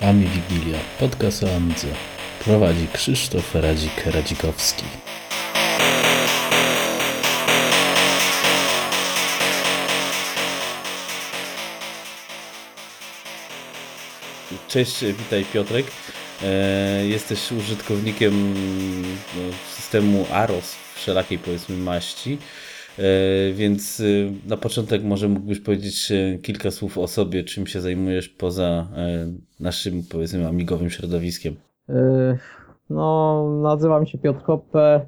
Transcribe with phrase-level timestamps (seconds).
[0.00, 1.88] Ami Wigilia, podcast o Amidze.
[2.44, 4.84] Prowadzi Krzysztof Radzik-Radzikowski.
[14.68, 15.86] Cześć, witaj Piotrek.
[16.42, 18.54] E, jesteś użytkownikiem
[19.36, 19.42] no,
[19.76, 22.38] systemu AROS wszelakiej powiedzmy maści.
[22.98, 27.80] E, więc y, na początek może mógłbyś powiedzieć y, kilka słów o sobie, czym się
[27.80, 29.26] zajmujesz poza e,
[29.60, 31.54] naszym powiedzmy amigowym środowiskiem.
[31.88, 32.38] E,
[32.90, 35.00] no, nazywam się Piotr Hoppe.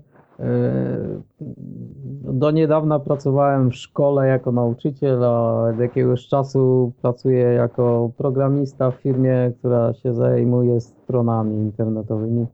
[2.24, 8.94] Do niedawna pracowałem w szkole jako nauczyciel, a od jakiegoś czasu pracuję jako programista w
[8.94, 12.46] firmie, która się zajmuje stronami internetowymi.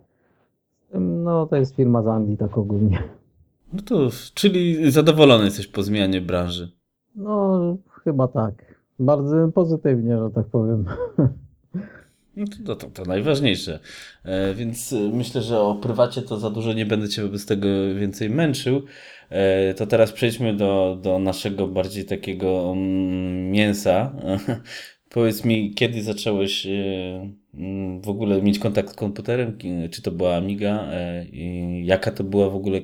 [1.01, 3.03] No, to jest firma z Anglii, tak ogólnie.
[3.73, 6.73] No to, czyli zadowolony jesteś po zmianie branży.
[7.15, 8.55] No, chyba tak.
[8.99, 10.85] Bardzo pozytywnie, że tak powiem.
[12.37, 13.81] No to, to, to najważniejsze.
[14.25, 17.69] E, więc e, myślę, że o prywacie to za dużo nie będę Cię wobec tego
[17.95, 18.83] więcej męczył.
[19.31, 24.13] E, to teraz przejdźmy do, do naszego bardziej takiego mm, mięsa.
[25.15, 26.71] Powiedz mi, kiedy zacząłeś e,
[27.55, 29.59] mm, w ogóle mieć kontakt z komputerem?
[29.91, 30.89] Czy to była Amiga?
[30.91, 32.81] E, I jaka to była w ogóle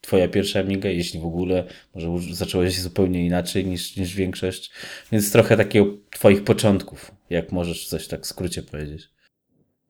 [0.00, 4.72] twoja pierwsza Amiga, jeśli w ogóle, może zacząłeś zupełnie inaczej niż, niż większość,
[5.12, 9.10] więc trochę takiego twoich początków, jak możesz coś tak w skrócie powiedzieć.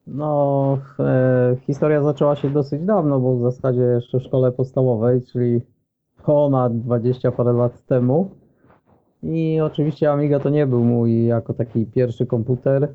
[0.07, 5.61] No, e, historia zaczęła się dosyć dawno, bo w zasadzie jeszcze w szkole podstawowej, czyli
[6.25, 8.29] ponad 20 parę lat temu.
[9.23, 12.83] I oczywiście Amiga to nie był mój jako taki pierwszy komputer.
[12.83, 12.89] E,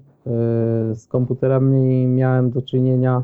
[0.95, 3.23] z komputerami miałem do czynienia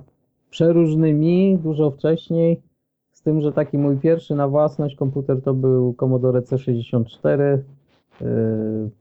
[0.50, 2.60] przeróżnymi dużo wcześniej.
[3.20, 7.58] Z tym, że taki mój pierwszy na własność komputer to był Commodore C64.
[8.20, 8.26] Yy,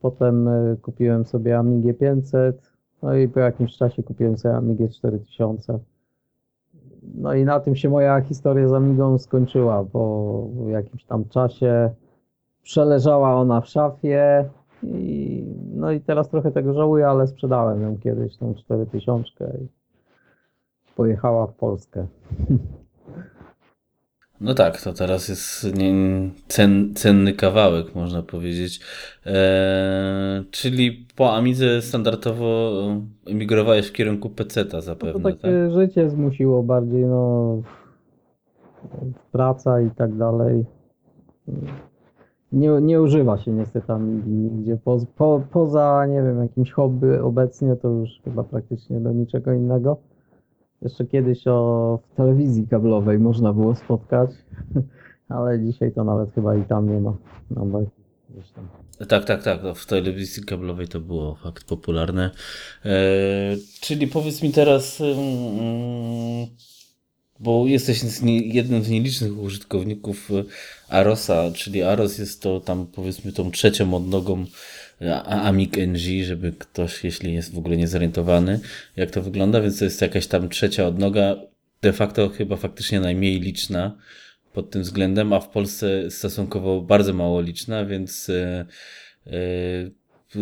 [0.00, 2.72] potem yy, kupiłem sobie Amigę 500.
[3.02, 5.78] No i po jakimś czasie kupiłem sobie Amigę 4000.
[7.14, 9.84] No i na tym się moja historia z Amigą skończyła.
[9.84, 11.90] Po jakimś tam czasie
[12.62, 14.44] przeleżała ona w szafie.
[14.82, 19.66] I, no i teraz trochę tego żałuję, ale sprzedałem ją kiedyś, tą 4000 i
[20.96, 22.06] pojechała w Polskę.
[24.40, 25.66] No tak, to teraz jest
[26.48, 28.80] cen, cenny kawałek, można powiedzieć.
[29.26, 32.72] Eee, czyli po Amidze standardowo
[33.26, 35.72] emigrowałeś w kierunku PC-ta zapewne, no to takie tak?
[35.72, 37.62] życie zmusiło bardziej, no
[39.32, 40.64] praca i tak dalej.
[42.52, 44.76] Nie, nie używa się niestety Amigi nigdzie.
[44.84, 49.96] Po, po, poza, nie wiem, jakimś hobby obecnie to już chyba praktycznie do niczego innego.
[50.82, 54.30] Jeszcze kiedyś o w telewizji kablowej można było spotkać,
[55.28, 57.16] ale dzisiaj to nawet chyba i tam nie ma.
[57.50, 57.82] No.
[59.08, 59.62] Tak, tak, tak.
[59.62, 62.30] No, w telewizji kablowej to było fakt popularne.
[62.84, 62.90] E,
[63.80, 66.46] czyli powiedz mi teraz, mm,
[67.40, 68.02] bo jesteś
[68.44, 70.28] jednym z nielicznych użytkowników
[70.88, 74.46] Arosa, czyli Aros jest to tam powiedzmy tą trzecią odnogą
[75.24, 78.60] Amig NG, żeby ktoś, jeśli jest w ogóle niezorientowany,
[78.96, 81.36] jak to wygląda, więc to jest jakaś tam trzecia odnoga,
[81.82, 83.96] de facto chyba faktycznie najmniej liczna
[84.52, 88.66] pod tym względem, a w Polsce stosunkowo bardzo mało liczna, więc e,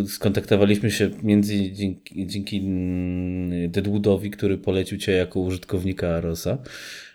[0.07, 6.59] skontaktowaliśmy się między dzięki, dzięki mm, Deadwoodowi, który polecił Cię jako użytkownika Arosa.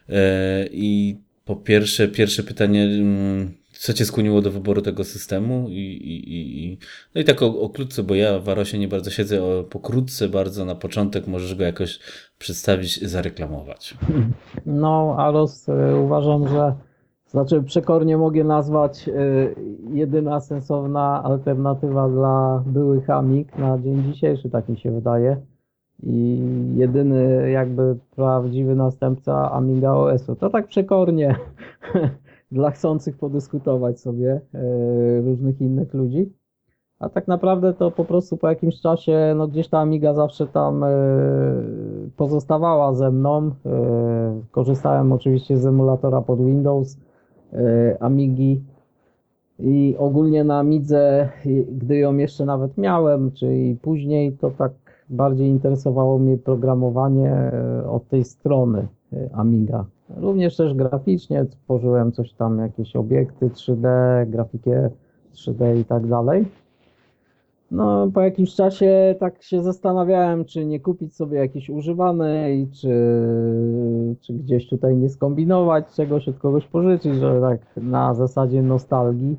[0.10, 5.74] E, I po pierwsze, pierwsze pytanie, mm, co cię skłoniło do wyboru tego systemu i,
[5.74, 6.78] i, i
[7.16, 10.30] no i tak o, o krótce, bo ja w Arosie nie bardzo siedzę, o, pokrótce
[10.30, 12.00] bardzo na początek możesz go jakoś
[12.38, 13.98] przedstawić, zareklamować.
[14.66, 16.74] No, Aros y, uważam, że
[17.28, 19.56] znaczy przekornie mogę nazwać y,
[19.94, 25.38] jedyna sensowna alternatywa dla byłych Amig na dzień dzisiejszy, tak mi się wydaje.
[26.04, 26.40] I
[26.76, 30.36] jedyny jakby prawdziwy następca Amiga OS-u.
[30.36, 31.36] To tak przekornie
[32.54, 36.34] dla chcących podyskutować sobie e, różnych innych ludzi.
[37.00, 40.84] A tak naprawdę to po prostu po jakimś czasie, no gdzieś ta Amiga zawsze tam
[40.84, 40.90] e,
[42.18, 43.52] pozostawała ze mną.
[43.66, 46.98] E, korzystałem oczywiście z emulatora pod Windows,
[48.00, 48.62] Amigi
[49.60, 51.30] i ogólnie na Amidze,
[51.72, 54.72] gdy ją jeszcze nawet miałem, czyli później, to tak
[55.10, 57.52] bardziej interesowało mnie programowanie
[57.90, 58.88] od tej strony
[59.34, 59.86] Amiga.
[60.18, 63.88] Również też graficznie tworzyłem coś tam, jakieś obiekty 3D,
[64.30, 64.90] grafikę
[65.34, 66.46] 3D i tak dalej.
[67.72, 72.96] No, po jakimś czasie tak się zastanawiałem, czy nie kupić sobie jakiejś używanej, czy,
[74.22, 79.38] czy gdzieś tutaj nie skombinować czegoś, od kogoś pożyczyć, że tak na zasadzie nostalgii.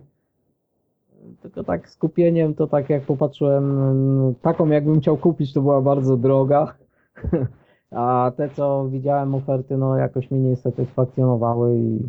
[1.43, 6.75] Tylko tak skupieniem to tak jak popatrzyłem, taką jakbym chciał kupić, to była bardzo droga.
[7.95, 12.09] A te, co widziałem oferty, no jakoś mnie nie satysfakcjonowały i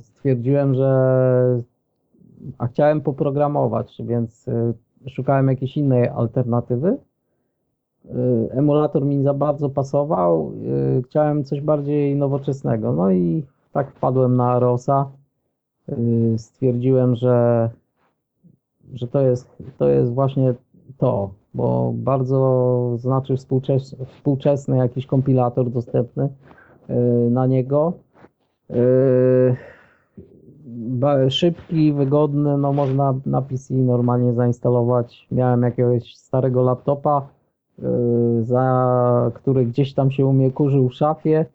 [0.00, 1.60] stwierdziłem, że
[2.58, 4.74] a chciałem poprogramować, więc y,
[5.08, 6.98] szukałem jakiejś innej alternatywy.
[8.04, 10.52] Y, emulator mi za bardzo pasował,
[10.98, 12.92] y, chciałem coś bardziej nowoczesnego.
[12.92, 15.10] No i tak wpadłem na Rosa.
[16.36, 17.70] Stwierdziłem, że,
[18.94, 20.54] że to, jest, to jest właśnie
[20.98, 26.28] to, bo bardzo znaczy współczesny, współczesny jakiś kompilator dostępny
[27.30, 27.92] na niego
[31.28, 35.26] szybki, wygodny, no można na PC normalnie zainstalować.
[35.30, 37.28] Miałem jakiegoś starego laptopa,
[37.78, 41.46] yy, za który gdzieś tam się u mnie kurzył w szafie.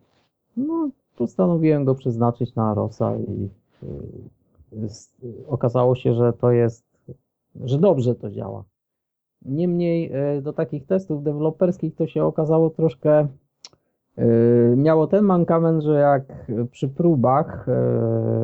[0.56, 3.48] No, postanowiłem go przeznaczyć na Rosa i
[5.48, 6.84] okazało się, że to jest,
[7.64, 8.64] że dobrze to działa.
[9.48, 13.28] Niemniej yy, do takich testów deweloperskich to się okazało troszkę
[14.18, 16.22] Yy, miało ten mankament, że jak
[16.70, 17.66] przy próbach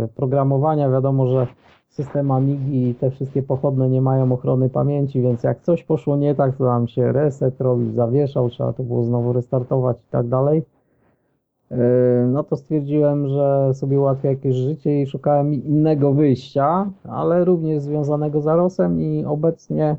[0.00, 1.46] yy, programowania wiadomo, że
[1.88, 6.34] system Amigi i te wszystkie pochodne nie mają ochrony pamięci, więc jak coś poszło nie
[6.34, 10.62] tak, to nam się reset robił, zawieszał, trzeba to było znowu restartować i tak dalej.
[12.28, 18.40] No to stwierdziłem, że sobie ułatwię jakieś życie i szukałem innego wyjścia, ale również związanego
[18.40, 19.96] z Arosem i obecnie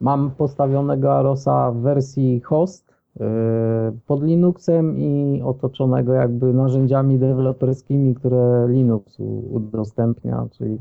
[0.00, 2.88] mam postawionego Arosa w wersji host,
[3.20, 9.16] Y, pod Linuxem i otoczonego jakby narzędziami deweloperskimi, które Linux
[9.50, 10.78] udostępnia, czyli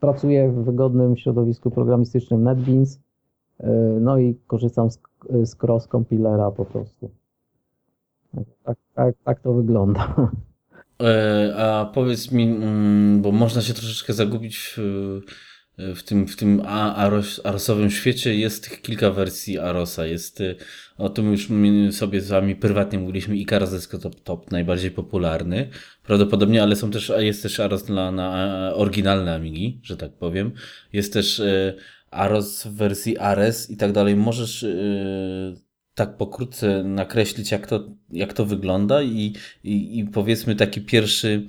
[0.00, 3.66] pracuję w wygodnym środowisku programistycznym NetBeans, y,
[4.00, 7.10] no i korzystam z, cross compilera po prostu.
[8.34, 10.30] Tak, tak, tak, tak to wygląda.
[11.02, 15.20] E, a powiedz mi, mm, bo można się troszeczkę zagubić w
[15.78, 20.06] w tym, w tym Aros, Arosowym świecie jest tych kilka wersji Arosa.
[20.06, 20.56] Jest, y,
[20.96, 21.48] o tym już
[21.96, 25.68] sobie z wami prywatnie mówiliśmy, Icarus jest top, najbardziej popularny.
[26.02, 30.52] Prawdopodobnie, ale są też, jest też Aros dla, na oryginalne Amigi, że tak powiem.
[30.92, 31.74] Jest też y,
[32.10, 34.16] Aros w wersji Ares i tak dalej.
[34.16, 35.54] Możesz y,
[35.94, 39.32] tak pokrótce nakreślić, jak to, jak to wygląda i,
[39.64, 41.46] i, i powiedzmy taki pierwszy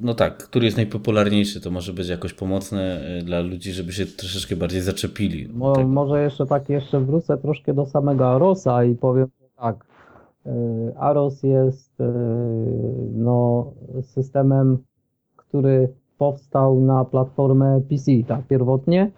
[0.00, 4.06] no tak, który jest najpopularniejszy, to może być jakoś pomocne e, dla ludzi, żeby się
[4.06, 5.48] troszeczkę bardziej zaczepili.
[5.54, 5.86] Mo, tak.
[5.86, 9.26] Może jeszcze tak, jeszcze wrócę troszkę do samego Arosa i powiem
[9.56, 9.84] tak.
[10.46, 10.50] E,
[10.96, 12.12] Aros jest e,
[13.14, 13.72] no,
[14.02, 14.78] systemem,
[15.36, 15.88] który
[16.18, 19.10] powstał na platformę PC, tak, pierwotnie.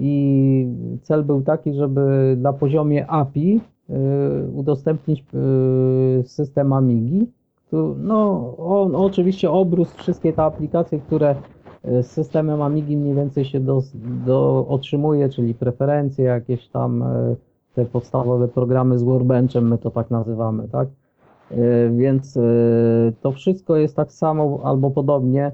[0.00, 0.66] I
[1.02, 3.60] cel był taki, żeby na poziomie API
[4.54, 5.24] udostępnić
[6.24, 7.26] system Amigi
[7.96, 11.34] no, on oczywiście obrósł wszystkie te aplikacje, które
[11.84, 13.82] e, z systemem Amigi mniej więcej się do,
[14.26, 17.36] do, otrzymuje, czyli preferencje, jakieś tam e,
[17.74, 20.88] te podstawowe programy z Workbenchem, my to tak nazywamy, tak?
[21.50, 21.56] E,
[21.90, 22.38] więc
[23.20, 25.52] to wszystko jest tak samo albo podobnie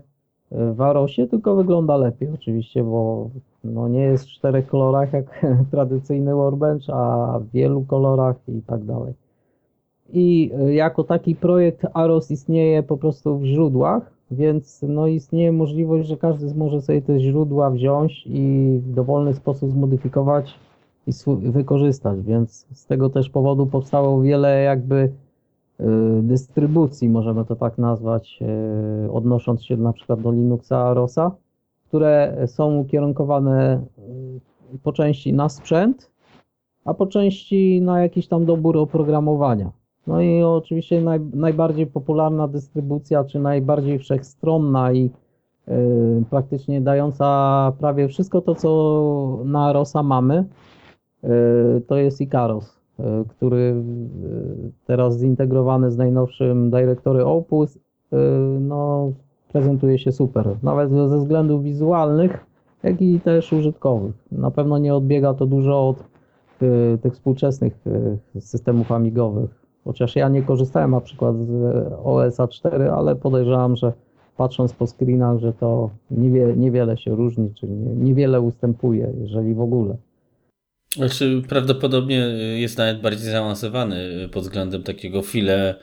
[0.51, 3.31] w Arosie, tylko wygląda lepiej oczywiście, bo
[3.65, 8.85] no nie jest w czterech kolorach jak tradycyjny Workbench, a w wielu kolorach i tak
[8.85, 9.24] dalej
[10.15, 16.09] i e, jako taki projekt AROS istnieje po prostu w źródłach, więc no istnieje możliwość,
[16.09, 20.55] że każdy może sobie te źródła wziąć i w dowolny sposób zmodyfikować
[21.07, 21.13] i
[21.51, 24.97] wykorzystać, więc z tego też powodu powstało wiele jakby
[25.81, 25.85] e,
[26.23, 31.31] dystrybucji, możemy to tak nazwać, e, odnosząc się na przykład do Linuxa AROSa,
[31.89, 33.81] które są ukierunkowane
[34.83, 36.11] po części na sprzęt,
[36.85, 39.84] a po części na jakiś tam dobór oprogramowania.
[40.07, 45.11] No i oczywiście naj, najbardziej popularna dystrybucja, czy najbardziej wszechstronna i
[45.69, 50.45] y, praktycznie dająca prawie wszystko to, co na Rosa mamy,
[51.25, 51.29] y,
[51.87, 53.75] to jest Icaros, y, który
[54.87, 57.79] teraz zintegrowany z najnowszym Directory Opus,
[58.61, 59.13] no,
[59.53, 60.57] prezentuje się super.
[60.63, 62.47] Nawet ze względów wizualnych,
[62.83, 64.15] jak i też użytkowych.
[64.33, 66.05] Na pewno nie odbiega to dużo od
[67.03, 67.85] tych współczesnych
[68.39, 73.93] systemów amigowych Chociaż ja nie korzystałem na przykład z OSA 4, ale podejrzewam, że
[74.37, 79.97] patrząc po screenach, że to niewie, niewiele się różni, czyli niewiele ustępuje, jeżeli w ogóle.
[80.97, 82.17] Znaczy, prawdopodobnie
[82.61, 85.75] jest nawet bardziej zaawansowany pod względem takiego file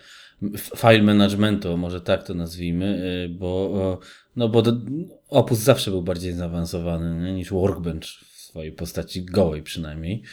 [0.76, 4.00] file managementu, może tak to nazwijmy, bo,
[4.36, 4.64] no bo
[5.30, 10.24] Opus zawsze był bardziej zaawansowany nie, niż Workbench w swojej postaci gołej przynajmniej.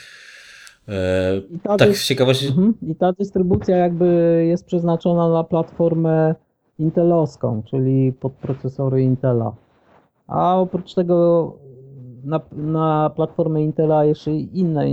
[1.79, 2.49] Tak, z ciekawości.
[2.49, 2.75] Mhm.
[2.83, 6.35] I ta dystrybucja jakby jest przeznaczona na platformę
[6.79, 9.53] intelowską, czyli pod procesory Intela.
[10.27, 11.53] A oprócz tego
[12.25, 14.85] na, na platformę Intela jeszcze inne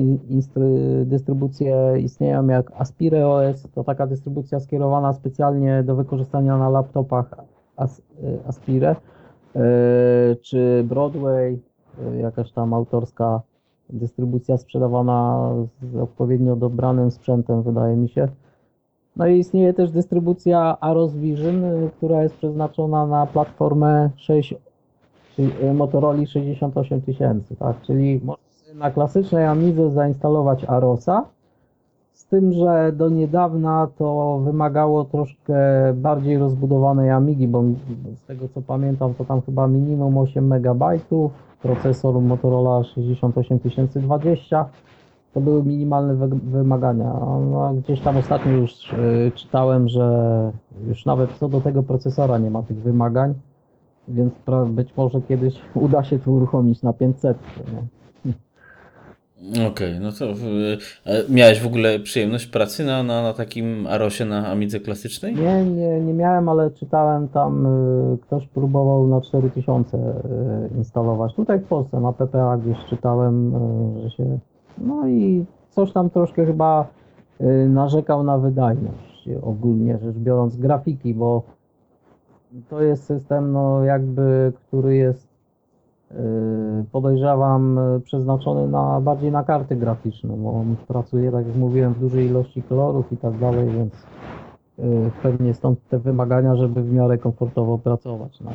[1.06, 7.36] dystrybucje istnieją, jak Aspire OS, to taka dystrybucja skierowana specjalnie do wykorzystania na laptopach
[7.78, 8.02] As,
[8.48, 8.96] Aspire,
[9.56, 9.62] e,
[10.42, 11.60] czy Broadway,
[12.00, 13.42] e, jakaś tam autorska
[13.90, 15.50] dystrybucja sprzedawana
[15.82, 18.28] z odpowiednio dobranym sprzętem, wydaje mi się.
[19.16, 24.56] No i istnieje też dystrybucja Aros Vision, e, która jest przeznaczona na platformę 6
[25.36, 27.82] czyli e, Motorola 68 tysięcy, tak?
[27.82, 28.22] Czyli
[28.76, 31.26] na klasycznej Amidze zainstalować Arosa,
[32.16, 35.56] z tym, że do niedawna to wymagało troszkę
[35.94, 37.64] bardziej rozbudowanej Amigi, bo
[38.16, 40.84] z tego co pamiętam, to tam chyba minimum 8 MB,
[41.62, 44.66] procesor Motorola 68020
[45.34, 47.14] to były minimalne wymagania.
[47.52, 50.52] No, gdzieś tam ostatnio już e, czytałem, że
[50.88, 53.34] już nawet co do tego procesora nie ma tych wymagań.
[54.08, 54.34] Więc
[54.68, 57.38] być może kiedyś uda się to uruchomić na 500.
[59.52, 60.26] Okej, okay, no to
[61.30, 65.36] miałeś w ogóle przyjemność pracy na, na, na takim Arosie na Amidze klasycznej?
[65.36, 67.66] Nie, nie, nie miałem, ale czytałem tam,
[68.14, 70.02] y, ktoś próbował na 4000 y,
[70.78, 71.36] instalować.
[71.36, 73.54] Tutaj w Polsce na PPA gdzieś czytałem,
[74.04, 74.40] że się.
[74.78, 76.88] No i coś tam troszkę chyba
[77.70, 81.44] narzekał na wydajność ogólnie rzecz biorąc grafiki, bo
[82.70, 85.35] to jest system, no jakby, który jest
[86.92, 92.26] podejrzewam przeznaczony na bardziej na karty graficzne, bo on pracuje, tak jak mówiłem, w dużej
[92.26, 93.94] ilości kolorów i tak dalej, więc
[94.78, 98.52] yy, pewnie stąd te wymagania, żeby w miarę komfortowo pracować na.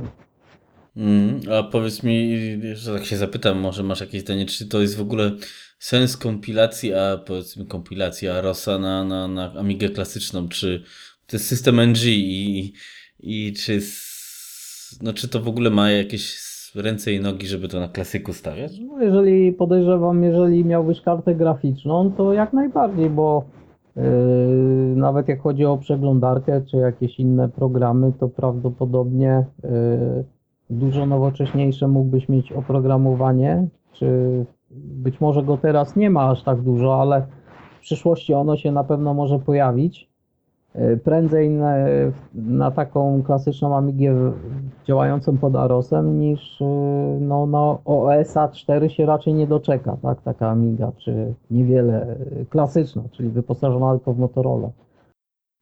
[0.96, 2.36] Mm, a powiedz mi,
[2.74, 5.30] że tak się zapytam, może masz jakieś zdanie, czy to jest w ogóle
[5.78, 10.82] sens kompilacji, a powiedzmy kompilacja Rosa na, na, na Amigę klasyczną, czy
[11.26, 12.72] to jest system NG i,
[13.20, 13.80] i czy,
[15.02, 18.80] no, czy to w ogóle ma jakieś ręce i nogi, żeby to na klasyku stawiać?
[18.80, 23.44] No jeżeli podejrzewam, jeżeli miałbyś kartę graficzną, to jak najbardziej, bo
[23.96, 24.02] yy,
[24.96, 29.70] nawet jak chodzi o przeglądarkę czy jakieś inne programy, to prawdopodobnie yy,
[30.70, 37.00] dużo nowocześniejsze mógłbyś mieć oprogramowanie, czy być może go teraz nie ma aż tak dużo,
[37.00, 37.26] ale
[37.78, 40.09] w przyszłości ono się na pewno może pojawić.
[40.74, 41.74] E, prędzej na,
[42.34, 44.32] na, taką klasyczną Amigę
[44.86, 46.64] działającą pod Arosem niż e,
[47.20, 53.02] no, na OSA 4 się raczej nie doczeka, tak, taka Amiga, czy niewiele e, klasyczna,
[53.12, 54.70] czyli wyposażona tylko w Motorola.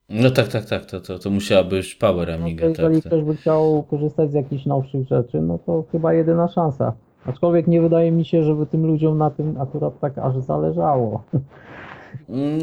[0.08, 2.64] No tak, tak, tak, to, to, to musiała być Power Amiga.
[2.64, 6.48] No jeżeli tak, ktoś by chciał korzystać z jakichś nowszych rzeczy, no to chyba jedyna
[6.48, 6.92] szansa.
[7.26, 11.22] Aczkolwiek nie wydaje mi się, żeby tym ludziom na tym akurat tak aż zależało.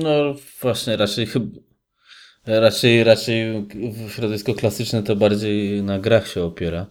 [0.04, 0.10] No
[0.62, 1.65] właśnie, raczej chyba
[2.48, 3.68] Raczej, raczej
[4.10, 6.86] środowisko klasyczne to bardziej na grach się opiera.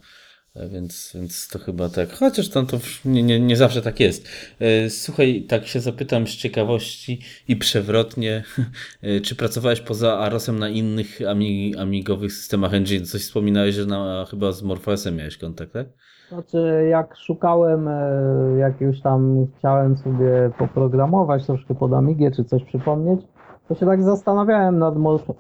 [0.70, 2.12] Więc, więc to chyba tak.
[2.12, 4.28] Chociaż tam to nie, nie, nie zawsze tak jest.
[4.60, 8.44] E, słuchaj, tak się zapytam z ciekawości i przewrotnie,
[9.02, 13.04] e, czy pracowałeś poza Arosem na innych amig amigowych systemach engine?
[13.04, 15.86] Coś wspominałeś, że na, chyba z Morphosem miałeś kontakt, tak?
[16.28, 22.64] Znaczy, jak szukałem, e, jak już tam chciałem sobie poprogramować troszkę pod Amigę, czy coś
[22.64, 23.20] przypomnieć,
[23.68, 24.94] to się tak zastanawiałem nad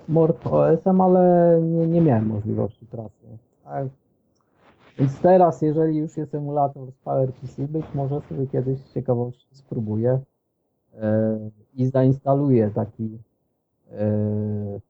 [0.08, 3.38] Morph OS-em, ale nie, nie miałem możliwości pracy.
[3.64, 3.88] Tak.
[4.98, 10.20] Więc teraz, jeżeli już jest emulator z PowerPC, być może sobie kiedyś z ciekawości spróbuję
[10.94, 11.00] yy,
[11.74, 13.18] i zainstaluję taki,
[13.90, 14.80] yy,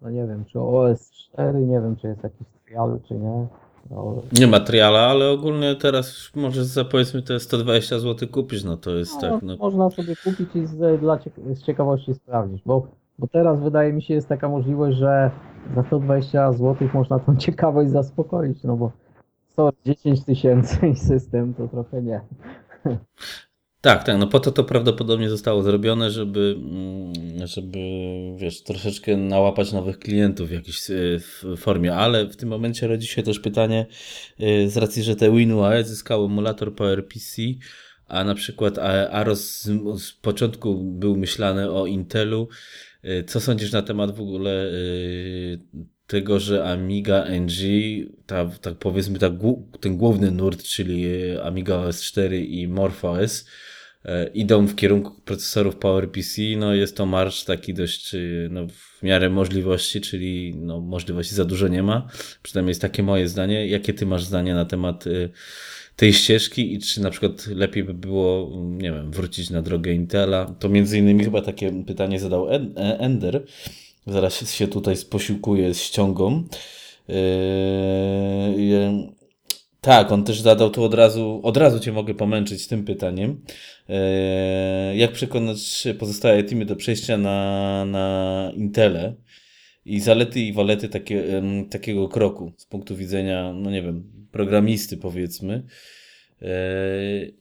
[0.00, 3.46] no nie wiem, czy OS 4, nie wiem, czy jest jakiś trial, czy nie.
[3.90, 8.90] No, nie materiala, ale ogólnie teraz możesz za powiedzmy te 120 zł kupić, no to
[8.90, 9.42] jest no, tak.
[9.42, 9.56] No.
[9.56, 11.18] Można sobie kupić i z, dla
[11.54, 12.86] z ciekawości sprawdzić, bo,
[13.18, 15.30] bo teraz wydaje mi się jest taka możliwość, że
[15.74, 18.92] za 120 zł można tą ciekawość zaspokoić, no bo
[19.52, 22.20] 110 tysięcy i system to trochę nie.
[23.80, 27.78] Tak, tak, no po to to prawdopodobnie zostało zrobione, żeby, mm, żeby
[28.36, 30.96] wiesz, troszeczkę nałapać nowych klientów w jakiejś e,
[31.56, 33.86] formie, ale w tym momencie rodzi się też pytanie,
[34.40, 37.42] e, z racji, że te WinUAE zyskało emulator PowerPC,
[38.06, 38.78] a na przykład
[39.10, 39.64] Aros z,
[40.02, 42.48] z początku był myślany o Intelu,
[43.02, 44.70] e, co sądzisz na temat w ogóle
[46.06, 47.62] tego, że Amiga NG,
[48.26, 49.30] ta, tak powiedzmy ta,
[49.80, 51.06] ten główny nurt, czyli
[51.42, 53.67] Amiga OS 4 i MorphOS, e,
[54.34, 58.16] idą w kierunku procesorów PowerPC, no jest to marsz taki dość
[58.50, 62.08] no, w miarę możliwości, czyli no, możliwości za dużo nie ma.
[62.42, 63.66] Przynajmniej jest takie moje zdanie.
[63.66, 65.04] Jakie ty masz zdanie na temat
[65.96, 70.54] tej ścieżki i czy na przykład lepiej by było, nie wiem, wrócić na drogę Intela?
[70.58, 73.44] To między innymi chyba takie pytanie zadał Ender.
[74.06, 76.44] Zaraz się tutaj posiłkuję z ściągą.
[77.08, 79.17] Yy,
[79.80, 83.40] tak, on też zadał tu od razu, od razu cię mogę pomęczyć tym pytaniem.
[83.88, 89.14] Yy, jak przekonać pozostałe teamy do przejścia na, na Intele
[89.84, 95.62] i zalety i walety takie, takiego kroku z punktu widzenia, no nie wiem, programisty powiedzmy.
[96.40, 96.48] Yy,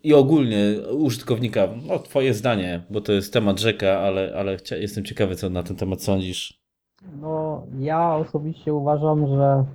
[0.03, 5.35] I ogólnie użytkownika, no twoje zdanie, bo to jest temat rzeka, ale, ale jestem ciekawy,
[5.35, 6.61] co na ten temat sądzisz.
[7.21, 9.65] No, ja osobiście uważam, że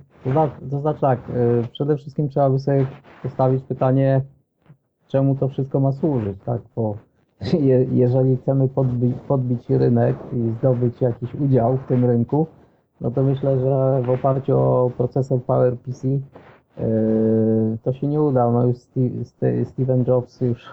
[0.69, 2.85] to znaczy tak, y, przede wszystkim trzeba by sobie
[3.23, 4.21] postawić pytanie,
[5.07, 6.61] czemu to wszystko ma służyć, tak?
[6.75, 6.95] Bo
[7.69, 12.47] je, jeżeli chcemy podbić, podbić rynek i zdobyć jakiś udział w tym rynku,
[13.01, 16.21] no to myślę, że w oparciu o procesor PowerPC yy,
[17.83, 18.51] to się nie uda.
[18.51, 20.69] No już Steve, Steven Jobs już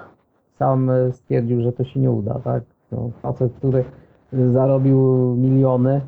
[0.58, 2.62] sam stwierdził, że to się nie uda, tak?
[2.92, 3.84] No, facet, który
[4.32, 4.98] zarobił
[5.36, 6.00] miliony,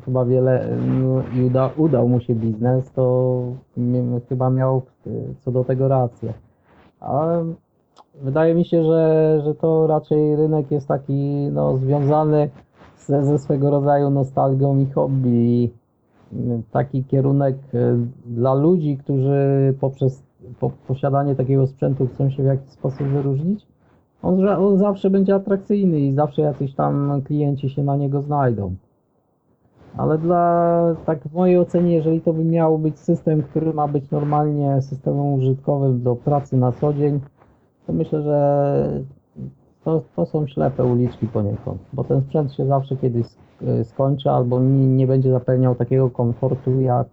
[0.00, 3.42] chyba wiele no, i uda, udał mu się biznes, to
[4.28, 4.82] chyba miał
[5.40, 6.32] co do tego rację.
[7.00, 7.44] Ale
[8.22, 12.50] wydaje mi się, że, że to raczej rynek jest taki no, związany
[12.96, 15.70] ze, ze swego rodzaju nostalgią i hobby.
[16.70, 17.96] Taki kierunek e,
[18.26, 20.22] dla ludzi, którzy poprzez
[20.60, 23.66] po, posiadanie takiego sprzętu chcą się w jakiś sposób wyróżnić,
[24.22, 28.74] on, on zawsze będzie atrakcyjny i zawsze jacyś tam klienci się na niego znajdą.
[29.96, 34.10] Ale dla, tak w mojej ocenie, jeżeli to by miał być system, który ma być
[34.10, 37.20] normalnie systemem użytkowym do pracy na co dzień,
[37.86, 39.02] to myślę, że
[39.84, 43.26] to, to są ślepe uliczki poniekąd, bo ten sprzęt się zawsze kiedyś
[43.84, 47.06] skończy albo nie, nie będzie zapewniał takiego komfortu, jak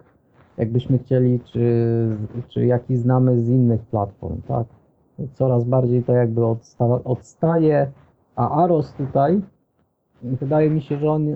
[0.58, 2.16] jakbyśmy chcieli, czy,
[2.48, 4.66] czy jaki znamy z innych platform, tak?
[5.34, 7.90] Coraz bardziej to jakby odsta odstaje,
[8.36, 9.40] a Aros tutaj
[10.22, 11.26] wydaje mi się, że on,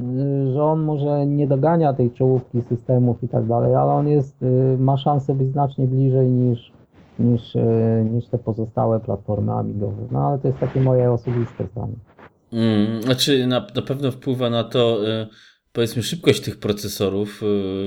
[0.55, 4.77] że on może nie dogania tej czołówki systemów i tak dalej, ale on jest, y,
[4.79, 6.73] ma szansę być znacznie bliżej niż,
[7.19, 10.03] niż, y, niż te pozostałe platformy amigowe.
[10.11, 11.95] No ale to jest takie moje osobiste zdanie.
[12.53, 15.27] Mm, znaczy na, na pewno wpływa na to y,
[15.73, 17.43] powiedzmy szybkość tych procesorów,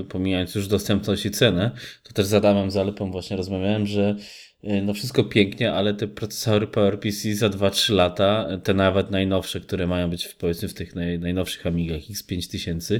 [0.09, 1.71] pomijając już dostępność i cenę,
[2.03, 4.15] to też z Adamem Zalepą właśnie rozmawiałem, że
[4.63, 10.09] no wszystko pięknie, ale te procesory PowerPC za 2-3 lata, te nawet najnowsze, które mają
[10.09, 12.99] być w, powiedzmy w tych naj, najnowszych Amigach X5000,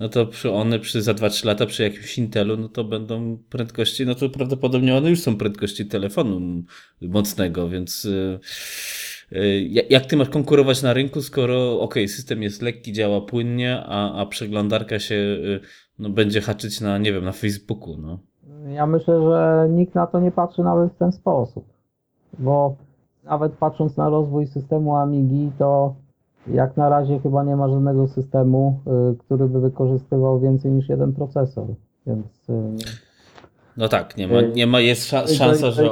[0.00, 4.06] no to przy one przy za 2-3 lata przy jakimś Intelu, no to będą prędkości,
[4.06, 6.64] no to prawdopodobnie one już są prędkości telefonu
[7.00, 8.38] mocnego, więc y,
[9.32, 14.20] y, jak ty masz konkurować na rynku, skoro ok, system jest lekki, działa płynnie, a,
[14.20, 15.38] a przeglądarka się
[15.98, 18.33] no, będzie haczyć na, nie wiem, na Facebooku, no.
[18.68, 21.64] Ja myślę, że nikt na to nie patrzy nawet w ten sposób,
[22.38, 22.74] bo
[23.24, 25.94] nawet patrząc na rozwój systemu Amigi, to
[26.46, 28.80] jak na razie chyba nie ma żadnego systemu,
[29.12, 31.66] y, który by wykorzystywał więcej niż jeden procesor,
[32.06, 32.26] więc...
[32.50, 32.94] Y,
[33.76, 35.90] no tak, nie ma, y, nie ma jest szansa, że...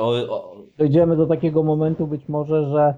[0.79, 2.95] Dojdziemy do takiego momentu być może, że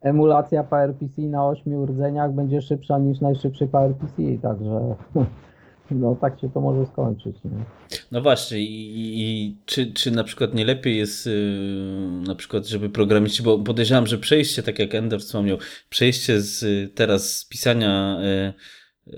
[0.00, 4.80] emulacja PowerPC na 8 rdzeniach będzie szybsza niż najszybszy PowerPC, także
[5.90, 7.36] no tak się to może skończyć.
[7.44, 7.64] Nie?
[8.12, 11.32] No właśnie i, i, czy, czy na przykład nie lepiej jest yy,
[12.26, 17.38] na przykład, żeby programiści, bo podejrzewam, że przejście, tak jak Ender wspomniał, przejście z teraz
[17.38, 18.18] z pisania
[19.06, 19.16] yy,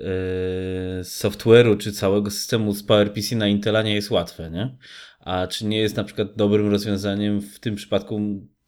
[1.03, 4.77] software'u czy całego systemu z PowerPC na Intela nie jest łatwe, nie?
[5.19, 8.19] A czy nie jest na przykład dobrym rozwiązaniem w tym przypadku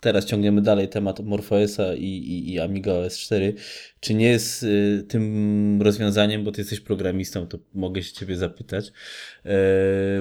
[0.01, 3.53] teraz ciągniemy dalej temat MorphOSa i, i, i Amiga OS 4.
[3.99, 8.87] Czy nie jest y, tym rozwiązaniem, bo ty jesteś programistą, to mogę się ciebie zapytać,
[8.87, 9.51] y,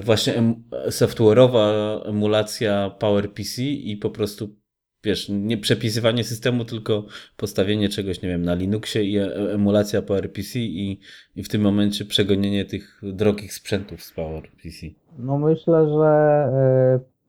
[0.02, 4.60] właśnie em, software'owa emulacja PowerPC i po prostu
[5.04, 10.58] wiesz, nie przepisywanie systemu, tylko postawienie czegoś, nie wiem, na Linuxie i e, emulacja PowerPC
[10.58, 11.00] i,
[11.36, 14.86] i w tym momencie przegonienie tych drogich sprzętów z PowerPC.
[15.18, 16.48] No myślę, że
[16.96, 17.19] y,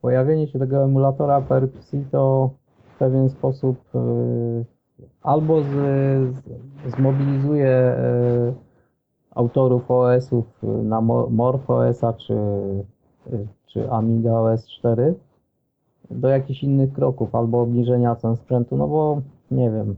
[0.00, 2.50] pojawienie się tego emulatora PRPC to
[2.94, 3.98] w pewien sposób e,
[5.22, 5.68] albo z,
[6.86, 8.52] zmobilizuje e,
[9.34, 11.00] autorów OS-ów na
[11.30, 12.34] MorphOS-a czy,
[13.66, 15.14] czy Amiga OS 4
[16.10, 19.96] do jakichś innych kroków, albo obniżenia cen sprzętu, no bo nie wiem.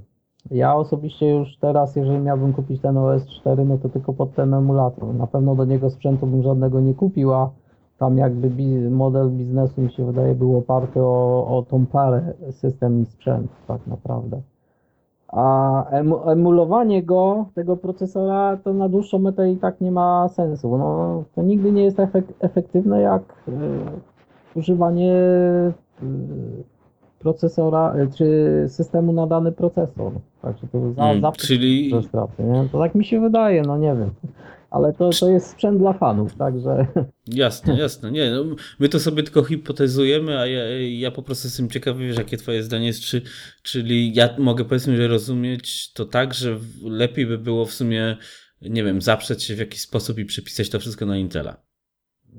[0.50, 4.54] Ja osobiście już teraz, jeżeli miałbym kupić ten OS 4, no to tylko pod ten
[4.54, 5.14] emulator.
[5.14, 7.50] Na pewno do niego sprzętu bym żadnego nie kupił, a
[8.00, 13.02] tam jakby bi- model biznesu mi się wydaje był oparty o, o tą parę system
[13.02, 14.40] i sprzęt tak naprawdę.
[15.28, 20.78] A emu, emulowanie go, tego procesora, to na dłuższą metę i tak nie ma sensu.
[20.78, 23.52] No, to nigdy nie jest efek- efektywne jak y,
[24.54, 25.12] używanie
[26.02, 26.02] y,
[27.18, 30.12] procesora, y, czy systemu na dany procesor.
[30.42, 32.68] Także to za, Mm, zawsze czyli straty, nie?
[32.72, 34.10] To tak mi się wydaje, no nie wiem.
[34.70, 36.86] Ale to, to jest sprzęt dla fanów, także
[37.26, 38.10] Jasne, jasne.
[38.12, 38.44] Nie, no,
[38.78, 42.62] my to sobie tylko hipotezujemy, a ja, ja po prostu jestem ciekawy, wiesz, jakie twoje
[42.62, 43.22] zdanie jest, czy,
[43.62, 48.16] czyli ja mogę powiedzmy, że rozumieć to tak, że lepiej by było w sumie,
[48.62, 51.56] nie wiem, zaprzeć się w jakiś sposób i przypisać to wszystko na Intela.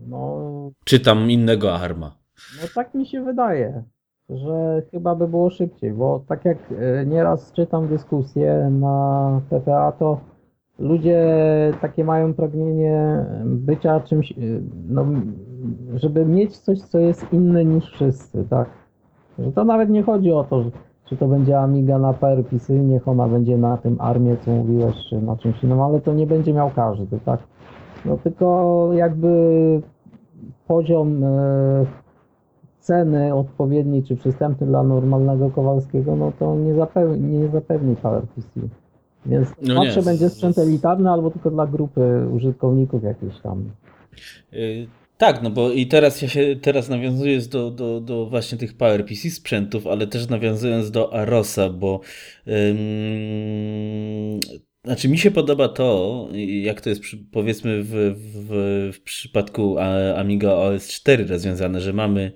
[0.07, 2.17] no, Czy tam innego ARMA.
[2.61, 3.83] no tak mi się wydaje,
[4.29, 10.30] że chyba by było szybciej, bo tak jak e, nieraz czytam dyskusje na PPA, to
[10.81, 11.25] ludzie
[11.81, 14.35] takie mają pragnienie bycia czymś, e,
[14.89, 15.05] no,
[15.95, 18.69] żeby mieć coś, co jest inne niż wszyscy, tak?
[19.39, 20.69] Że to nawet nie chodzi o to, że,
[21.05, 25.21] czy to będzie Amiga na PRPC, niech ona będzie na tym armie, co mówiłeś, czy
[25.21, 27.39] na czymś innym, ale to nie będzie miał każdy, tak?
[28.05, 29.81] No tylko jakby
[30.67, 31.85] poziom e,
[32.79, 37.95] ceny odpowiedni czy przystępny dla normalnego Kowalskiego, no to nie zapewni, nie zapewni.
[39.25, 39.85] Więc No nie.
[39.85, 43.69] zawsze będzie sprzęt elitarny albo tylko dla grupy użytkowników jakiejś tam.
[44.51, 48.77] Yy, Tak, no bo i teraz ja się teraz nawiązuję do, do, do właśnie tych
[48.77, 51.99] PowerPC sprzętów, ale też nawiązując do Arosa, bo
[52.47, 54.39] ym,
[54.83, 56.27] znaczy mi się podoba to,
[56.61, 58.49] jak to jest przy, powiedzmy w, w,
[58.93, 59.75] w przypadku
[60.15, 62.31] Amiga OS 4 rozwiązane, że mamy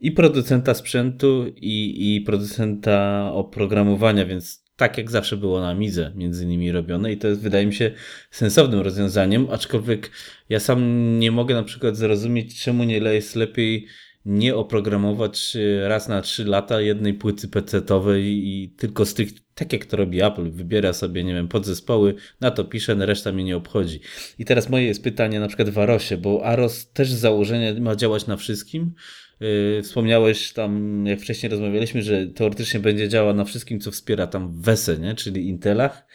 [0.00, 6.44] i producenta sprzętu, i, i producenta oprogramowania, więc tak jak zawsze było na Amidze między
[6.44, 7.90] innymi robione i to jest wydaje mi się
[8.30, 10.10] sensownym rozwiązaniem, aczkolwiek
[10.48, 13.86] ja sam nie mogę na przykład zrozumieć, czemu nie jest lepiej
[14.24, 19.72] nie oprogramować e, raz na trzy lata jednej płyty PC-owej i tylko z tych, tak
[19.72, 23.56] jak to robi Apple, wybiera sobie, nie wiem, podzespoły, na to pisze, reszta mnie nie
[23.56, 24.00] obchodzi.
[24.38, 27.96] I teraz moje jest pytanie na przykład w Arosie, bo Aros też z założenia ma
[27.96, 28.94] działać na wszystkim.
[29.40, 34.60] Yy, Wspomniałeś tam, jak wcześniej rozmawialiśmy, że teoretycznie będzie działał na wszystkim, co wspiera tam
[34.62, 35.14] WESE, nie?
[35.14, 36.06] czyli Intelach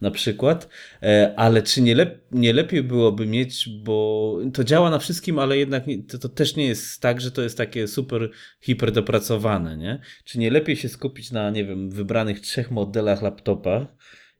[0.00, 0.68] na przykład,
[1.02, 5.58] E, ale czy nie, lep nie lepiej byłoby mieć, bo to działa na wszystkim, ale
[5.58, 9.76] jednak nie, to, to też nie jest tak, że to jest takie super hiper dopracowane,
[9.76, 10.00] nie?
[10.24, 13.86] Czy nie lepiej się skupić na, nie wiem, wybranych trzech modelach laptopa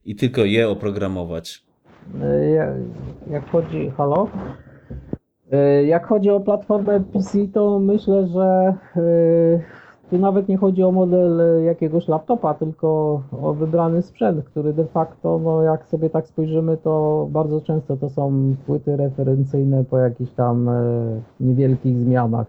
[0.04, 1.62] i tylko je oprogramować?
[2.22, 2.74] E, ja-
[3.30, 4.30] Jak chodzi, halo?
[5.54, 9.02] E, Jak chodzi o platformę PC, to myślę, że e,
[10.10, 15.40] tu nawet nie chodzi o model jakiegoś laptopa, tylko o wybrany sprzęt, który de facto,
[15.44, 20.68] no jak sobie tak spojrzymy, to bardzo często to są płyty referencyjne po jakichś tam
[20.68, 20.72] e,
[21.40, 22.46] niewielkich zmianach.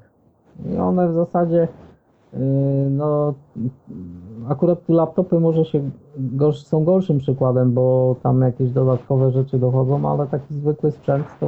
[0.73, 1.67] I one w zasadzie
[2.89, 3.33] No,
[4.49, 10.09] akurat te laptopy może się gorsz, są gorszym przykładem, bo tam jakieś dodatkowe rzeczy dochodzą,
[10.09, 11.47] ale taki zwykły sprzęt to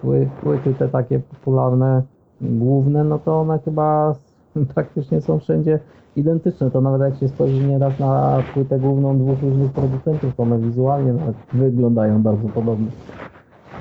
[0.00, 2.02] pły, płyty te takie popularne,
[2.40, 4.14] główne, no to one chyba
[4.74, 5.78] praktycznie są wszędzie
[6.16, 6.70] identyczne.
[6.70, 11.12] To nawet jak się spojrzy nieraz na płytę główną dwóch różnych producentów, to one wizualnie
[11.12, 12.88] nawet wyglądają bardzo podobnie.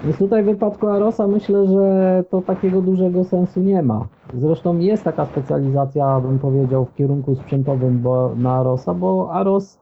[0.03, 4.07] Więc tutaj w wypadku Arosa myślę, że to takiego dużego sensu nie ma.
[4.33, 9.79] Zresztą jest taka specjalizacja, bym powiedział, w kierunku sprzętowym bo, na Arosa, bo Aros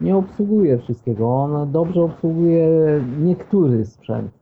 [0.00, 1.34] nie obsługuje wszystkiego.
[1.34, 2.68] On dobrze obsługuje
[3.20, 4.39] niektóry sprzęt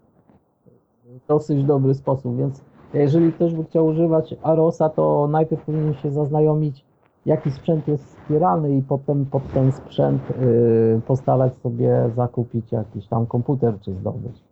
[1.29, 2.65] dosyć dobry sposób, więc
[2.95, 6.85] jeżeli ktoś by chciał używać Arosa, to najpierw powinien się zaznajomić,
[7.27, 13.27] jaki sprzęt jest wspierany i potem pod ten sprzęt y, postarać sobie zakupić jakiś tam
[13.27, 14.43] komputer czy zdobyć.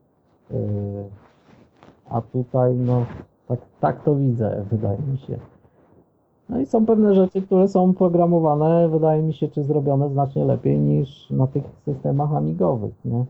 [0.50, 0.56] Yy,
[2.10, 3.06] A tutaj, no,
[3.48, 5.38] tak, tak to widzę, wydaje mi się.
[6.48, 10.78] No i są pewne rzeczy, które są programowane, wydaje mi się, czy zrobione znacznie lepiej
[10.78, 13.24] niż na tych systemach amigowych, nie?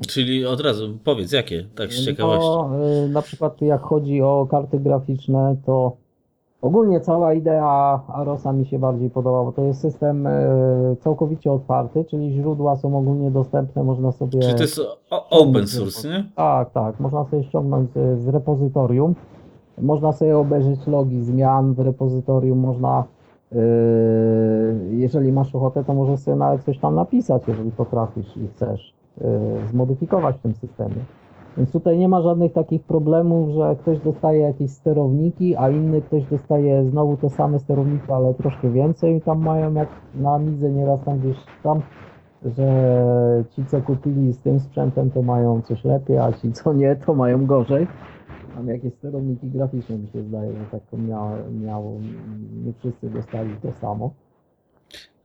[0.00, 2.48] Czyli od razu powiedz, jakie, tak z ciekawości.
[2.48, 2.70] No,
[3.04, 5.96] y, na przykład jak chodzi o karty graficzne, to
[6.62, 12.04] ogólnie cała idea Arosa mi się bardziej podoba, bo to jest system y, całkowicie otwarty,
[12.04, 14.40] czyli źródła są ogólnie dostępne, można sobie...
[14.40, 14.80] Czyli to jest
[15.30, 16.24] open source, nie?
[16.36, 17.00] Tak, tak.
[17.00, 19.14] Można sobie ściągnąć z repozytorium.
[19.78, 22.58] Można sobie obejrzeć logi zmian w repozytorium.
[22.58, 23.04] Można,
[23.52, 23.56] e,
[24.90, 28.94] jeżeli masz ochotę, to możesz sobie nawet coś tam napisać, jeżeli potrafisz i chcesz
[29.70, 31.04] zmodyfikować w tym systemie.
[31.56, 36.24] Więc tutaj nie ma żadnych takich problemów, że ktoś dostaje jakieś sterowniki, a inny ktoś
[36.24, 39.16] dostaje znowu te same sterowniki, ale troszkę więcej.
[39.16, 41.80] I tam mają jak na Amidze nieraz tam gdzieś tam
[42.44, 46.96] że ci, co kupili z tym sprzętem, to mają coś lepiej, a ci, co nie,
[46.96, 47.86] to mają gorzej.
[48.54, 51.30] Tam jakieś sterowniki graficzne mi się zdaje, że tak miało,
[51.64, 51.92] miało.
[52.64, 54.10] Nie wszyscy dostali to samo.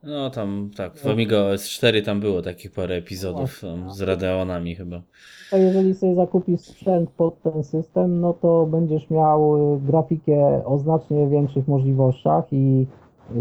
[0.02, 4.74] No tam tak, w Amiga OS 4 tam było takich parę epizodów tam, z Radeonami
[4.74, 5.02] chyba.
[5.50, 10.78] To jeżeli sobie zakupisz sprzęt pod ten system, no to będziesz miał y, grafikę o
[10.78, 12.86] znacznie większych możliwościach i
[13.30, 13.34] y,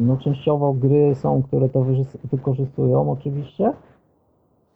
[0.00, 1.86] no częściowo gry są, które to
[2.32, 3.72] wykorzystują oczywiście.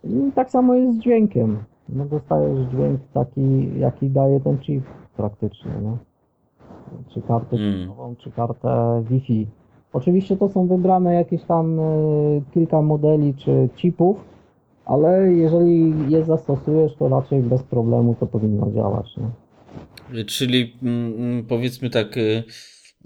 [0.04, 1.58] I tak samo jest z dźwiękiem.
[1.88, 4.84] No dostajesz dźwięk taki, jaki daje ten chip
[5.16, 5.98] praktycznie, no.
[7.08, 8.16] Czy kartę Mm.
[8.18, 9.46] czy kartę Wi-Fi.
[9.92, 14.24] Oczywiście to są wybrane jakieś tam y, kilka modeli czy chipów,
[14.84, 19.16] ale jeżeli je zastosujesz, to raczej bez problemu to powinno działać.
[19.16, 20.24] Nie?
[20.24, 22.42] Czyli mm, mm, powiedzmy tak, y,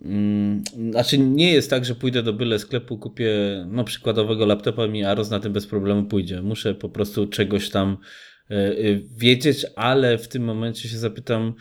[0.05, 3.33] mm, znaczy nie jest tak, że pójdę do byle sklepu, kupię
[3.71, 6.43] no przykładowego laptopa mi Aros na tym bez problemu pójdzie.
[6.43, 7.97] Muszę po prostu czegoś tam
[8.51, 11.55] y, y, wiedzieć, ale w tym momencie się zapytam,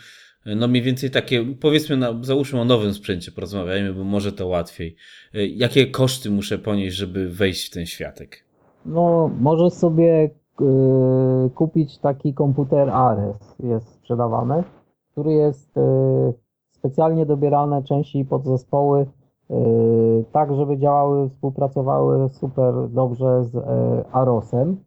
[0.45, 4.95] no mniej więcej takie, powiedzmy, na, załóżmy o nowym sprzęcie porozmawiajmy, bo może to łatwiej.
[5.35, 8.45] Y, Jakie koszty muszę ponieść, żeby wejść w ten światek?
[8.85, 10.29] No, możesz sobie
[10.61, 14.63] y, kupić taki komputer Ares, jest sprzedawany,
[15.11, 15.81] który jest y,
[16.71, 19.05] specjalnie dobierane części i podzespoły
[20.31, 23.65] tak, żeby działały, współpracowały super dobrze z
[24.11, 24.77] Arosem.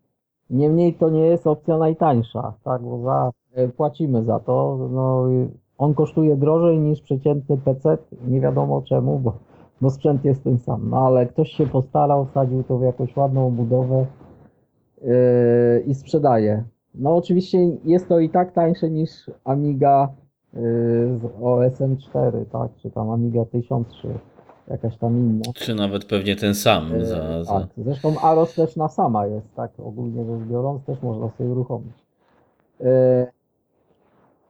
[0.50, 3.30] Niemniej to nie jest opcja najtańsza, tak, bo za,
[3.76, 4.88] płacimy za to.
[4.92, 5.24] No,
[5.78, 9.32] on kosztuje drożej niż przeciętny PC, nie wiadomo czemu, bo
[9.80, 10.90] bo sprzęt jest ten sam.
[10.90, 14.06] No ale ktoś się postarał, wsadził to w jakąś ładną budowę
[15.02, 15.08] yy,
[15.86, 16.64] i sprzedaje.
[16.94, 19.10] No oczywiście jest to i tak tańsze niż
[19.44, 20.08] Amiga
[20.52, 20.60] yy,
[21.18, 24.08] z OSM 4, tak, czy tam Amiga 1003,
[24.68, 25.52] jakaś tam inna.
[25.54, 27.60] Czy nawet pewnie ten sam Yy, za, za...
[27.60, 31.94] Tak, zresztą Aros też na sama jest, tak, ogólnie rzecz biorąc, też można sobie uruchomić.
[32.80, 32.86] Yy,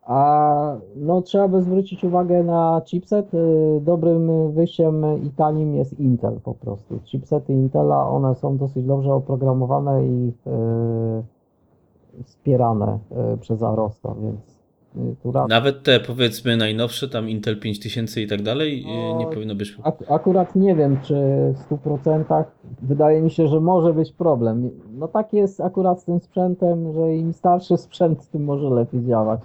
[0.07, 3.33] a no, trzeba by zwrócić uwagę na chipset.
[3.33, 6.99] Yy, Dobrym wyjściem i tanim jest Intel po prostu.
[7.05, 12.99] Chipsety Intela, one są dosyć dobrze oprogramowane i yy, wspierane
[13.31, 14.57] yy, przez Arosta, więc
[15.35, 19.55] ra- Nawet te powiedzmy najnowsze, tam Intel 5000 i tak dalej, y, No, nie powinno
[19.55, 19.79] być.
[19.83, 21.15] Ak- akurat nie wiem, czy
[21.55, 22.45] w 100%.
[22.83, 24.71] Wydaje mi się, że może być problem.
[24.99, 29.41] No tak jest akurat z tym sprzętem, że im starszy sprzęt, tym może lepiej działać.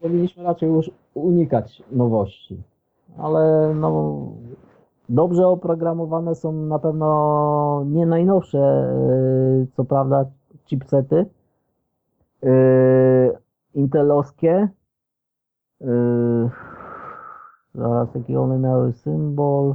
[0.00, 2.62] Powinniśmy raczej już unikać nowości.
[3.18, 4.18] Ale no,
[5.08, 8.58] dobrze oprogramowane są na pewno nie najnowsze,
[9.58, 10.24] yy, co prawda,
[10.64, 11.26] chipsety.
[12.42, 13.38] Yy,
[13.74, 14.68] Intelowskie.
[15.80, 16.50] Yy,
[17.74, 19.74] Zaraz, jaki one miały symbol.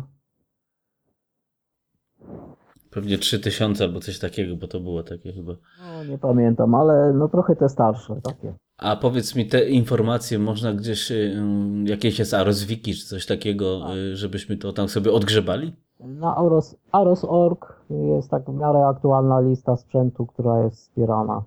[2.92, 5.54] Pewnie 3000 albo coś takiego, bo to było takie chyba.
[5.82, 8.54] No, nie pamiętam, ale no trochę te starsze takie.
[8.78, 11.36] A powiedz mi, te informacje można gdzieś, y,
[11.84, 13.96] jakieś jest Aroswiki czy coś takiego, Tak.
[13.96, 15.74] y, żebyśmy to tam sobie odgrzebali?
[16.00, 21.44] Na Aros, Aros.org jest tak w miarę aktualna lista sprzętu, która jest wspierana.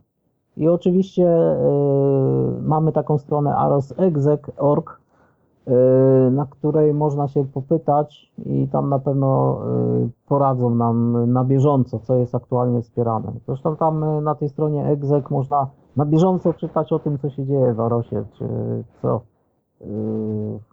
[0.56, 5.00] I oczywiście y, mamy taką stronę arosexec.org,
[5.68, 9.60] y, na której można się popytać i tam na pewno
[10.04, 13.32] y, poradzą nam na bieżąco, co jest aktualnie wspierane.
[13.46, 15.66] Zresztą tam y, na tej stronie exec można
[15.98, 18.44] na bieżąco czytać o tym, co się dzieje w Arosie, czy
[19.02, 19.20] co.
[19.80, 19.84] y,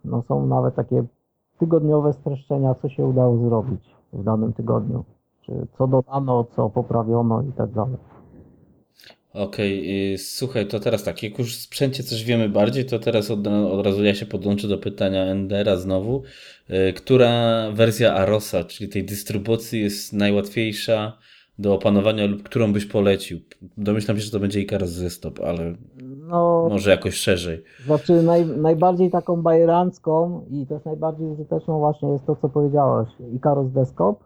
[0.06, 1.04] No są nawet takie
[1.60, 5.04] tygodniowe streszczenia, co się udało zrobić w danym tygodniu.
[5.46, 7.98] Czy co dodano, co poprawiono i tak dalej.
[9.34, 13.32] Okej, y, słuchaj, to teraz tak, jak już w sprzęcie coś wiemy bardziej, to teraz
[13.32, 16.24] od, od razu ja się podłączę do pytania Endera znowu.
[16.70, 17.32] Y, Która
[17.72, 21.18] wersja Arosa, czyli tej dystrybucji jest najłatwiejsza
[21.60, 23.40] do opanowania lub którą byś polecił?
[23.78, 25.74] Domyślam się, że to będzie Icarus Zestop, ale
[26.28, 27.64] No, może jakoś szerzej.
[27.86, 33.72] znaczy naj, najbardziej taką bajerancką i też najbardziej użyteczną właśnie jest to, co powiedziałeś, Icarus
[33.72, 34.24] Desktop.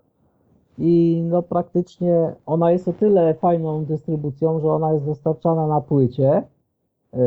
[0.78, 6.44] I no praktycznie ona jest o tyle fajną dystrybucją, że ona jest dostarczana na płycie,
[7.14, 7.20] yy,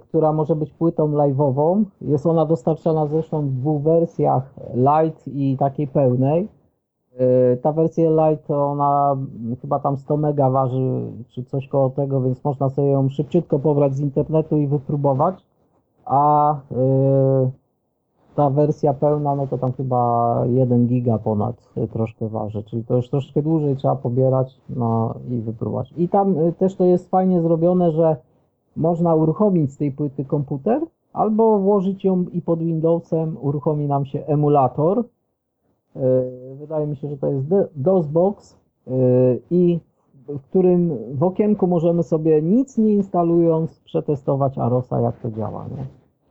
[0.00, 1.84] która może być płytą live'ową.
[2.00, 6.48] Jest ona dostarczana zresztą w dwóch wersjach, light i takiej pełnej.
[7.18, 9.16] Yy, Ta wersja light to ona
[9.60, 13.94] chyba tam 100 mega waży, czy coś koło tego, więc można sobie ją szybciutko pobrać
[13.94, 15.46] z internetu i wypróbować.
[16.04, 17.50] A yy,
[18.34, 22.96] ta wersja pełna, no to tam chyba 1 giga ponad y, troszkę waży, czyli to
[22.96, 25.92] już troszkę dłużej trzeba pobierać no i wypróbować.
[25.96, 28.16] I tam y, też to jest fajnie zrobione, że
[28.76, 34.26] można uruchomić z tej płyty komputer, albo włożyć ją i pod Windowsem uruchomi nam się
[34.26, 35.04] emulator.
[35.96, 36.00] Y,
[36.54, 38.56] Wydaje mi się, że to jest DOSBox
[38.88, 38.90] y,
[39.50, 39.80] i
[40.28, 45.64] w którym w okienku możemy sobie nic nie instalując przetestować Arosa, jak to działa.
[45.76, 45.84] Nie?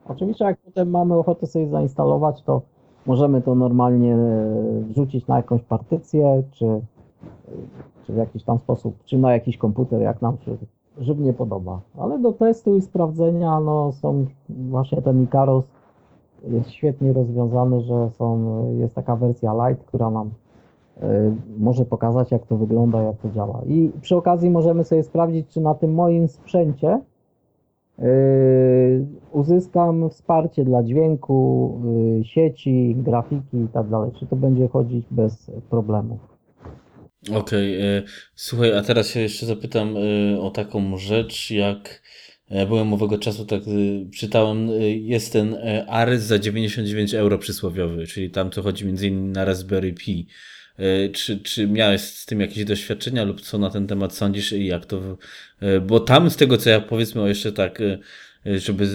[0.06, 2.62] Oczywiście jak potem mamy ochotę sobie zainstalować, to
[3.06, 4.48] możemy to normalnie e,
[4.82, 6.82] wrzucić na jakąś partycję, czy,
[8.06, 10.58] czy w jakiś tam sposób, czy na jakiś komputer, jak nam się
[10.98, 11.82] żywnie podoba.
[11.98, 15.66] Ale do testu i sprawdzenia no, są właśnie ten Icaros
[16.48, 21.02] jest świetnie rozwiązany, że są, jest taka wersja light, która nam y,
[21.58, 23.62] może pokazać jak to wygląda, jak to działa.
[23.68, 27.02] I przy okazji możemy sobie sprawdzić, czy na tym moim sprzęcie
[28.00, 31.80] y, uzyskam wsparcie dla dźwięku,
[32.20, 34.12] y, sieci, grafiki i tak dalej.
[34.20, 36.20] Czy to będzie chodzić bez problemów.
[37.36, 38.04] Okej, okay,
[38.36, 39.96] słuchaj, a teraz się jeszcze zapytam
[40.42, 42.29] o taką rzecz, jak ja
[42.68, 43.62] byłem owego czasu, tak
[44.16, 44.70] czytałem,
[45.02, 45.56] jest ten
[45.88, 50.28] Ares za 99 euro przysłowiowy, czyli tam to chodzi między innymi na Raspberry Pi.
[51.14, 54.86] Czy, czy miałeś z tym jakieś doświadczenia lub co na ten temat sądzisz i jak
[54.86, 55.18] to,
[55.88, 57.82] bo tam z tego co ja powiedzmy o jeszcze tak,
[58.46, 58.88] żeby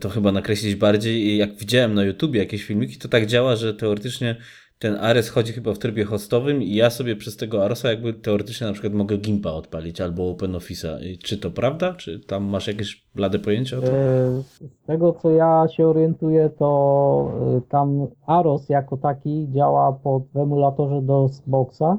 [0.00, 4.36] to chyba nakreślić bardziej, jak widziałem na YouTubie jakieś filmiki, to tak działa, że teoretycznie
[4.82, 8.66] ten Ares chodzi chyba w trybie hostowym i ja sobie przez tego Arosa jakby teoretycznie
[8.66, 11.18] na przykład mogę Gimpa odpalić albo OpenOffice'a.
[11.22, 11.94] Czy to prawda?
[11.94, 13.94] Czy tam masz jakieś blade pojęcie o tym?
[13.94, 20.22] E, z tego co ja się orientuję, to e, tam Aros jako taki działa pod
[20.34, 21.98] w emulatorze do Xboxa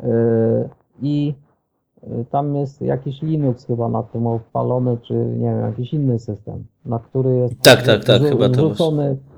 [0.00, 0.68] e,
[1.02, 1.34] i
[2.30, 6.98] tam jest jakiś Linux chyba na tym odpalony, czy nie wiem, jakiś inny system, na
[6.98, 9.31] który jest tak, tak, tak, chyba to Y,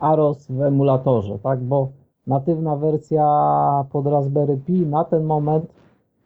[0.00, 1.60] Aros w emulatorze, tak?
[1.60, 1.88] Bo
[2.26, 3.26] natywna wersja
[3.92, 5.64] pod Raspberry Pi na ten moment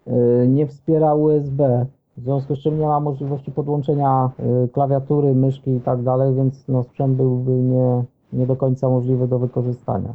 [0.06, 4.30] y, nie wspiera USB, w związku z czym nie ma możliwości podłączenia
[4.64, 9.28] y, klawiatury, myszki i tak dalej, więc no, sprzęt byłby nie, nie do końca możliwy
[9.28, 10.14] do wykorzystania.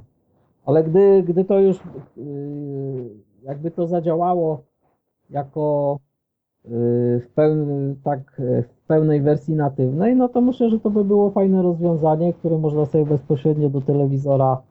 [0.65, 1.79] Ale gdy, gdy to już
[3.43, 4.61] jakby to zadziałało
[5.29, 5.97] jako
[6.65, 8.41] w, pełny, tak,
[8.89, 13.05] pełnej wersji natywnej, no to myślę, że to by było fajne rozwiązanie, które można sobie
[13.05, 14.61] bezpośrednio do telewizora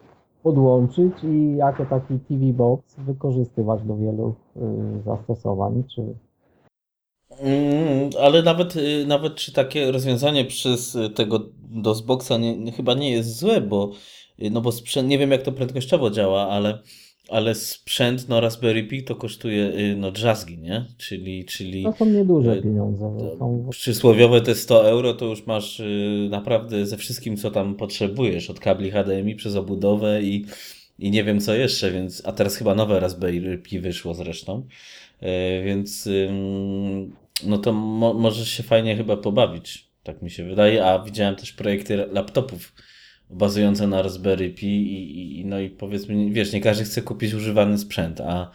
[0.43, 4.61] podłączyć i jako taki TV Box wykorzystywać do wielu y,
[5.05, 5.85] zastosowań.
[5.95, 6.03] Czy...
[7.41, 13.39] Mm, ale nawet, y, nawet czy takie rozwiązanie przez tego DOSBoxa nie, chyba nie jest
[13.39, 13.91] złe, bo,
[14.43, 16.79] y, no bo sprzęt, nie wiem jak to prędkościowo działa, ale
[17.29, 20.85] ale sprzęt no Raspberry Pi to kosztuje y, no drzazgi, nie?
[20.97, 23.11] Czyli, czyli to są nieduże y, pieniądze.
[23.39, 23.69] Są...
[23.71, 28.61] Przysłowiowe te 100 euro to już masz y, naprawdę ze wszystkim, co tam potrzebujesz, od
[28.61, 30.47] kabli HDMI przez obudowę i,
[30.99, 34.67] i nie wiem co jeszcze, więc a teraz chyba nowe Raspberry Pi wyszło zresztą,
[35.65, 36.09] więc
[37.47, 41.53] no to mo możesz się fajnie chyba pobawić, tak mi się wydaje, a widziałem też
[41.53, 42.73] projekty laptopów
[43.31, 47.79] bazujące na Raspberry Pi i, i, no i powiedzmy, wiesz, nie każdy chce kupić używany
[47.79, 48.51] sprzęt, a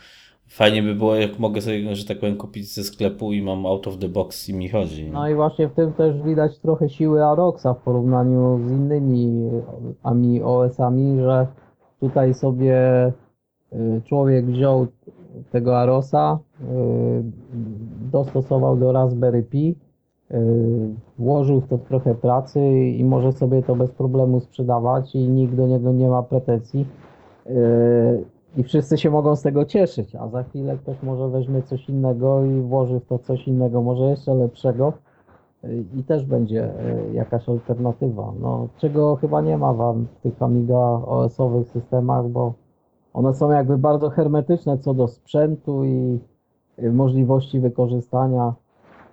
[0.48, 3.88] fajnie by było, jak mogę sobie, że tak powiem, kupić ze sklepu i mam out
[3.88, 5.10] of the box i mi chodzi.
[5.12, 9.50] No i właśnie w tym też widać trochę siły Aroxa w porównaniu z innymi
[10.04, 11.48] AMI OS-ami, że
[12.00, 13.08] tutaj sobie
[13.74, 14.88] y, człowiek wziął
[15.52, 16.66] tego Arosa, y,
[18.12, 19.76] dostosował do Raspberry Pi,
[21.20, 25.68] włożył w to trochę pracy i może sobie to bez problemu sprzedawać i nikt do
[25.68, 26.88] niego nie ma pretensji.
[27.48, 28.26] Y,
[28.58, 32.46] I wszyscy się mogą z tego cieszyć, a za chwilę ktoś może weźmie coś innego
[32.46, 34.94] i włoży w to coś innego, może jeszcze lepszego
[35.64, 36.70] y, i też będzie
[37.14, 38.34] jakaś alternatywa.
[38.42, 42.54] No, czego chyba nie ma wam w tych Amiga OS-owych systemach, bo
[43.14, 46.20] one są jakby bardzo hermetyczne co do sprzętu i
[46.92, 48.54] możliwości wykorzystania.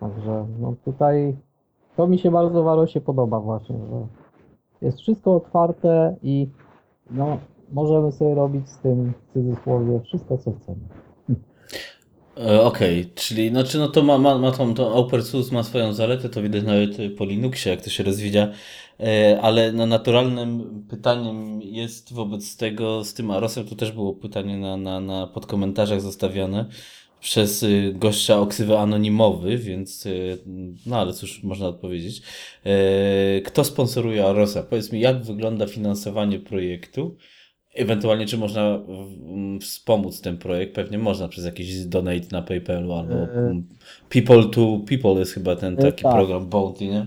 [0.01, 1.37] Także no tutaj
[1.97, 4.07] to mi się bardzo w Arosie podoba właśnie, że
[4.87, 6.49] jest wszystko otwarte i
[7.11, 7.39] no
[7.73, 10.81] możemy sobie robić z tym w cudzysłowie wszystko co chcemy.
[12.37, 15.93] E, okej, okay, czyli znaczy no to ma, ma, ma tą, to OpenSUSE ma swoją
[15.93, 18.49] zaletę, to widać nawet po Linuxie, jak to się rozwija,
[19.01, 24.59] e, ale no naturalnym pytaniem jest wobec tego, z tym Arosem, to też było pytanie
[24.59, 26.65] na, na, na podkomentarzach zostawione,
[27.21, 30.39] przez y, gościa oksywy anonimowy, więc y,
[30.87, 32.23] no ale cóż można odpowiedzieć.
[32.65, 34.63] E, kto sponsoruje Arosa?
[34.63, 37.17] Powiedz mi, jak wygląda finansowanie projektu?
[37.75, 38.81] Ewentualnie, czy można
[39.61, 40.75] wspomóc ten projekt?
[40.75, 43.63] Pewnie można przez jakiś donate na PayPalu albo e...
[44.09, 46.15] People to People jest chyba ten e, taki tak.
[46.15, 47.07] program Bounty, nie?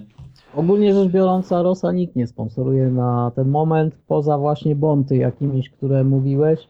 [0.55, 6.03] Ogólnie rzecz biorąc, Arosa nikt nie sponsoruje na ten moment, poza właśnie Bonty jakimiś, które
[6.03, 6.67] mówiłeś.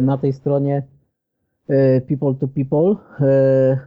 [0.00, 0.82] Na tej stronie
[2.08, 3.78] people to People, e,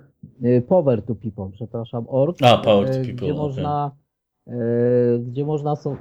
[0.43, 2.38] e, Power to People, przepraszam, org.
[2.41, 3.43] A, Power to People, gdzie okay.
[3.43, 3.91] można,
[5.19, 5.95] gdzie można so,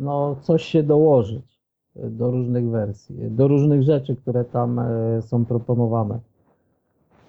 [0.00, 1.58] no, coś się dołożyć
[1.96, 4.80] do różnych wersji, do różnych rzeczy, które tam
[5.20, 6.18] są proponowane.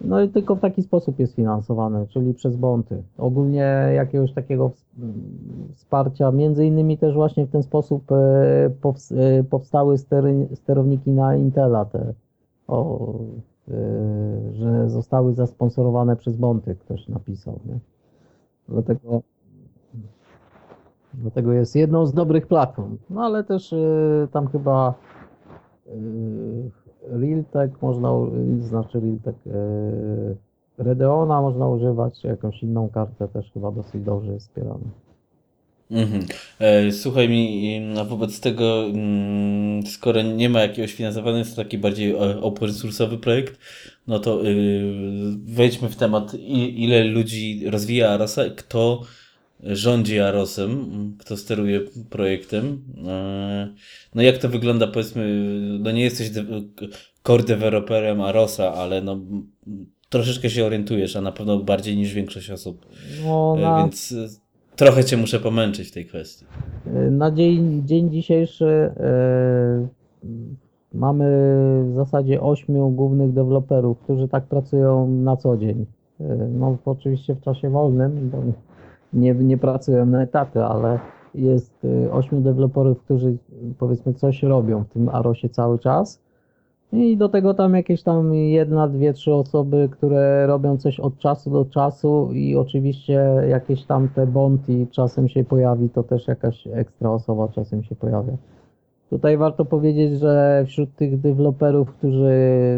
[0.02, 3.04] No i tylko w taki sposób jest finansowane, czyli przez bonty.
[3.18, 4.86] Ogólnie jakiegoś takiego ws-
[5.76, 8.16] wsparcia, między innymi też właśnie w ten sposób e,
[8.82, 12.14] pows- e, powstały stery, sterowniki na Intela te,
[12.68, 13.16] o, e,
[14.52, 17.80] że zostały zasponsorowane przez bonty, ktoś napisał, nie?
[18.70, 19.22] Dlatego,
[21.14, 22.98] dlatego jest jedną z dobrych platform.
[23.10, 24.94] No ale też e, tam chyba
[25.88, 25.92] e,
[27.04, 28.14] Realtek można,
[28.60, 29.36] znaczy Realtek,
[30.78, 34.90] Radeona można używać, jakąś inną kartę też chyba dosyć dobrze jest wspierana.
[35.92, 36.26] Mhm.
[36.60, 41.78] E, Słuchaj mi, a wobec tego, mm, skoro nie ma jakiegoś finansowania, jest to taki
[41.78, 43.60] bardziej e, open source'owy projekt,
[44.08, 44.84] no to y,
[45.46, 46.34] wejdźmy w temat,
[46.76, 49.02] ile ludzi rozwija Arosa, kto
[49.64, 52.84] rządzi Arosem, kto steruje projektem.
[53.08, 53.74] E,
[54.16, 55.44] No jak to wygląda, powiedzmy,
[55.80, 56.30] no nie jesteś
[57.24, 59.20] core developerem Arosa, ale no
[60.10, 62.86] troszeczkę się orientujesz, a na pewno bardziej niż większość osób.
[63.24, 64.16] No, na, Więc
[64.80, 66.46] trochę cię muszę pomęczyć w tej kwestii.
[67.12, 69.88] na dzień, dzień dzisiejszy e,
[70.94, 71.26] mamy
[71.92, 75.86] w zasadzie ośmiu głównych deweloperów, którzy tak pracują na co dzień.
[76.20, 78.38] E, no oczywiście w czasie wolnym, bo
[79.14, 81.00] nie, nie pracują na etaty, ale
[81.36, 83.38] jest e, ośmiu deweloperów, którzy
[83.80, 86.22] powiedzmy coś robią w tym Arosie cały czas.
[86.94, 91.52] I do tego tam jakieś tam jedna, dwie, trzy osoby, które robią coś od czasu
[91.52, 97.12] do czasu i oczywiście jakieś tam te bounty czasem się pojawi, to też jakaś ekstra
[97.12, 98.34] osoba czasem się pojawia.
[99.10, 102.32] Tutaj warto powiedzieć, że wśród tych deweloperów, którzy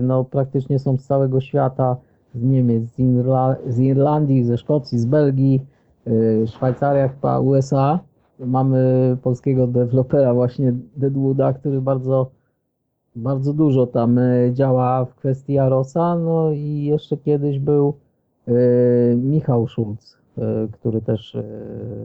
[0.04, 1.98] no, praktycznie są z całego świata,
[2.36, 5.62] z Niemiec, z, Irla- z Irlandii, ze Szkocji, z Belgii,
[6.06, 8.00] yy, Szwajcaria, chyba USA,
[8.40, 12.41] mamy polskiego dewelopera właśnie Deadwooda, który bardzo
[13.16, 17.94] bardzo dużo tam e, działa w kwestii Arosa, no i jeszcze kiedyś był
[18.48, 18.52] e,
[19.16, 21.38] Michał Szulc, e, który też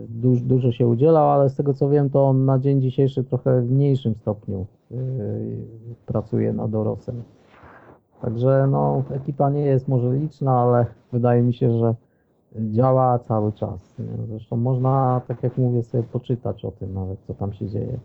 [0.08, 3.62] duż, dużo się udzielał, ale z tego co wiem, to on na dzień dzisiejszy trochę
[3.62, 4.66] w mniejszym stopniu
[6.06, 7.22] pracuje nad Orosem.
[8.20, 11.94] Także no, ekipa nie jest może liczna, ale wydaje mi się, że
[12.70, 13.96] działa cały czas.
[14.28, 17.98] Zresztą można, tak jak mówię, sobie poczytać o tym nawet, co tam się dzieje.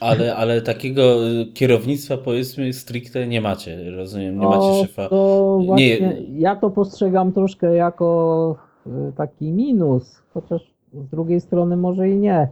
[0.00, 5.08] Ale, ale takiego y, kierownictwa powiedzmy stricte nie macie, rozumiem, nie macie szefa.
[5.08, 11.76] To Nie- właśnie ja to postrzegam troszkę jako y, taki minus, chociaż z drugiej strony
[11.76, 12.48] może i nie.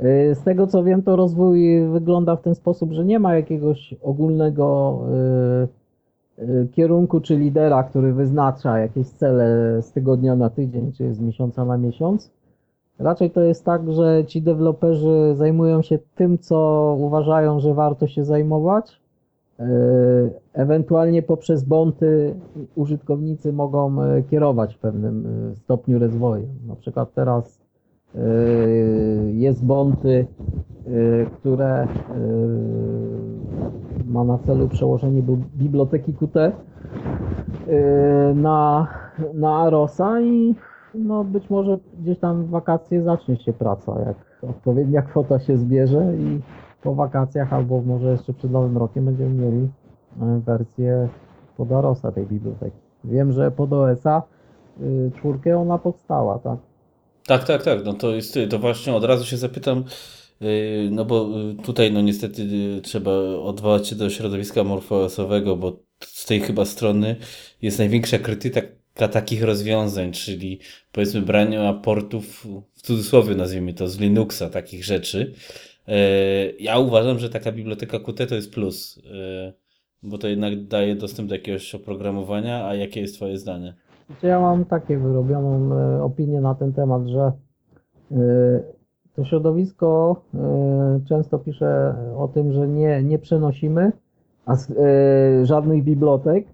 [0.00, 3.94] Y, Z tego co wiem, to rozwój wygląda w ten sposób, że nie ma jakiegoś
[4.02, 4.98] ogólnego
[6.72, 11.78] kierunku czy lidera, który wyznacza jakieś cele z tygodnia na tydzień czy z miesiąca na
[11.78, 12.30] miesiąc.
[12.98, 18.24] Raczej to jest tak, że ci deweloperzy zajmują się tym, co uważają, że warto się
[18.24, 19.00] zajmować.
[19.60, 19.64] E,
[20.52, 22.34] Ewentualnie poprzez bonty
[22.74, 26.46] użytkownicy mogą e, kierować w pewnym e, stopniu rozwoju.
[26.68, 27.58] Na przykład teraz
[29.32, 30.26] jest bonty,
[31.32, 31.88] które
[34.06, 35.22] ma na celu przełożenie
[35.56, 36.52] biblioteki Qt
[38.34, 38.88] na,
[39.34, 40.54] na Arosa i
[40.94, 46.12] no być może gdzieś tam w wakacje zacznie się praca, jak odpowiednia kwota się zbierze
[46.18, 46.40] i
[46.82, 49.68] po wakacjach albo może jeszcze przed Nowym Rokiem będziemy mieli
[50.22, 51.08] e, wersję
[51.56, 52.76] pod Arosa tej biblioteki.
[53.04, 54.22] Wiem, że pod OS-a
[54.80, 56.58] y, czwórkę ona powstała, tak?
[57.26, 57.84] Tak, tak, tak.
[57.84, 59.84] No to jest, to właśnie od razu się zapytam,
[60.40, 60.48] yy,
[60.90, 63.10] no bo y, tutaj no niestety y, trzeba
[63.42, 67.16] odwołać się do środowiska morfoosowego, bo z tej chyba strony
[67.62, 68.60] jest największa krytyka
[69.06, 70.58] takich rozwiązań, czyli
[70.92, 75.32] powiedzmy brania portów, w cudzysłowie nazwijmy to, z Linuxa, takich rzeczy.
[75.86, 75.94] Yy,
[76.60, 79.52] Ja uważam, że taka biblioteka Qt to jest plus, yy,
[80.02, 83.74] bo to jednak daje dostęp do jakiegoś oprogramowania, a jakie jest twoje zdanie?
[84.06, 87.32] Znaczy ja mam takie wyrobioną e, opinię na ten temat, że
[88.12, 88.16] e,
[89.16, 93.92] to środowisko e, często pisze o tym, że nie, nie przenosimy
[94.48, 96.46] e, żadnych bibliotek,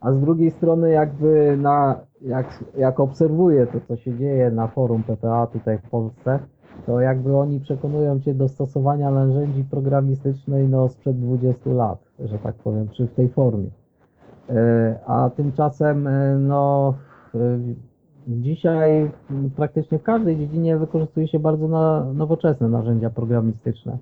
[0.00, 5.02] a z drugiej strony jakby na, jak, jak obserwuję to, co się dzieje na forum
[5.02, 6.38] PPA tutaj w Polsce,
[6.86, 12.54] to jakby oni przekonują cię do stosowania narzędzi programistycznej no sprzed 20 lat, że tak
[12.54, 13.70] powiem, czy w tej formie.
[14.50, 16.94] E, A tymczasem, e, no,
[17.34, 17.58] e,
[18.28, 19.10] dzisiaj
[19.56, 21.68] praktycznie w każdej dziedzinie wykorzystuje się bardzo
[22.14, 23.98] nowoczesne narzędzia programistyczne.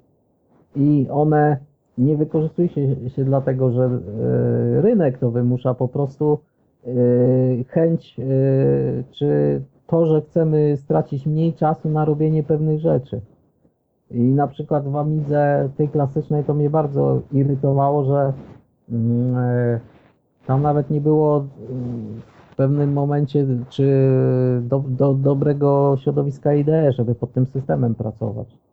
[0.77, 1.57] I one
[1.99, 6.39] nie wykorzystuje się, się dlatego, że e, rynek to wymusza po prostu
[6.87, 6.91] e,
[7.69, 8.25] chęć, e,
[9.11, 13.21] czy to, że chcemy stracić mniej czasu na robienie pewnych rzeczy.
[14.11, 18.33] I na przykład w Amidze tej klasycznej to mnie bardzo irytowało, że
[18.91, 19.35] mm,
[20.47, 22.21] Tam nawet nie było mm,
[22.51, 24.11] w pewnym momencie czy
[24.63, 28.64] do, do, dobrego środowiska IDE, żeby pod tym systemem pracować.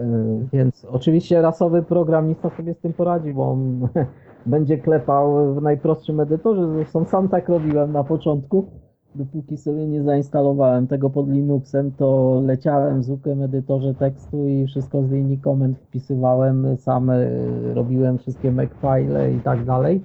[0.00, 3.88] Yy, Więc oczywiście rasowy programista sobie z tym poradzi, bo on
[4.46, 6.72] będzie klepał w najprostszym edytorze.
[6.74, 8.66] Zresztą sam tak robiłem na początku.
[9.14, 15.02] Dopóki sobie nie zainstalowałem tego pod Linuxem, to leciałem w zwykłym edytorze tekstu i wszystko
[15.02, 20.00] z linii komend wpisywałem, sam y, robiłem wszystkie makefile i tak dalej.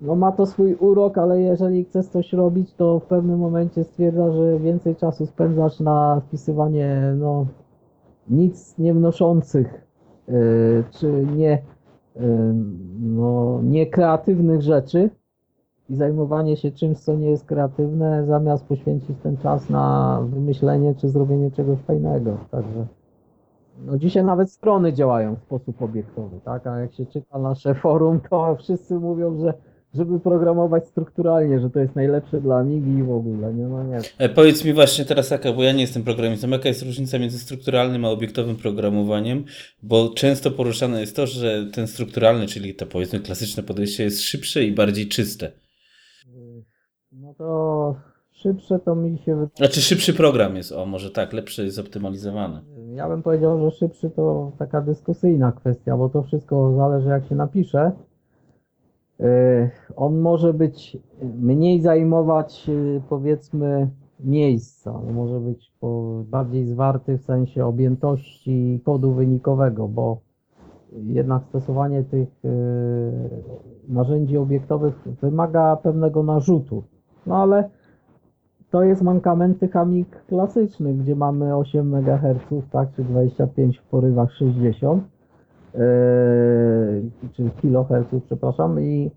[0.00, 4.32] No ma to swój urok, ale jeżeli chcesz coś robić, to w pewnym momencie stwierdza,
[4.32, 7.46] że więcej czasu spędzasz na wpisywanie no,
[8.30, 9.86] nic nie wnoszących,
[10.28, 11.62] yy, czy nie,
[12.16, 12.22] yy,
[13.00, 15.10] no, niekreatywnych rzeczy
[15.88, 21.08] i zajmowanie się czymś, co nie jest kreatywne, zamiast poświęcić ten czas na wymyślenie czy
[21.08, 22.36] zrobienie czegoś fajnego.
[22.50, 22.86] Także
[23.86, 26.66] no dzisiaj nawet strony działają w sposób obiektowy, tak?
[26.66, 29.54] A jak się czyta nasze forum, to wszyscy mówią, że
[29.94, 33.66] żeby programować strukturalnie, że to jest najlepsze dla Amigi i w ogóle, nie?
[33.66, 34.00] No nie.
[34.18, 37.38] E, powiedz mi właśnie teraz, jaka, bo ja nie jestem programistą, jaka jest różnica między
[37.38, 39.44] strukturalnym a obiektowym programowaniem,
[39.82, 44.64] bo często poruszane jest to, że ten strukturalny, czyli to powiedzmy klasyczne podejście jest szybsze
[44.64, 45.52] i bardziej czyste.
[47.12, 47.94] No to
[48.32, 49.56] szybsze to mi się wydaje.
[49.56, 52.60] Znaczy szybszy program jest, o może tak, lepszy jest zoptymalizowany.
[52.94, 57.34] Ja bym powiedział, że szybszy to taka dyskusyjna kwestia, bo to wszystko zależy jak się
[57.34, 57.92] napisze.
[59.22, 60.98] Yy, On może być
[61.40, 65.72] mniej zajmować yy, powiedzmy miejsca, no może być
[66.24, 70.20] bardziej zwarty w sensie objętości kodu wynikowego, bo
[70.92, 72.50] jednak stosowanie tych yy,
[73.88, 76.82] narzędzi obiektowych wymaga pewnego narzutu.
[77.26, 77.70] No ale
[78.70, 79.72] to jest mankament tych
[80.26, 85.21] klasycznych, gdzie mamy 8 MHz, tak, czy 25 w porywach 60, yy,
[87.32, 89.10] czy kiloherców, przepraszam, i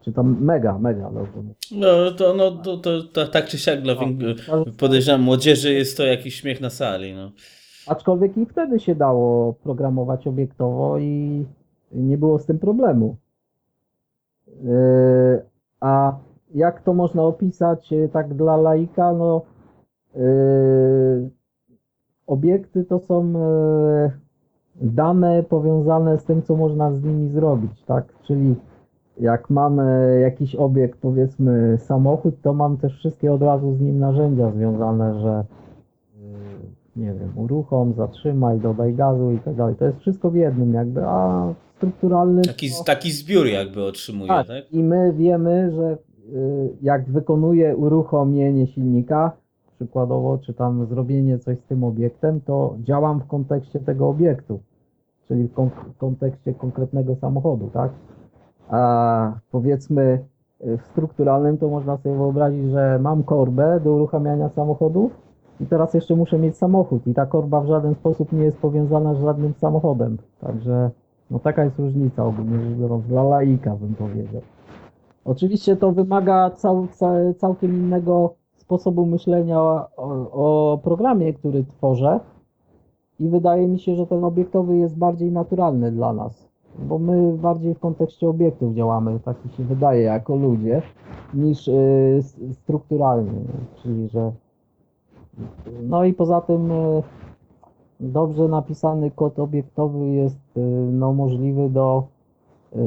[0.00, 1.54] czy tam mega, mega, dobrze mówię.
[1.72, 6.04] No to, no, to, to, to tak czy siak dla wiek- podejrzewam młodzieży jest to
[6.06, 7.14] jakiś śmiech na sali.
[7.14, 7.30] No.
[7.86, 11.44] Aczkolwiek i wtedy się dało programować obiektowo i
[11.92, 13.16] nie było z tym problemu.
[14.46, 15.42] Yy,
[15.80, 16.16] A
[16.54, 19.12] jak to można opisać yy, tak dla laika?
[19.12, 19.42] No,
[20.16, 21.30] yy,
[22.26, 24.10] obiekty to są yy,
[24.80, 28.04] dane powiązane z tym, co można z nimi zrobić, tak?
[28.26, 28.54] Czyli
[29.20, 34.50] jak mamy jakiś obiekt, powiedzmy samochód, to mam też wszystkie od razu z nim narzędzia
[34.50, 35.44] związane, że
[36.96, 39.74] yy, nie wiem, uruchom, zatrzymaj, dodaj gazu i tak dalej.
[39.76, 42.84] To jest wszystko w jednym jakby, a strukturalny Taki, to...
[42.84, 44.72] taki zbiór jakby otrzymuje, Tak, tak?
[44.72, 45.98] i my wiemy, że
[46.32, 49.32] y, jak wykonuje uruchomienie silnika,
[49.74, 54.60] przykładowo, czy tam zrobienie coś z tym obiektem, to działam w kontekście tego obiektu,
[55.28, 57.90] czyli w kon- w kontekście konkretnego samochodu, tak?
[58.68, 60.24] A powiedzmy
[60.66, 65.12] y, w strukturalnym to można sobie wyobrazić, że mam korbę do uruchamiania samochodów
[65.60, 69.14] i teraz jeszcze muszę mieć samochód i ta korba w żaden sposób nie jest powiązana
[69.14, 70.90] z żadnym samochodem, także
[71.30, 74.42] no taka jest różnica ogólnie rzecz biorąc dla laika bym powiedział.
[75.24, 78.34] Oczywiście to wymaga cał, ca, całkiem innego
[78.64, 79.88] sposobu myślenia o,
[80.32, 82.20] o programie, który tworzę
[83.20, 86.48] i wydaje mi się, że ten obiektowy jest bardziej naturalny dla nas,
[86.78, 90.82] bo my bardziej w kontekście obiektów działamy, tak mi się wydaje, jako ludzie,
[91.34, 93.40] niż y, strukturalnie,
[93.82, 94.32] czyli że
[95.82, 97.02] no i poza tym y,
[98.00, 100.60] dobrze napisany kod obiektowy jest y,
[100.92, 102.04] no, możliwy do
[102.76, 102.78] y,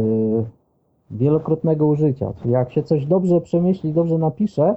[1.11, 2.33] wielokrotnego użycia.
[2.33, 4.75] Czyli jak się coś dobrze przemyśli, dobrze napisze,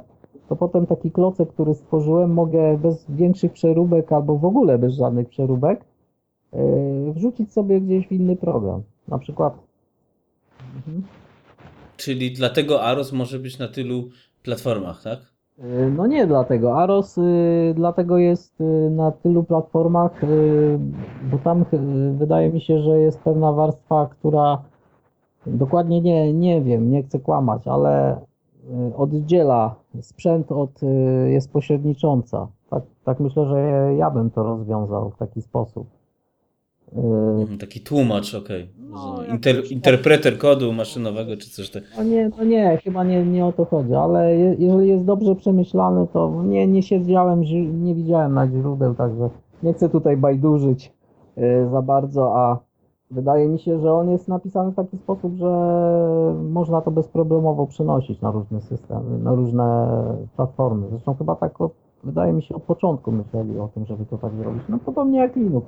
[0.51, 5.29] to potem taki klocek, który stworzyłem, mogę bez większych przeróbek albo w ogóle bez żadnych
[5.29, 5.85] przeróbek
[6.55, 8.83] y, wrzucić sobie gdzieś w inny program.
[9.09, 9.55] Na przykład.
[10.77, 11.03] Mhm.
[11.97, 14.09] Czyli dlatego Aros może być na tylu
[14.43, 15.19] platformach, tak?
[15.59, 16.79] Y, No nie dlatego.
[16.79, 20.79] Aros y, dlatego jest y, na tylu platformach, y,
[21.31, 21.65] bo tam
[22.19, 24.63] wydaje mi się, że jest pewna warstwa, która
[25.47, 28.21] dokładnie nie, nie wiem, nie chcę kłamać, ale
[28.97, 32.49] oddziela sprzęt od, y, jest pośrednicząca.
[32.71, 35.87] Tak, tak myślę, że ja bym to rozwiązał w taki sposób.
[36.93, 37.01] Y,
[37.41, 38.69] Mhm, Taki tłumacz, okej.
[38.79, 39.19] No, Rozumiem.
[39.21, 41.93] jakoś Inter, interpreter kodu maszynowego czy coś takiego.
[41.97, 45.35] No nie, no nie, chyba nie, nie o to chodzi, ale je, jeżeli jest dobrze
[45.37, 47.43] przemyślany, to nie, nie siedziałem,
[47.85, 49.31] nie widziałem na źródeł, także
[49.63, 50.93] nie chcę tutaj bajdurzyć
[51.39, 52.59] y, za bardzo, a
[53.11, 55.51] wydaje mi się, że on jest napisany w taki sposób, że
[56.51, 59.87] można to bezproblemowo przenosić na różne systemy, na różne
[60.37, 60.89] platformy.
[60.91, 61.73] Zresztą chyba tak od,
[62.05, 64.63] wydaje mi się od początku myśleli o tym, żeby to tak zrobić.
[64.69, 65.67] No podobnie jak Linux.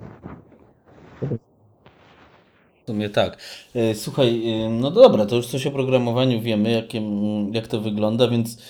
[2.83, 3.39] W sumie tak.
[3.75, 7.03] E, słuchaj, e, no dobra, to już coś o programowaniu wiemy, jakie,
[7.53, 8.63] jak to wygląda, więc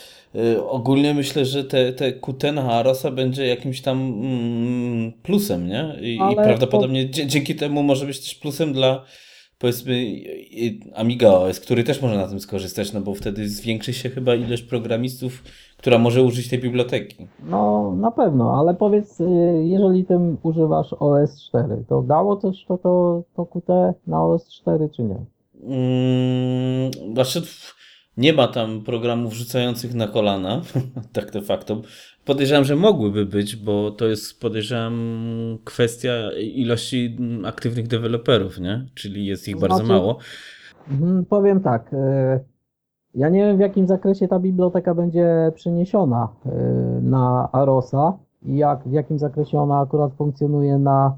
[0.68, 5.96] ogólnie myślę, że te, te QT na Arosa będzie jakimś tam mm, plusem, nie?
[6.00, 7.26] I, i prawdopodobnie to...
[7.26, 9.04] dzięki temu może być też plusem dla
[9.62, 10.06] powiedzmy
[10.94, 14.62] Amiga OS, który też może na tym skorzystać, no bo wtedy zwiększy się chyba ilość
[14.62, 15.42] programistów,
[15.76, 17.26] która może użyć tej biblioteki.
[17.44, 19.24] No na pewno, ale powiedz, y,
[19.64, 23.68] jeżeli tym używasz OS 4, to dało coś to, to, to QT
[24.06, 25.18] na OS 4 czy nie?
[25.66, 27.42] Hmm, znaczy
[28.16, 30.60] nie ma tam programów rzucających na kolana,
[31.12, 31.82] tak de facto.
[32.24, 36.12] Podejrzewam, że mogłyby być, bo to jest, podejrzewam, kwestia
[36.54, 38.86] ilości aktywnych deweloperów, nie?
[38.94, 40.18] Czyli jest ich znaczy, bardzo mało.
[40.90, 41.92] Mhm, powiem tak.
[41.92, 41.96] Y,
[43.14, 46.50] ja nie wiem, w jakim zakresie ta biblioteka będzie przeniesiona y,
[47.02, 51.16] na Arosa i jak, w jakim zakresie ona akurat funkcjonuje na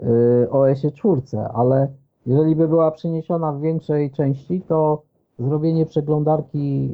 [0.00, 1.22] y, OS-ie 4,
[1.54, 1.88] ale
[2.26, 5.02] jeżeli by była przeniesiona w większej części, to
[5.38, 6.90] zrobienie przeglądarki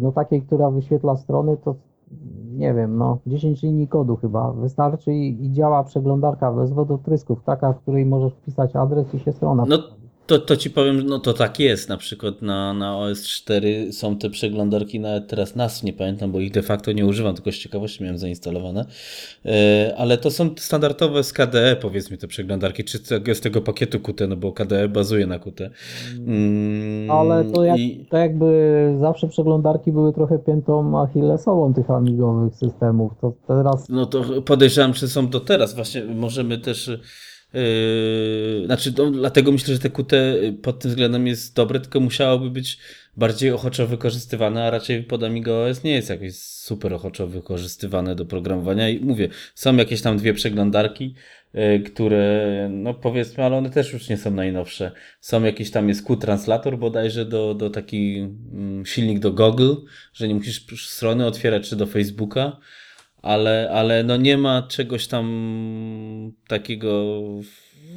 [0.00, 1.74] no takiej, która wyświetla strony, to
[2.52, 7.72] nie wiem, no 10 linii kodu chyba wystarczy i, i działa przeglądarka bez wodotrysków, taka,
[7.72, 9.64] w której możesz wpisać adres i się strona.
[9.68, 9.78] No
[10.26, 11.88] to, to ci powiem, no to tak jest.
[11.88, 16.50] Na przykład na, na OS4 są te przeglądarki, nawet teraz nas nie pamiętam, bo ich
[16.50, 18.84] de facto nie używam, tylko z ciekawości miałem zainstalowane.
[19.44, 22.98] E, ale to są standardowe z KDE, powiedzmy, te przeglądarki, czy
[23.34, 25.70] z tego pakietu Qt, no bo KDE bazuje na Qt.
[26.18, 28.06] Mm, ale to, jak, I...
[28.10, 33.12] to jakby zawsze przeglądarki były trochę piętą achillesową tych amigowych systemów.
[33.20, 33.88] To teraz.
[33.88, 35.74] No to podejrzewam, że są do teraz.
[35.74, 36.90] Właśnie możemy też
[37.54, 40.12] Yy, znaczy, no, dlatego myślę, że te QT
[40.62, 42.78] pod tym względem jest dobre, tylko musiałoby być
[43.16, 48.24] bardziej ochoczo wykorzystywane, a raczej pod Amiga OS nie jest jakieś super ochoczo wykorzystywane do
[48.24, 48.88] programowania.
[48.88, 51.14] I mówię, są jakieś tam dwie przeglądarki,
[51.54, 54.92] yy, które, no powiedzmy, ale one też już nie są najnowsze.
[55.20, 59.74] Są jakieś tam, jest Q-translator bodajże do, do taki mm, silnik do Google,
[60.12, 62.56] że nie musisz strony otwierać czy do Facebooka
[63.22, 65.26] ale, ale no nie ma czegoś tam
[66.48, 66.88] takiego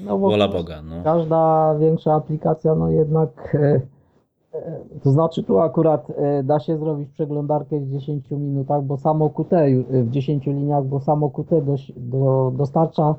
[0.04, 0.82] no wola Boga.
[0.82, 1.04] No.
[1.04, 3.82] Każda większa aplikacja, no jednak e,
[4.54, 9.30] e, to znaczy tu akurat e, da się zrobić przeglądarkę w 10 minutach, bo samo
[9.30, 13.16] Qt w 10 liniach, bo samo Qt do, do, dostarcza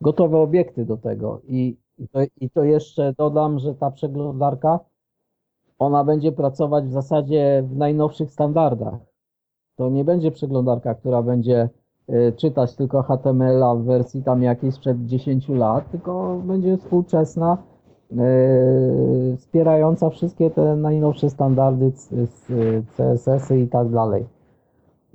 [0.00, 4.80] gotowe obiekty do tego i, i, to, i to jeszcze dodam, że ta przeglądarka
[5.78, 9.09] ona będzie pracować w zasadzie w najnowszych standardach
[9.80, 11.68] to nie będzie przeglądarka, która będzie
[12.10, 17.58] y, czytać tylko HTML-a w wersji tam jakiejś sprzed 10 lat, tylko będzie współczesna,
[18.12, 21.92] y, wspierająca wszystkie te najnowsze standardy
[22.96, 24.26] CSS-y i tak dalej.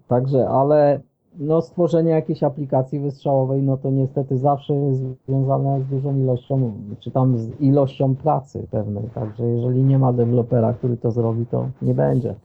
[0.07, 0.99] Także, ale
[1.39, 7.11] no stworzenie jakiejś aplikacji wystrzałowej, no to niestety zawsze jest związane z dużą ilością, czy
[7.11, 9.03] tam z ilością pracy pewnej.
[9.13, 12.36] Także jeżeli nie ma dewelopera, który to zrobi, to nie będzie.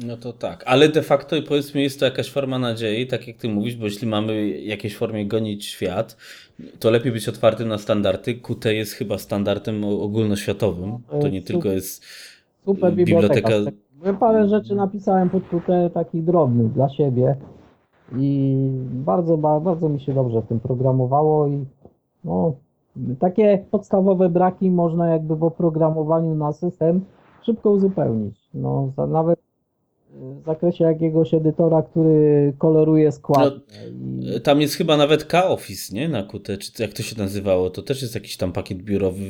[0.00, 3.48] No to tak, ale de facto powiedzmy jest to jakaś forma nadziei, tak jak ty
[3.48, 6.16] mówisz, bo jeśli mamy w jakiejś formie gonić świat,
[6.78, 8.34] to lepiej być otwartym na standardy.
[8.34, 12.04] Qt jest chyba standardem ogólnoświatowym, no, to nie tylko jest
[12.64, 13.48] super biblioteka.
[13.48, 14.18] biblioteka.
[14.20, 17.36] Parę rzeczy napisałem pod Qt takich drobnych dla siebie
[18.16, 18.56] i
[18.92, 21.64] bardzo, bardzo mi się dobrze w tym programowało i
[22.24, 22.54] no,
[23.18, 27.04] takie podstawowe braki można jakby w oprogramowaniu na system
[27.42, 28.48] szybko uzupełnić.
[28.54, 29.45] No, nawet
[30.42, 33.54] w zakresie jakiegoś edytora, który koloruje skład.
[33.94, 36.08] No, tam jest chyba nawet K-Office, nie?
[36.08, 37.70] Na Qt, czy jak to się nazywało?
[37.70, 39.20] To też jest jakiś tam pakiet biurowy,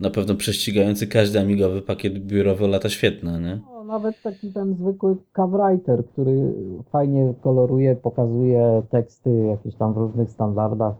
[0.00, 3.60] na pewno prześcigający każdy amigowy pakiet biurowy lata świetne, nie?
[3.66, 6.54] No, nawet taki ten zwykły CavWriter, który
[6.92, 10.94] fajnie koloruje, pokazuje teksty jakieś tam w różnych standardach.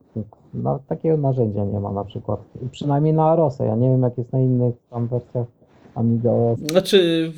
[0.54, 2.40] No, takiego narzędzia nie ma na przykład.
[2.70, 3.64] Przynajmniej na Arosa.
[3.64, 5.46] Ja nie wiem, jak jest na innych tam wersjach
[5.94, 6.60] Amiga OS.
[6.60, 7.32] Znaczy...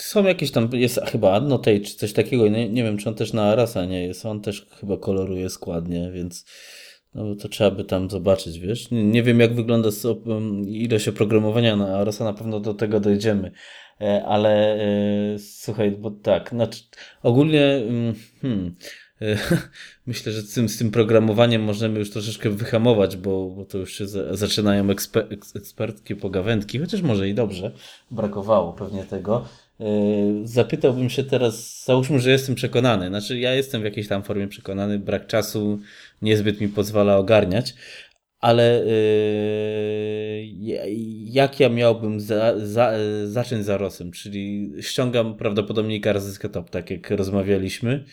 [0.00, 3.32] Są jakieś tam, jest chyba Annotate czy coś takiego, nie, nie wiem czy on też
[3.32, 6.44] na Arasa nie jest, on też chyba koloruje składnie, więc
[7.14, 8.90] no, to trzeba by tam zobaczyć, wiesz.
[8.90, 9.88] Nie, nie wiem jak wygląda
[10.66, 13.52] ilość oprogramowania na Arasa, na pewno do tego dojdziemy,
[14.00, 16.82] e, ale e, słuchaj, bo tak, znaczy
[17.22, 18.74] ogólnie mm, hmm,
[20.06, 23.92] myślę, że z tym, z tym programowaniem możemy już troszeczkę wyhamować, bo, bo to już
[23.92, 27.72] się za, zaczynają eksper, ekspertkie pogawędki, chociaż może i dobrze,
[28.10, 29.48] brakowało pewnie tego.
[29.80, 29.84] E,
[30.44, 34.98] zapytałbym się teraz, załóżmy, że jestem przekonany, znaczy ja jestem w jakiejś tam formie przekonany,
[34.98, 35.78] brak czasu
[36.22, 37.74] niezbyt mi pozwala ogarniać,
[38.40, 38.84] ale
[40.60, 40.94] yy,
[41.24, 42.92] jak ja miałbym za, za,
[43.24, 46.38] zacząć za Rosem, czyli ściągam prawdopodobnie kartę z
[46.70, 48.04] tak jak rozmawialiśmy,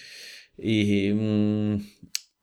[0.58, 1.80] i, mm,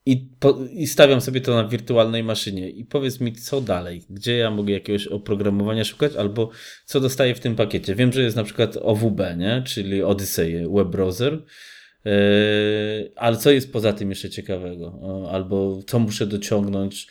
[0.08, 2.70] i, po, I stawiam sobie to na wirtualnej maszynie.
[2.70, 4.02] I powiedz mi, co dalej?
[4.10, 6.50] Gdzie ja mogę jakiegoś oprogramowania szukać, albo
[6.84, 7.94] co dostaję w tym pakiecie?
[7.94, 9.62] Wiem, że jest na przykład OWB, nie?
[9.66, 11.32] czyli Odyssey Web Browser.
[12.04, 12.12] Yy,
[13.16, 15.00] ale co jest poza tym jeszcze ciekawego?
[15.30, 17.08] Albo co muszę dociągnąć?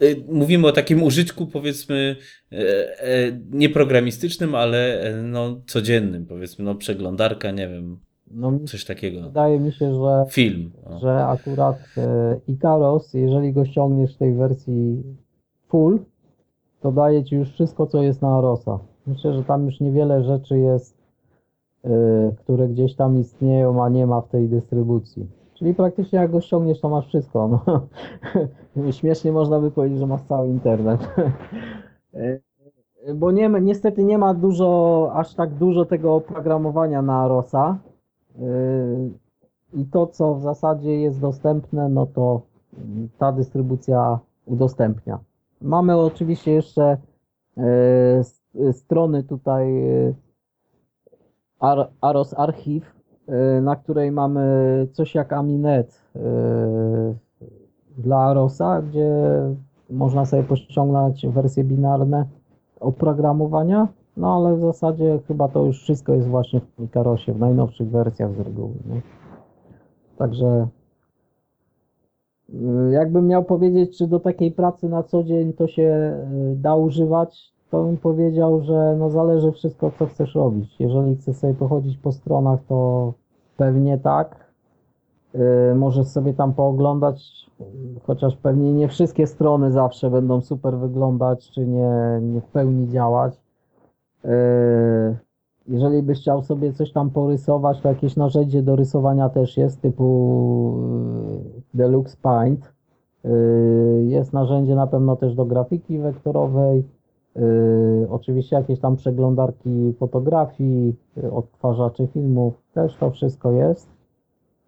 [0.00, 2.16] Yy, mówimy o takim użytku, powiedzmy,
[2.50, 2.60] yy,
[3.50, 9.22] nieprogramistycznym, ale no, codziennym, powiedzmy, no, przeglądarka, nie wiem, no, coś takiego.
[9.22, 10.70] Wydaje mi się, że, Film.
[11.00, 15.02] że akurat e, Icaros, jeżeli go ściągniesz w tej wersji
[15.68, 15.98] full,
[16.80, 18.78] to daje ci już wszystko, co jest na Arosa.
[19.06, 20.96] Myślę, że tam już niewiele rzeczy jest,
[21.84, 21.90] e,
[22.38, 25.26] które gdzieś tam istnieją, a nie ma w tej dystrybucji.
[25.54, 27.48] Czyli praktycznie jak go ściągniesz, to masz wszystko.
[27.48, 27.88] No.
[28.92, 31.00] Śmiesznie można by powiedzieć, że masz cały internet.
[32.14, 32.40] E,
[33.14, 37.78] bo nie, niestety nie ma dużo, aż tak dużo tego oprogramowania na Arosa.
[39.72, 42.42] I to, co w zasadzie jest dostępne, no to
[43.18, 45.18] ta dystrybucja udostępnia.
[45.60, 46.96] Mamy oczywiście jeszcze
[47.56, 50.14] e, strony tutaj e,
[52.00, 52.94] Aros Archiv,
[53.28, 56.02] e, na której mamy coś jak Aminet
[57.98, 59.10] dla Arosa, gdzie
[59.90, 62.24] można sobie pościągnąć wersje binarne
[62.80, 63.88] oprogramowania
[64.18, 68.34] no ale w zasadzie chyba to już wszystko jest właśnie w Icarosie, w najnowszych wersjach
[68.34, 68.74] z reguły.
[68.90, 69.00] Nie?
[70.18, 70.68] Także
[72.50, 76.16] y, jakbym miał powiedzieć, czy do takiej pracy na co dzień to się
[76.52, 80.80] y, da używać, to bym powiedział, że no zależy wszystko, co chcesz robić.
[80.80, 83.12] Jeżeli chcesz sobie pochodzić po stronach, to
[83.56, 84.48] pewnie tak.
[85.34, 87.50] Yy, możesz sobie tam pooglądać,
[88.06, 93.47] chociaż pewnie nie wszystkie strony zawsze będą super wyglądać, czy nie, nie w pełni działać.
[94.24, 94.30] Yy,
[95.68, 100.74] jeżeli byś chciał sobie coś tam porysować, to jakieś narzędzie do rysowania też jest, typu
[101.54, 102.72] yy, Deluxe Paint.
[103.24, 106.84] Yy, jest narzędzie na pewno też do grafiki wektorowej.
[108.10, 110.94] Oczywiście jakieś tam przeglądarki fotografii,
[111.32, 113.88] odtwarzaczy filmów, też to wszystko jest.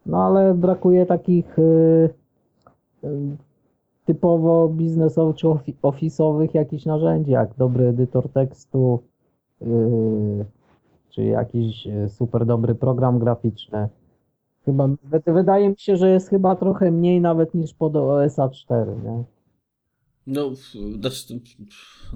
[0.06, 1.56] No ale brakuje takich
[4.04, 5.48] typowo biznesowych czy
[5.82, 8.98] ofisowych jakichś narzędzi, jak dobry edytor tekstu,
[11.10, 13.88] czy jakiś e, super dobry program graficzny.
[14.64, 14.88] Chyba,
[15.26, 19.24] wydaje mi się, że jest chyba trochę mniej nawet niż pod OSA 4, nie?
[20.26, 20.54] No,
[21.00, 21.34] znaczy, to,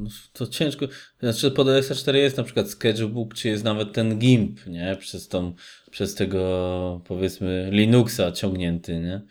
[0.01, 0.87] no, to ciężko.
[1.21, 4.97] Znaczy, pod OSA 4 jest na przykład Sketchbook, czy jest nawet ten GIMP, nie?
[5.01, 5.53] Przez, tą,
[5.91, 9.23] przez tego, powiedzmy, Linuxa ciągnięty, nie?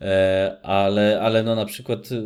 [0.00, 2.22] E, ale, ale no na przykład y,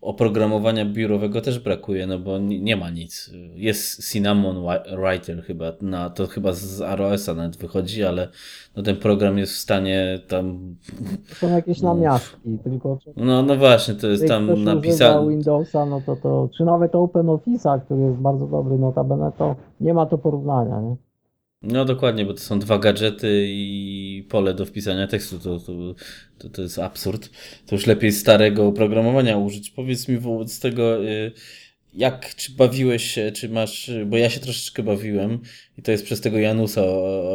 [0.00, 3.30] oprogramowania biurowego też brakuje, no bo nie ma nic.
[3.54, 4.56] Jest Cinnamon
[4.96, 8.28] Writer chyba, na, to chyba z ROS-a nawet wychodzi, ale
[8.76, 10.76] no ten program jest w stanie tam...
[11.26, 11.94] Są jakieś no.
[11.94, 12.98] namiastki, tylko...
[13.16, 15.30] No, no właśnie, to jest tam napisane...
[15.30, 20.06] Windowsa, no to, to, czy nawet OpenOffice'a, który jest bardzo dobry notabene, to nie ma
[20.06, 21.07] to porównania, nie?
[21.62, 25.38] No dokładnie, bo to są dwa gadżety i pole do wpisania tekstu.
[25.38, 25.94] To, to,
[26.38, 27.30] to, to jest absurd.
[27.66, 29.70] To już lepiej starego oprogramowania użyć.
[29.70, 31.32] Powiedz mi wobec tego, y,
[31.94, 35.40] jak, czy bawiłeś się, czy masz, bo ja się troszeczkę bawiłem
[35.78, 36.82] i to jest przez tego Janusa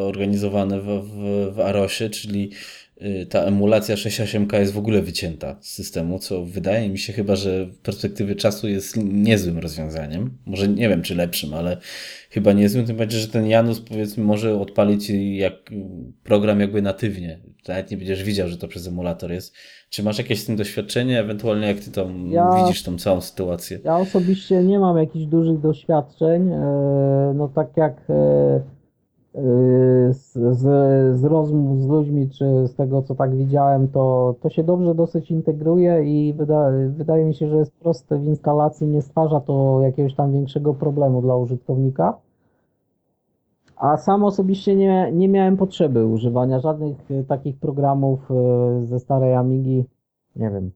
[0.07, 2.51] organizowane w, w, w Arosie, czyli
[3.29, 7.65] ta emulacja 6.8K jest w ogóle wycięta z systemu, co wydaje mi się chyba, że
[7.65, 10.37] w perspektywie czasu jest niezłym rozwiązaniem.
[10.45, 11.77] Może nie wiem, czy lepszym, ale
[12.29, 15.53] chyba niezłym, tym bardziej, że ten Janus powiedzmy może odpalić jak
[16.23, 17.39] program jakby natywnie.
[17.67, 19.53] Nawet nie będziesz widział, że to przez emulator jest.
[19.89, 23.79] Czy masz jakieś z tym doświadczenie, ewentualnie jak ty tam ja, widzisz tą całą sytuację?
[23.83, 26.51] Ja osobiście nie mam jakichś dużych doświadczeń.
[26.51, 28.01] E, no tak jak
[29.35, 30.33] e, z,
[31.19, 35.31] z rozmów z ludźmi, czy z tego, co tak widziałem, to, to się dobrze dosyć
[35.31, 40.15] integruje i wyda, wydaje mi się, że jest proste w instalacji, nie stwarza to jakiegoś
[40.15, 42.17] tam większego problemu dla użytkownika.
[43.75, 49.35] A sam osobiście nie, nie miałem potrzeby używania żadnych e, takich programów e, ze starej
[49.35, 49.85] Amigi.
[50.35, 50.71] Nie wiem.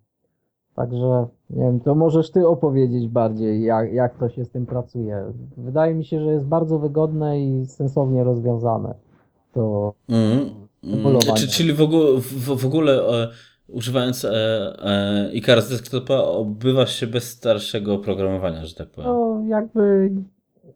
[0.75, 5.23] Także nie wiem, to możesz ty opowiedzieć bardziej, jak, jak to się z tym pracuje.
[5.57, 8.93] Wydaje mi się, że jest bardzo wygodne i sensownie rozwiązane
[9.57, 10.49] to mm,
[10.83, 11.19] mm,
[11.49, 13.27] Czyli w ogóle, w, w ogóle e,
[13.67, 19.09] używając e, e, Icarus Desktopa obywasz się bez starszego oprogramowania, że tak powiem.
[19.09, 20.11] No jakby,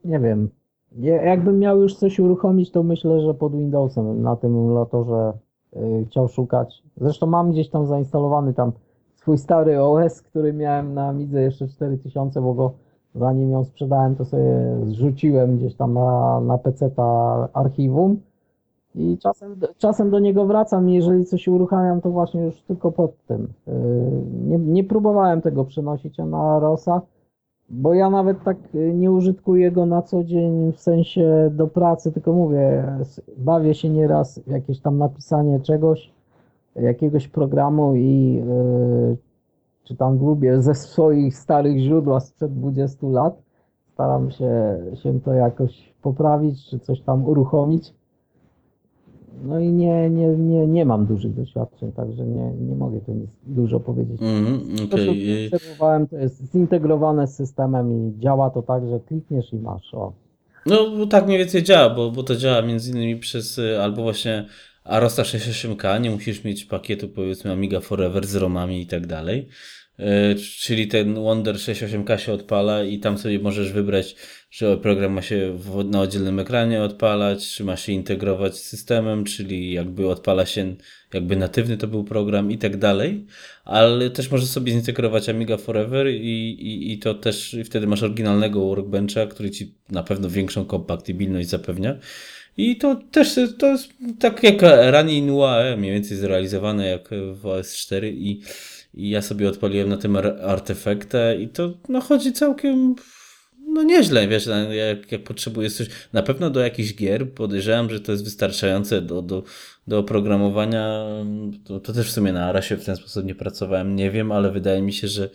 [0.06, 0.50] nie wiem,
[1.02, 5.34] jakbym miał już coś uruchomić, to myślę, że pod Windowsem na tym emulatorze
[5.76, 6.84] y, chciał szukać.
[6.98, 8.72] Zresztą mam gdzieś tam zainstalowany tam
[9.22, 12.74] swój stary OS, który miałem na Midze jeszcze 4000, bo go
[13.16, 17.04] zanim ją sprzedałem, to sobie zrzuciłem gdzieś tam na, na PC ta
[17.54, 18.20] archiwum.
[18.96, 23.26] I czasem, czasem do niego wracam i jeżeli coś uruchamiam, to właśnie już tylko pod
[23.26, 23.48] tym.
[23.68, 23.74] Yy,
[24.44, 27.02] Nie, nie próbowałem tego przenosić na Rosa,
[27.70, 28.58] bo ja nawet tak
[28.94, 32.84] nie użytkuję go na co dzień w sensie do pracy, tylko mówię,
[33.38, 36.14] bawię się nieraz w jakieś tam napisanie czegoś,
[36.76, 39.18] jakiegoś programu i yy,
[39.84, 43.42] czy tam lubię ze swoich starych źródła sprzed 20 lat.
[43.94, 47.94] Staram się, się to jakoś poprawić, czy coś tam uruchomić.
[49.44, 53.30] No i nie, nie, nie, nie mam dużych doświadczeń, także nie, nie mogę tu nic
[53.44, 54.22] dużo powiedzieć.
[54.22, 59.54] Mhm, To, co y, to jest zintegrowane z systemem i działa to tak, że klikniesz
[59.54, 59.94] i masz.
[59.94, 60.14] O.
[60.66, 64.46] No, tak mniej więcej działa, bo, bo to działa między innymi przez y, albo właśnie
[64.84, 69.48] Arosta 68K, nie musisz mieć pakietu powiedzmy Amiga Forever z ROMami i tak dalej.
[70.00, 74.16] Y, Czyli ten Wonder 68K się odpala i tam sobie możesz wybrać,
[74.50, 79.74] czy program ma się na oddzielnym ekranie odpalać, czy ma się integrować z systemem, czyli
[79.74, 80.76] jakby odpala się,
[81.14, 83.26] jakby natywny to był program i tak dalej.
[83.66, 88.04] Ale też możesz sobie zintegrować Amiga Forever i, i, i to też i wtedy masz
[88.04, 91.98] oryginalnego workbencha, który ci na pewno większą kompatybilność zapewnia.
[92.58, 93.90] I to też to jest
[94.20, 98.42] tak jak Rani Nuae, mniej więcej zrealizowane jak w OS4 i,
[98.94, 102.96] i ja sobie odpaliłem na tym ar- artefaktę i to no, chodzi całkiem
[103.74, 108.12] no nieźle, wiesz, jak, jak potrzebujesz coś, na pewno do jakichś gier podejrzewam, że to
[108.12, 109.44] jest wystarczające do, do,
[109.88, 111.06] do oprogramowania,
[111.66, 114.52] to, to też w sumie na Arasie w ten sposób nie pracowałem, nie wiem, ale
[114.52, 115.30] wydaje mi się, że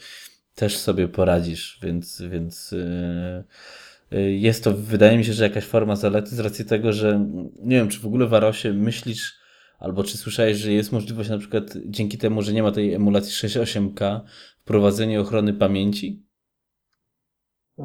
[0.55, 3.45] też sobie poradzisz, więc, więc yy,
[4.11, 7.27] jest to, wydaje mi się, że jakaś forma zalety z racji tego, że
[7.63, 9.41] nie wiem, czy w ogóle w Arosie myślisz,
[9.79, 13.49] albo czy słyszałeś, że jest możliwość na przykład dzięki temu, że nie ma tej emulacji
[13.49, 14.21] 6.8K,
[14.61, 16.27] wprowadzenie ochrony pamięci?
[17.79, 17.83] Y,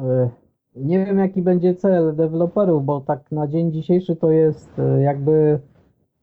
[0.74, 5.60] Nie wiem, jaki będzie cel deweloperów, bo tak na dzień dzisiejszy to jest y, jakby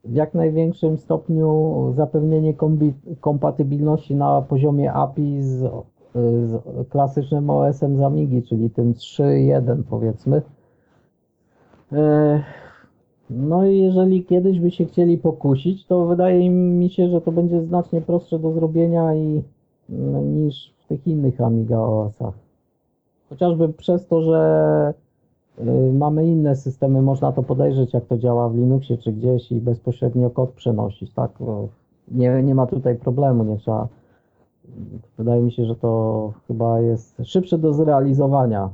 [0.04, 2.54] w jak największym stopniu zapewnienie
[3.22, 10.42] kompatybilności na poziomie API z, y, z klasycznym OS-em z Amigi, czyli tym 3.1 powiedzmy.
[11.94, 12.44] Y,
[13.30, 17.62] No i jeżeli kiedyś by się chcieli pokusić, to wydaje mi się, że to będzie
[17.62, 19.44] znacznie prostsze do zrobienia i,
[19.90, 22.34] no, niż w tych innych Amiga OS-ach.
[23.30, 24.94] Chociażby przez to, że
[25.60, 29.62] y, mamy inne systemy, można to podejrzeć, jak to działa w Linuxie czy gdzieś i
[29.62, 31.32] bezpośrednio kod przenosić, tak?
[32.12, 33.88] Nie, nie ma tutaj problemu, nie trzeba.
[35.18, 38.70] Wydaje mi się, że to chyba jest szybsze do zrealizowania.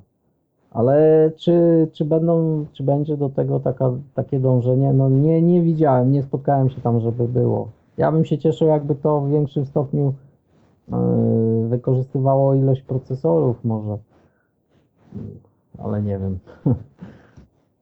[0.72, 4.94] Ale czy, czy będą, czy będzie do tego taka, takie dążenie?
[4.94, 7.68] No nie, nie widziałem, nie spotkałem się tam, żeby było.
[7.98, 10.14] Ja bym się cieszył, jakby to w większym stopniu
[10.88, 13.98] yy, wykorzystywało ilość procesorów może
[15.78, 16.40] ale nie wiem.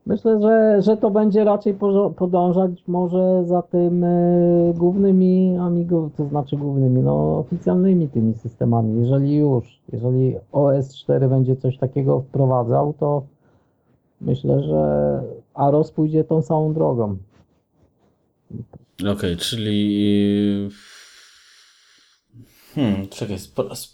[0.06, 1.76] Myślę, że, że to będzie raczej
[2.18, 9.00] podążać może za tym e, głównymi Amigo, to znaczy głównymi, no oficjalnymi tymi systemami.
[9.00, 13.24] Jeżeli już, jeżeli OS4 będzie coś takiego wprowadzał, to
[14.22, 15.22] myślę, że
[15.54, 17.18] Aros pójdzie tą samą drogą.
[19.12, 20.70] Okej, czyli.
[22.76, 23.38] Hmm, czekaj,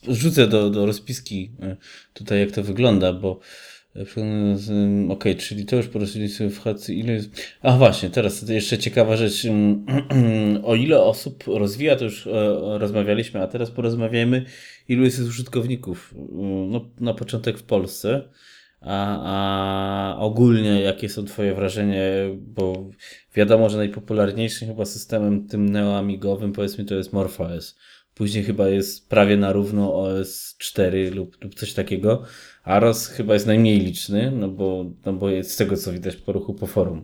[0.07, 1.78] rzucę do, do rozpiski e,
[2.14, 3.39] tutaj, jak to wygląda, bo.
[4.56, 6.89] Z- Okej, czyli to już po prostu sobie w HC.
[6.89, 7.30] Ile jest.
[7.62, 9.45] A właśnie, teraz jeszcze ciekawa rzecz.
[9.45, 9.86] Mm,
[10.64, 12.32] O ile osób rozwija, to już e,
[12.78, 14.45] rozmawialiśmy, a teraz porozmawiajmy,
[14.89, 16.14] ilu jest użytkowników.
[16.18, 18.30] Mm, No, na początek w Polsce.
[18.82, 19.20] A,
[20.16, 21.97] a ogólnie jakie są Twoje wrażenia?
[22.38, 22.89] Bo
[23.36, 27.78] wiadomo, że najpopularniejszym chyba systemem tym neoamigowym powiedzmy to jest MorphOS.
[28.16, 32.22] Później chyba jest prawie na równo OS 4 lub, lub coś takiego.
[32.64, 36.32] Aros chyba jest najmniej liczny, no bo, no bo jest z tego co widać po
[36.32, 37.01] ruchu po forum.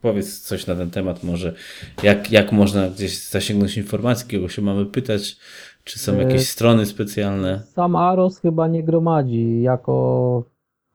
[0.00, 1.54] Powiedz coś na ten temat może.
[2.02, 5.36] Jak, jak można gdzieś zasięgnąć informacji, kogo się mamy pytać?
[5.84, 7.62] Czy są E, jakieś strony specjalne?
[7.64, 10.44] Sam Aros chyba nie gromadzi, jako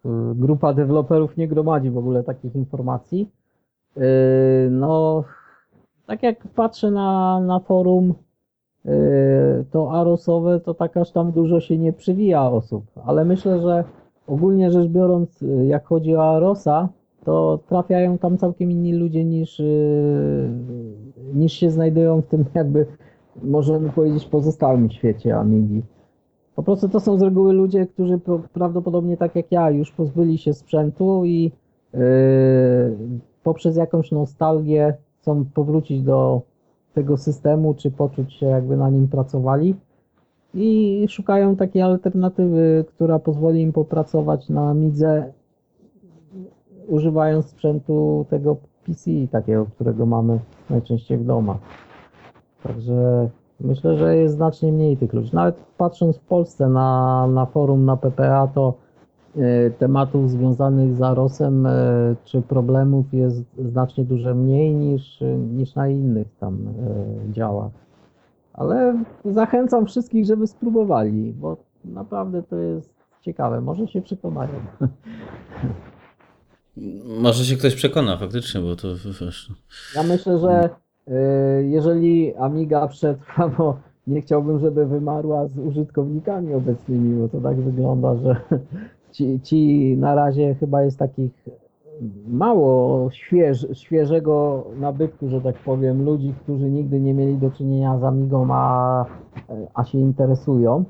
[0.05, 3.29] y, grupa deweloperów nie gromadzi w ogóle takich informacji.
[3.97, 4.01] Y,
[4.71, 5.23] No,
[6.07, 8.13] tak jak patrzę na, na forum,
[9.71, 13.83] to Arosowe to tak aż tam dużo się nie przywija osób, ale myślę, że
[14.27, 16.89] ogólnie rzecz biorąc, y, jak chodzi o Arosa,
[17.25, 20.49] to trafiają tam całkiem inni ludzie niż, y,
[21.33, 22.85] niż się znajdują w tym jakby,
[23.43, 25.81] możemy powiedzieć, pozostałym świecie Amigi.
[26.55, 30.37] Po prostu to są z reguły ludzie, którzy po- prawdopodobnie tak jak ja już pozbyli
[30.37, 31.51] się sprzętu i
[31.93, 31.99] yy,
[33.43, 36.41] poprzez jakąś nostalgię chcą powrócić do
[36.93, 39.75] tego systemu, czy poczuć się jakby na nim pracowali
[40.53, 45.33] i szukają takiej alternatywy, która pozwoli im popracować na Midze
[46.87, 50.39] używając sprzętu tego PC takiego, którego mamy
[50.69, 51.57] najczęściej w domach.
[52.63, 53.29] Także
[53.59, 55.29] myślę, że jest znacznie mniej tych ludzi.
[55.33, 58.73] Nawet patrząc w Polsce na, na forum, na PPA, to
[59.79, 61.71] tematów związanych z Arosem e,
[62.23, 67.71] czy problemów jest znacznie dużo mniej niż, niż na innych tam e, działach.
[68.53, 73.61] Ale zachęcam wszystkich, żeby spróbowali, bo naprawdę to jest ciekawe.
[73.61, 74.53] Może się przekonają.
[77.21, 78.87] Może się ktoś przekona faktycznie, bo to
[79.21, 79.51] wiesz.
[79.95, 80.69] Ja myślę, że
[81.61, 83.77] jeżeli Amiga przetrwa, bo
[84.07, 88.35] nie chciałbym, żeby wymarła z użytkownikami obecnymi, bo to tak wygląda, że
[89.13, 91.31] ci, ci na razie chyba jest takich
[92.27, 98.03] mało śwież, świeżego nabytku, że tak powiem, ludzi, którzy nigdy nie mieli do czynienia z
[98.03, 99.05] Amigą, a,
[99.73, 100.83] a się interesują.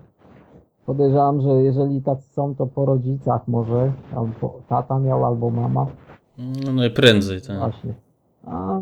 [0.86, 5.88] Podejrzewam, że jeżeli tacy są, to po rodzicach może, albo tata miał, albo mama.
[6.66, 7.58] No najprędzej, tak.
[7.58, 7.94] Właśnie.
[8.46, 8.80] A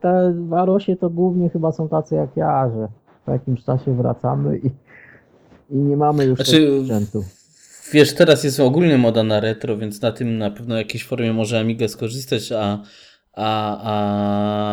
[0.00, 2.88] te w Arosie to głównie chyba są tacy jak ja, że
[3.26, 4.70] po jakimś czasie wracamy i,
[5.70, 7.41] i nie mamy już Znaczy, tego sprzętu.
[7.90, 11.32] Wiesz, teraz jest ogólnie moda na retro, więc na tym na pewno w jakiejś formie
[11.32, 12.82] może Amiga skorzystać, a,
[13.32, 13.78] a,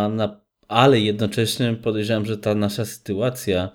[0.05, 3.71] a na, ale jednocześnie podejrzewam, że ta nasza sytuacja,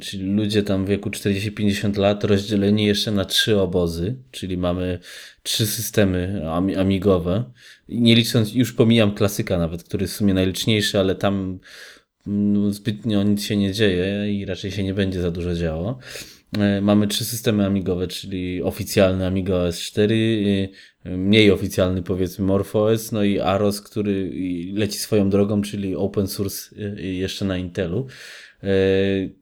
[0.00, 4.98] czyli ludzie tam w wieku 40-50 lat, rozdzieleni jeszcze na trzy obozy, czyli mamy
[5.42, 7.44] trzy systemy ami- amigowe,
[7.88, 11.58] nie licząc, już pomijam klasyka nawet, który jest w sumie najliczniejszy, ale tam
[12.26, 15.98] mm, zbytnio nic się nie dzieje i raczej się nie będzie za dużo działo.
[16.52, 20.14] E, Mamy trzy systemy amigowe, czyli oficjalny Amiga OS 4,
[21.06, 24.32] y, mniej oficjalny powiedzmy MorphOS, no i Aros, który
[24.72, 28.06] leci swoją drogą, czyli open source y, jeszcze na Intelu.
[28.62, 28.68] E,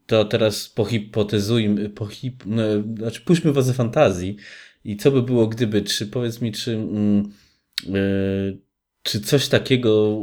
[0.07, 2.63] To teraz pohipotyzujmy, pohip, no,
[2.99, 4.37] znaczy puśćmy wozę fantazji
[4.85, 7.33] i co by było gdyby, czy powiedz mi, czy, mm,
[7.89, 7.93] e,
[9.03, 10.21] czy coś takiego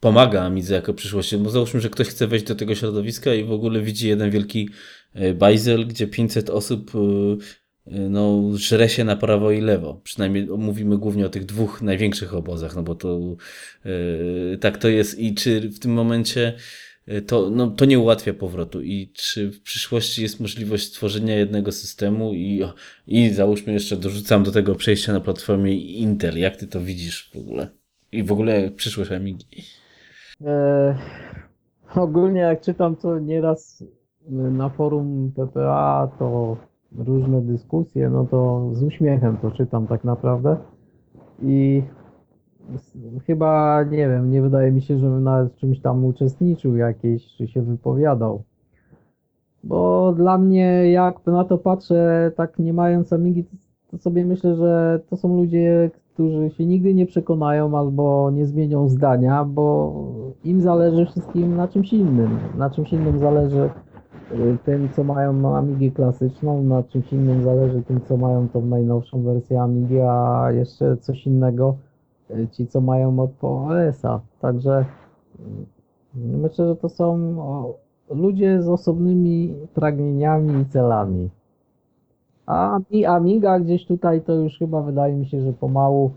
[0.00, 1.36] pomaga Amidze jako przyszłości?
[1.38, 4.68] Bo załóżmy, że ktoś chce wejść do tego środowiska i w ogóle widzi jeden wielki
[4.68, 4.72] e,
[5.34, 6.98] bajzel, gdzie 500 osób e,
[7.86, 10.00] e, no, żre się na prawo i lewo.
[10.04, 13.20] Przynajmniej mówimy głównie o tych dwóch największych obozach, no bo to
[13.84, 16.52] e, tak to jest i czy w tym momencie
[17.06, 21.72] e, to, no, to nie ułatwia powrotu i czy w przyszłości jest możliwość stworzenia jednego
[21.72, 22.62] systemu i,
[23.06, 26.38] i załóżmy jeszcze dorzucam do tego przejścia na platformie Intel.
[26.38, 27.68] Jak ty to widzisz w ogóle?
[28.12, 29.46] I w ogóle przyszłość Amigi?
[30.44, 30.98] E,
[31.94, 33.84] ogólnie jak czytam to nieraz
[34.30, 36.56] na forum PPA, to
[36.98, 40.56] różne dyskusje, no to z uśmiechem to czytam tak naprawdę.
[41.42, 41.82] I
[43.26, 47.48] chyba, nie wiem, nie wydaje mi się, żebym nawet w czymś tam uczestniczył jakiejś, czy
[47.48, 48.42] się wypowiadał.
[49.64, 53.44] Bo dla mnie, jak na to patrzę, tak nie mając Amigi,
[53.90, 58.88] to, sobie myślę, że to są ludzie, którzy się nigdy nie przekonają albo nie zmienią
[58.88, 59.94] zdania, bo
[60.44, 62.38] im zależy wszystkim na czymś innym.
[62.58, 63.70] Na czymś innym zależy
[64.64, 69.62] tym, co mają Amigę klasyczną, na czymś innym zależy tym, co mają tą najnowszą wersję
[69.62, 71.76] Amigi, a jeszcze coś innego
[72.30, 74.20] y, ci, co mają od OS-a.
[74.40, 74.84] Także
[75.40, 75.44] y,
[76.14, 77.36] myślę, że to są
[78.10, 81.30] ludzie z osobnymi pragnieniami i celami.
[82.46, 86.10] A i Amiga gdzieś tutaj to już chyba wydaje mi się, że pomału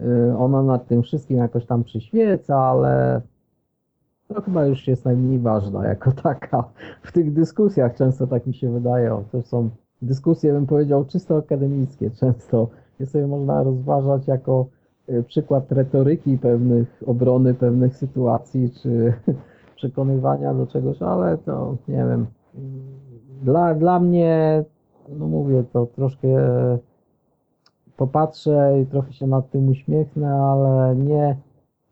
[0.00, 3.20] y, ona nad tym wszystkim jakoś tam przyświeca, ale
[4.28, 6.64] to chyba już jest najmniej ważna jako taka.
[7.02, 9.22] W tych dyskusjach często tak mi się wydaje.
[9.32, 9.70] To są
[10.02, 12.10] dyskusje, bym powiedział, czysto akademickie.
[12.10, 12.68] Często
[13.00, 14.66] je sobie można rozważać jako
[15.08, 19.12] y, przykład retoryki pewnych, obrony pewnych sytuacji, czy
[19.76, 22.26] przekonywania do czegoś, ale to nie wiem.
[23.42, 24.64] Dla, dla mnie,
[25.08, 26.28] no mówię, to troszkę
[27.96, 31.36] popatrzę i trochę się nad tym uśmiechnę, ale nie,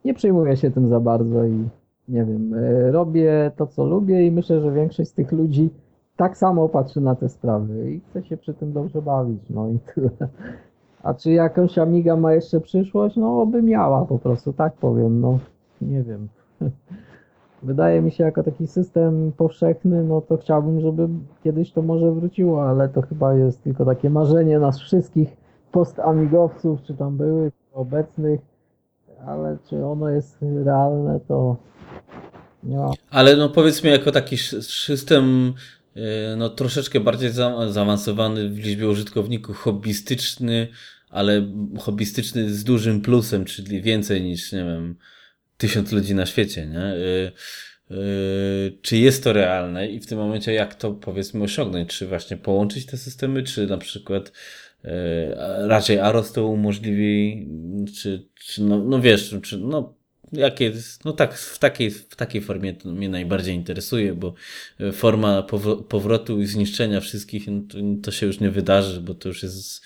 [0.04, 1.68] nie przejmuję się tym za bardzo i
[2.08, 5.70] nie wiem, e, robię to, co lubię i myślę, że większość z tych ludzi
[6.16, 9.78] tak samo patrzy na te sprawy i chce się przy tym dobrze bawić, no i
[9.94, 10.10] tyle.
[11.02, 13.16] A czy jakąś Amiga ma jeszcze przyszłość?
[13.16, 15.38] No, oby miała po prostu, tak powiem, no,
[15.80, 16.28] nie wiem.
[17.62, 21.08] Wydaje mi się, jako taki system powszechny, no to chciałbym, żeby
[21.42, 25.36] kiedyś to może wróciło, ale to chyba jest tylko takie marzenie nas wszystkich
[25.72, 28.40] post-amigowców, czy tam byłych, obecnych,
[29.26, 31.56] ale czy ono jest realne, to
[32.64, 32.90] ma.
[33.10, 35.54] Ale no powiedzmy jako taki system
[35.94, 36.02] yy,
[36.36, 40.68] no troszeczkę bardziej za- zaawansowany w liczbie użytkowników, hobbystyczny,
[41.10, 41.46] ale
[41.78, 44.96] hobbystyczny z dużym plusem, czyli więcej niż, nie wiem,
[45.56, 46.94] tysiąc ludzi na świecie, nie?
[46.96, 47.32] Yy,
[48.82, 51.88] czy jest to realne i w tym momencie jak to powiedzmy osiągnąć?
[51.90, 54.32] Czy właśnie połączyć te systemy, czy na przykład
[55.58, 57.48] raczej Aros to umożliwi,
[57.96, 59.94] czy, czy no, no wiesz, czy no
[60.36, 60.72] jakie,
[61.04, 64.34] no tak, w takiej, w takiej formie to mnie najbardziej interesuje, bo
[64.92, 65.42] forma
[65.88, 67.62] powrotu i zniszczenia wszystkich no
[68.02, 69.82] to, się już nie wydarzy, bo to już jest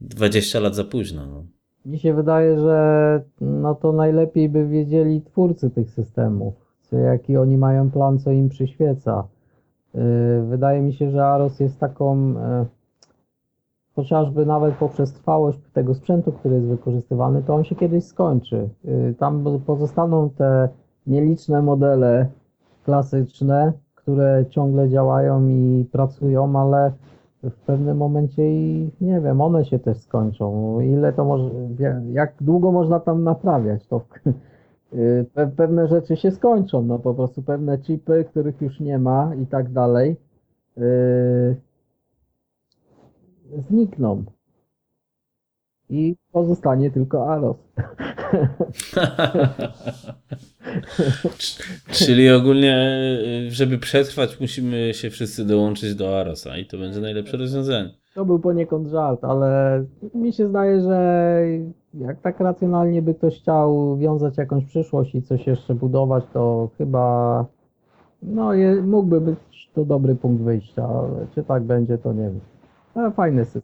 [0.00, 1.26] 20 lat za późno.
[1.26, 1.44] No.
[1.86, 7.56] Mi się wydaje, że no to najlepiej by wiedzieli twórcy tych systemów, co, jaki oni
[7.56, 9.28] mają plan, co im przyświeca.
[9.94, 9.98] Y,
[10.50, 12.34] wydaje mi się, że Aros jest taką y,
[13.98, 18.68] chociażby nawet poprzez trwałość tego sprzętu, który jest wykorzystywany, to on się kiedyś skończy.
[18.84, 20.68] Y, tam pozostaną te
[21.06, 22.26] nieliczne modele
[22.84, 26.92] klasyczne, które ciągle działają i pracują, ale
[27.42, 30.80] w pewnym momencie i nie wiem, one się też skończą.
[30.80, 31.50] Ile to może,
[32.12, 34.00] jak długo można tam naprawiać, to
[34.94, 35.26] y,
[35.56, 39.72] pewne rzeczy się skończą, no po prostu pewne chipy, których już nie ma i tak
[39.72, 40.16] dalej.
[40.78, 41.67] Y,
[43.68, 44.24] znikną.
[45.90, 47.56] I pozostanie tylko Aros.
[51.90, 52.98] Czyli ogólnie,
[53.48, 57.90] żeby przetrwać, musimy się wszyscy dołączyć do Arosa i to będzie najlepsze rozwiązanie.
[58.14, 59.84] To był poniekąd żart, ale
[60.14, 61.40] mi się zdaje, że
[61.94, 67.44] jak tak racjonalnie by ktoś chciał wiązać jakąś przyszłość i coś jeszcze budować, to chyba
[68.22, 69.38] no, je, mógłby być
[69.74, 72.40] to dobry punkt wyjścia, ale czy tak będzie, to nie wiem.
[73.16, 73.62] Fajny system.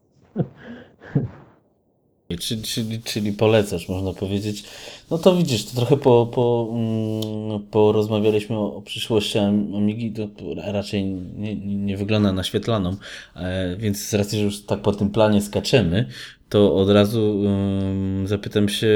[2.39, 4.65] Czyli, czyli, czyli polecasz, można powiedzieć.
[5.11, 10.29] No to widzisz, to trochę po, po, mm, porozmawialiśmy o, przyszłości Amigi, to
[10.73, 11.05] raczej
[11.37, 12.97] nie, nie wygląda na świetlaną,
[13.37, 16.09] e, więc z racji, że już tak po tym planie skaczemy,
[16.49, 18.89] to od razu um, zapytam się,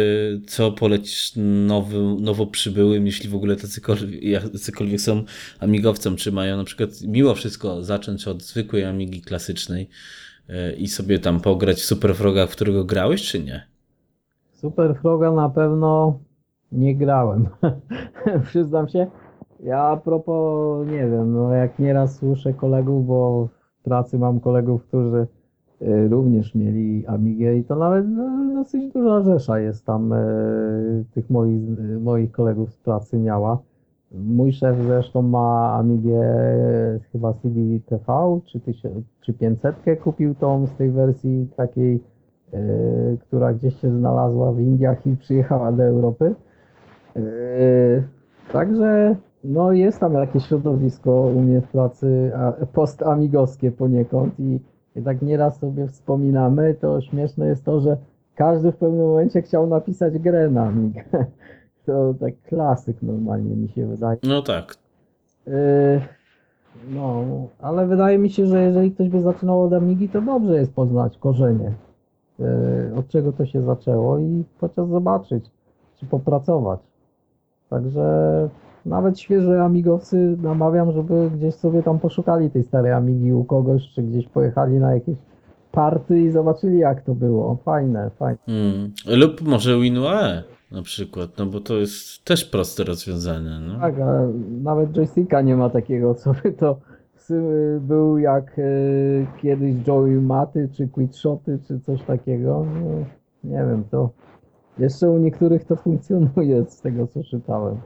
[0.46, 1.32] co polecisz
[1.66, 5.24] nowy, nowo przybyłym, jeśli w ogóle tacykolwiek, tacykolwiek są
[5.60, 9.88] amigowcem, czy mają na przykład mimo wszystko zacząć od zwykłej amigi klasycznej,
[10.78, 13.66] i sobie tam pograć w Super Froga, w którego grałeś, czy nie?
[14.52, 16.18] Super Froga na pewno
[16.72, 17.48] nie grałem.
[18.48, 19.06] Przyznam się.
[19.60, 23.48] Ja a propos, nie wiem, no jak nieraz słyszę kolegów, bo
[23.80, 25.26] w pracy mam kolegów, którzy
[25.82, 31.30] y, również mieli Amigę i to nawet no, dosyć duża rzesza jest tam y, tych
[31.30, 31.62] moich,
[32.00, 33.58] moich kolegów z pracy miała.
[34.12, 36.20] Mój szef zresztą ma Amigę
[37.12, 38.60] chyba CDTV czy,
[39.20, 42.00] czy 500 kupił tą z tej wersji takiej,
[42.52, 46.34] yy, która gdzieś się znalazła w Indiach i przyjechała do Europy.
[47.16, 47.22] Yy,
[48.52, 52.32] także no jest tam jakieś środowisko u mnie w pracy
[52.72, 54.60] post-amigowskie poniekąd i,
[55.04, 57.96] tak nieraz sobie wspominamy, to śmieszne jest to, że
[58.34, 61.02] każdy w pewnym momencie chciał napisać grę na Amigę
[61.88, 64.18] to tak klasyk normalnie mi się wydaje.
[64.22, 64.74] No tak.
[65.46, 65.52] Yy,
[66.90, 67.24] no,
[67.60, 71.18] ale wydaje mi się, że jeżeli ktoś by zaczynał od Amigi, to dobrze jest poznać
[71.18, 71.72] korzenie,
[72.38, 72.46] yy,
[72.96, 75.44] od czego to się zaczęło i chociaż zobaczyć,
[75.96, 76.80] czy popracować.
[77.70, 78.48] Także
[78.86, 84.02] nawet świeży amigowcy namawiam, żeby gdzieś sobie tam poszukali tej starej Amigi u kogoś, czy
[84.02, 85.16] gdzieś pojechali na jakieś
[85.72, 87.56] party i zobaczyli jak to było.
[87.56, 88.38] Fajne, fajne.
[88.48, 88.92] Mm.
[89.06, 93.50] Lub może WinUAE na przykład, no bo to jest też proste rozwiązanie.
[93.60, 93.80] No.
[93.80, 94.22] Tak, a
[94.62, 96.80] nawet joysticka nie ma takiego, co by to
[97.80, 98.62] był jak e,
[99.42, 102.66] kiedyś Joey Maty, czy Quickshoty, czy coś takiego.
[102.74, 103.04] No,
[103.44, 104.10] nie wiem, to
[104.78, 107.76] jeszcze u niektórych to funkcjonuje z tego, co czytałem.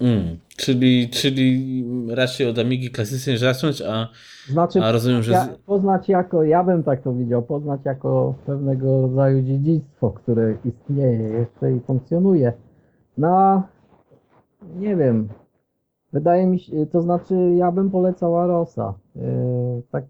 [0.00, 4.08] Mm, czyli, czyli raczej od Amigi klasycznej zacząć, a,
[4.48, 5.32] znaczy, a rozumiem, że...
[5.32, 11.28] Ja, poznać jako, ja bym tak to widział, poznać jako pewnego rodzaju dziedzictwo, które istnieje
[11.28, 12.52] jeszcze i funkcjonuje.
[13.18, 13.62] No,
[14.78, 15.28] nie wiem.
[16.12, 18.94] Wydaje mi się, to znaczy ja bym polecał Arosa.
[19.16, 19.22] Yy,
[19.90, 20.04] tak,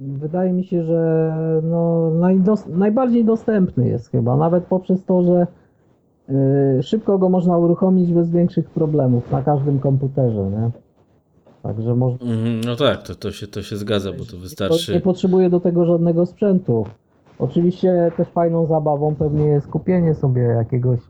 [0.00, 1.32] wydaje mi się, że
[1.62, 5.46] no, najdos, najbardziej dostępny jest chyba, nawet poprzez to, że
[6.82, 10.70] szybko go można uruchomić bez większych problemów na każdym komputerze, nie?
[11.62, 12.26] Także można.
[12.26, 14.92] Mhm, no tak, to, to, się, to się zgadza, bo to wystarczy.
[14.92, 16.86] Nie potrzebuje do tego żadnego sprzętu.
[17.38, 21.00] Oczywiście też fajną zabawą pewnie jest kupienie sobie jakiegoś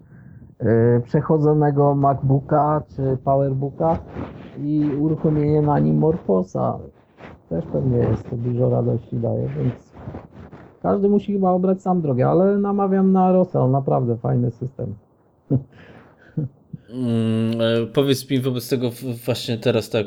[0.60, 0.66] yy,
[1.04, 3.98] przechodzonego MacBooka czy PowerBooka
[4.58, 6.78] i uruchomienie na nim Morfosa.
[7.48, 9.92] Też pewnie jest to dużo radości daje, więc
[10.82, 14.94] każdy musi chyba obrać sam drogę, ale namawiam na Rosa, on naprawdę fajny system.
[16.90, 18.90] Mm, e, powiedz mi wobec tego
[19.24, 20.06] właśnie teraz tak,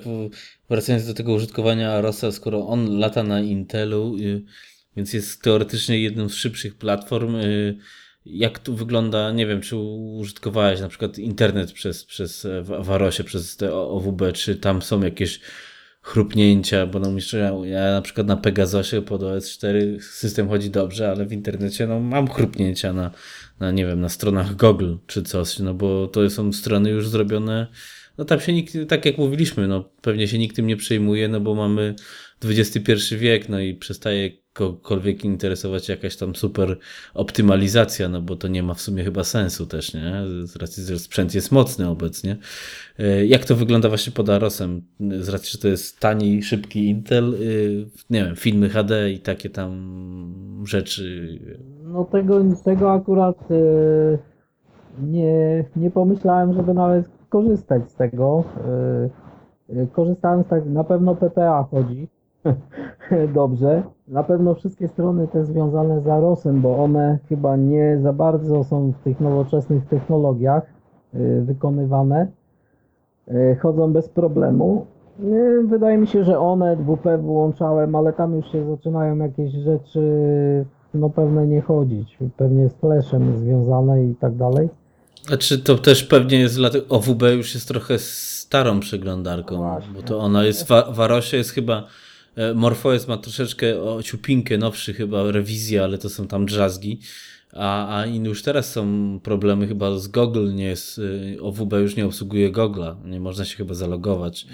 [0.69, 4.43] wracając do tego użytkowania Arosa, skoro on lata na Intelu, y,
[4.97, 7.77] więc jest teoretycznie jedną z szybszych platform, y,
[8.25, 13.57] jak tu wygląda, nie wiem, czy użytkowałeś na przykład internet przez, przez w Arosie, przez
[13.57, 15.39] te OWB, czy tam są jakieś
[16.03, 21.25] chrupnięcia, bo no myślę, ja na przykład na Pegasosie pod OS4 system chodzi dobrze, ale
[21.25, 23.11] w internecie no mam chrupnięcia na,
[23.59, 27.67] na nie wiem, na stronach Google czy coś, no bo to są strony już zrobione,
[28.17, 31.39] no tam się nikt, tak jak mówiliśmy, no pewnie się nikt tym nie przejmuje, no
[31.39, 31.95] bo mamy
[32.45, 36.77] XXI wiek, no i przestaje kogokolwiek interesować jakaś tam super
[37.13, 40.13] optymalizacja, no bo to nie ma w sumie chyba sensu też, nie?
[40.43, 42.38] Z racji, że sprzęt jest mocny obecnie.
[42.99, 44.81] E, jak to wygląda właśnie pod Arosem?
[45.19, 47.38] Z racji, że to jest tani, szybki Intel, e,
[48.09, 51.38] nie wiem, filmy HD i takie tam rzeczy.
[51.84, 54.17] No tego, tego akurat e,
[55.01, 58.43] nie, nie pomyślałem, żeby nawet korzystać z tego.
[59.93, 62.07] Korzystałem z tak, na pewno PPA chodzi
[63.33, 63.83] dobrze.
[64.07, 68.91] Na pewno wszystkie strony te związane z Arosem, bo one chyba nie za bardzo są
[68.91, 70.63] w tych nowoczesnych technologiach
[71.15, 72.27] y, wykonywane.
[73.27, 74.85] Y, chodzą bez problemu.
[75.23, 80.01] Y, wydaje mi się, że one WP włączałem, ale tam już się zaczynają jakieś rzeczy
[80.93, 82.17] no pewne nie chodzić.
[82.37, 84.69] Pewnie z flashem związane i tak dalej.
[85.33, 90.01] A czy to też pewnie jest dlatego OWB już jest trochę starą przeglądarką, no bo
[90.01, 91.83] to ona jest w Arosie jest chyba
[92.55, 96.99] Morpheus ma troszeczkę o ciupinkę nowszy chyba rewizję, ale to są tam drzazgi.
[97.55, 102.05] A, a już teraz są problemy chyba z Google, nie jest, y, OWB już nie
[102.05, 104.47] obsługuje Google'a, nie można się chyba zalogować.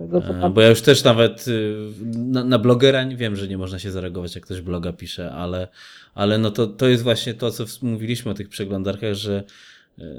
[0.00, 1.76] E, bo ja już też nawet y,
[2.14, 5.68] na, na blogera nie wiem, że nie można się zareagować, jak ktoś bloga pisze, ale,
[6.14, 9.67] ale no to, to jest właśnie to, co mówiliśmy o tych przeglądarkach, że E,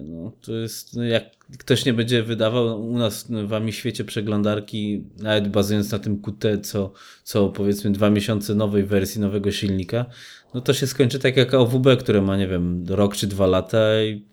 [0.04, 1.24] no, to jest, no jak
[1.60, 6.46] ktoś nie będzie wydawał u nas w wami świecie przeglądarki, nawet bazując na tym QT,
[6.62, 6.92] co,
[7.24, 10.06] co powiedzmy dwa miesiące nowej wersji, nowego silnika,
[10.54, 14.04] no to się skończy tak jak OWB, które ma, nie wiem, rok czy dwa lata
[14.04, 14.26] i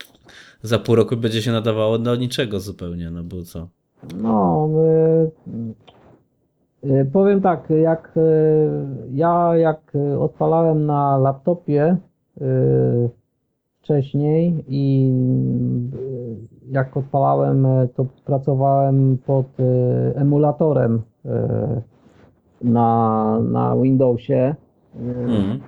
[0.62, 3.68] za pół roku będzie się nadawało do niczego zupełnie, no bo co?
[4.16, 4.68] No,
[6.85, 8.20] y, powiem tak, jak y,
[9.14, 11.97] ja jak odpalałem na laptopie
[12.40, 12.44] y,
[13.86, 15.12] wcześniej i
[15.92, 21.02] e, jak odpalałem, e, to pracowałem pod e, emulatorem
[22.62, 24.54] na, na Windowsie.
[24.94, 25.60] Mhm.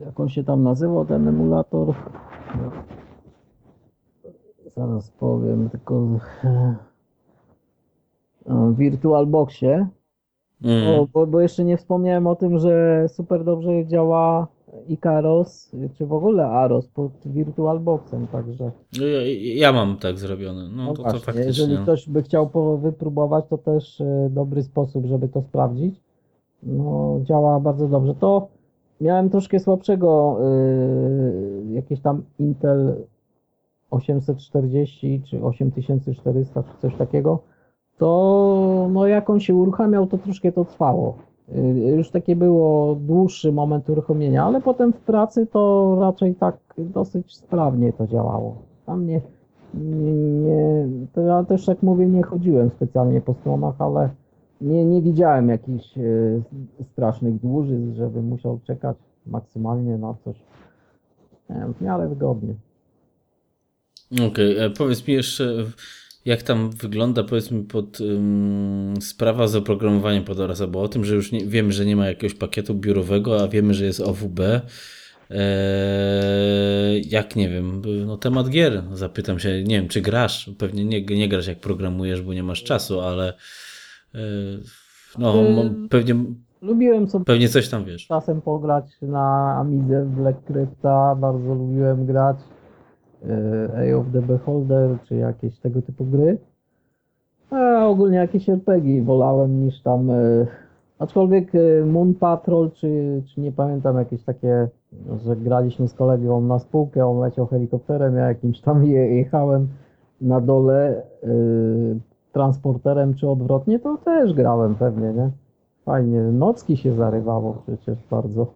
[0.00, 1.94] Jak on się tam nazywał, ten emulator?
[4.66, 6.00] Zaraz powiem, tylko
[8.46, 9.86] w VirtualBoxie.
[10.64, 10.96] Mm.
[10.96, 14.46] Bo, bo, bo, jeszcze nie wspomniałem o tym, że super dobrze działa
[14.88, 18.70] Icaros, czy w ogóle Aros pod VirtualBoxem, także.
[18.98, 19.20] No ja,
[19.54, 20.68] ja mam tak zrobione.
[20.68, 21.48] No, no to, właśnie, to faktycznie.
[21.48, 22.50] Jeżeli ktoś by chciał
[22.82, 26.00] wypróbować, to też e, dobry sposób, żeby to sprawdzić.
[26.62, 28.14] No, działa bardzo dobrze.
[28.14, 28.48] To
[29.00, 30.38] miałem troszkę słabszego,
[31.64, 32.96] yy, jakieś tam Intel
[33.90, 37.42] 840 czy 8400 czy coś takiego
[38.00, 41.18] to no jak on się uruchamiał, to troszkę to trwało.
[41.54, 47.36] Y, już takie było dłuższy moment uruchomienia, ale potem w pracy to raczej tak dosyć
[47.36, 48.56] sprawnie to działało.
[48.86, 49.20] Tam nie,
[49.74, 54.08] nie, nie to ja też jak mówię, nie chodziłem specjalnie po stronach, ale
[54.60, 56.42] nie, nie widziałem jakichś y,
[56.92, 58.96] strasznych dłużyzn, żeby musiał czekać
[59.26, 60.36] maksymalnie na coś.
[61.78, 62.54] w miarę wygodnie.
[64.12, 65.44] Okej, okay, powiedz mi jeszcze
[66.24, 71.14] jak tam wygląda, powiedzmy, pod ym, sprawa z oprogramowaniem pod Orasa, bo o tym, że
[71.14, 74.40] już nie, wiemy, że nie ma jakiegoś pakietu biurowego, a wiemy, że jest OWB.
[75.30, 80.50] Eee, jak nie wiem, no temat gier, zapytam się, nie wiem, czy grasz?
[80.58, 83.34] Pewnie nie, nie grasz jak programujesz, bo nie masz czasu, ale
[84.14, 84.18] e,
[85.18, 85.34] no,
[85.90, 86.14] pewnie.
[86.62, 88.06] Lubiłem sobie pewnie coś tam wiesz.
[88.06, 92.36] Czasem pograć na Amidze w Black Crypta, bardzo lubiłem grać.
[93.76, 96.38] Eye of the Beholder, czy jakieś tego typu gry.
[97.50, 100.10] A ogólnie jakieś RPG wolałem niż tam.
[100.10, 100.46] E,
[100.98, 104.68] aczkolwiek e, Moon Patrol, czy, czy nie pamiętam, jakieś takie,
[105.24, 109.68] że graliśmy z kolegą na spółkę, on leciał helikopterem, ja jakimś tam je, jechałem
[110.20, 111.28] na dole e,
[112.32, 115.30] transporterem, czy odwrotnie, to też grałem pewnie, nie?
[115.84, 116.20] Fajnie.
[116.20, 118.46] Nocki się zarywało przecież bardzo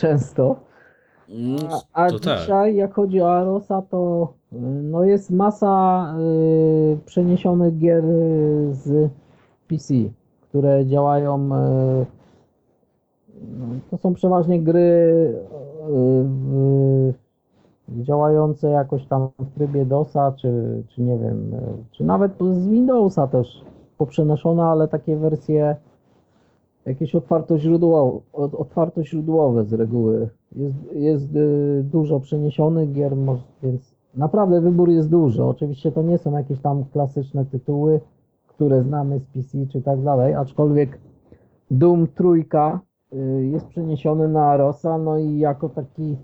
[0.00, 0.56] często.
[1.28, 1.56] Mm,
[1.92, 2.40] a, a tak.
[2.40, 9.10] dzisiaj, jak chodzi o Arosa, to y, no jest masa y, przeniesionych gier y, z
[9.68, 9.94] PC,
[10.48, 11.36] które działają.
[11.36, 12.06] Y,
[13.58, 15.34] no, to są przeważnie gry
[17.10, 17.14] y,
[17.88, 21.52] działające jakoś tam w trybie DOSa, czy, czy nie wiem,
[21.90, 23.64] czy nawet z Windowsa też
[23.98, 25.76] poprzenoszone, ale takie wersje
[26.86, 30.28] jakieś otwartoźródłowe, otwartoźródłowe z reguły.
[30.52, 33.16] Jest, jest y, dużo przeniesionych gier,
[33.62, 35.44] więc naprawdę wybór jest duży.
[35.44, 38.00] Oczywiście to nie są jakieś tam klasyczne tytuły,
[38.46, 40.98] które znamy z PC czy tak dalej, aczkolwiek
[41.70, 42.80] Doom trójka
[43.12, 46.16] y, jest przeniesiony na Arosa, no i jako taki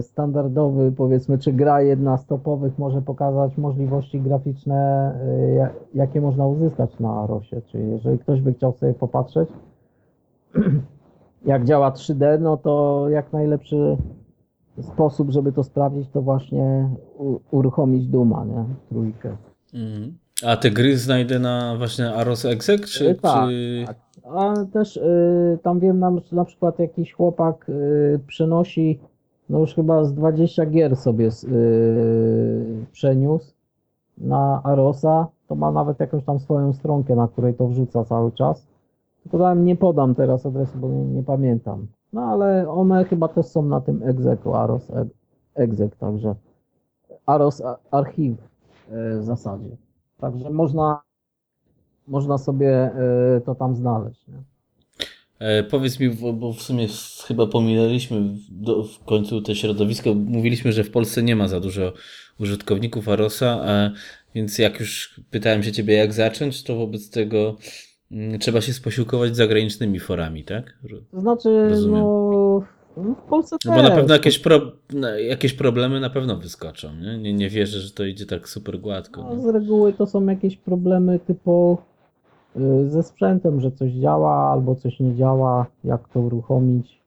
[0.00, 5.12] standardowy, powiedzmy, czy gra jedna z topowych może pokazać możliwości graficzne,
[5.50, 7.62] y, ja- jakie można uzyskać na Arosie.
[7.66, 9.48] Czyli jeżeli ktoś by chciał sobie popatrzeć,
[11.44, 13.96] jak działa 3D, no to jak najlepszy
[14.80, 16.88] sposób, żeby to sprawdzić, to właśnie
[17.50, 18.64] uruchomić Duma, nie?
[18.88, 19.36] Trójkę.
[19.74, 20.16] Mhm.
[20.46, 23.84] A te gry znajdę na właśnie Aros Exec, czy, E, tak, czy...
[23.86, 23.96] tak.
[24.24, 28.98] A też y, tam wiem, na, na przykład jakiś chłopak y, przenosi,
[29.50, 33.52] no już chyba z 20 gier sobie s- y, przeniósł
[34.18, 35.26] na Arosa.
[35.48, 38.66] To ma nawet jakąś tam swoją stronkę, na której to wrzuca cały czas.
[39.22, 41.86] Tylko tam nie podam teraz adresu, bo nie, nie pamiętam.
[42.12, 45.06] No ale one chyba też są na tym egzeku, Aros e-
[45.54, 46.34] exec, także
[47.26, 49.76] Aros archiw y, w zasadzie.
[50.18, 51.00] Także można
[52.08, 52.90] można sobie
[53.36, 54.28] y, to tam znaleźć.
[54.28, 54.34] Nie?
[55.38, 56.86] E, powiedz mi, bo, w sumie
[57.26, 60.14] chyba pominęliśmy w, do, w końcu te środowisko.
[60.14, 61.92] Mówiliśmy, że w Polsce nie ma za dużo
[62.40, 63.92] użytkowników Arosa, e,
[64.34, 67.56] więc jak już pytałem się ciebie, jak zacząć, to wobec tego
[68.12, 70.78] mm, trzeba się sposiłkować z zagranicznymi forami, tak?
[71.12, 72.00] Znaczy, Rozumiem.
[72.00, 72.62] no,
[72.96, 74.72] no w Polsce No bo na pewno jakieś, pro,
[75.28, 77.18] jakieś problemy na pewno wyskoczą, nie?
[77.18, 79.22] Nie, nie wierzę, że to idzie tak super gładko.
[79.22, 81.78] No, z reguły to są jakieś problemy typu
[82.86, 87.02] ze sprzętem, że coś działa albo coś nie działa, jak to uruchomić.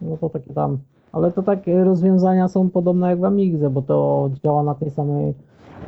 [0.00, 0.78] No to takie tam.
[1.12, 5.34] Ale to takie rozwiązania są podobne jak w Amigze, bo to działa na tej samej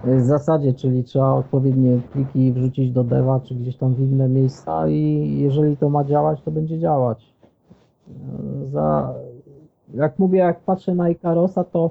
[0.07, 4.89] y, zasadzie, czyli trzeba odpowiednie pliki wrzucić do deva czy gdzieś tam w inne miejsca
[4.89, 7.35] i jeżeli to ma działać, to będzie działać.
[8.09, 9.15] Y, Za,
[9.95, 11.91] jak mówię, jak patrzę na Ikarosa, to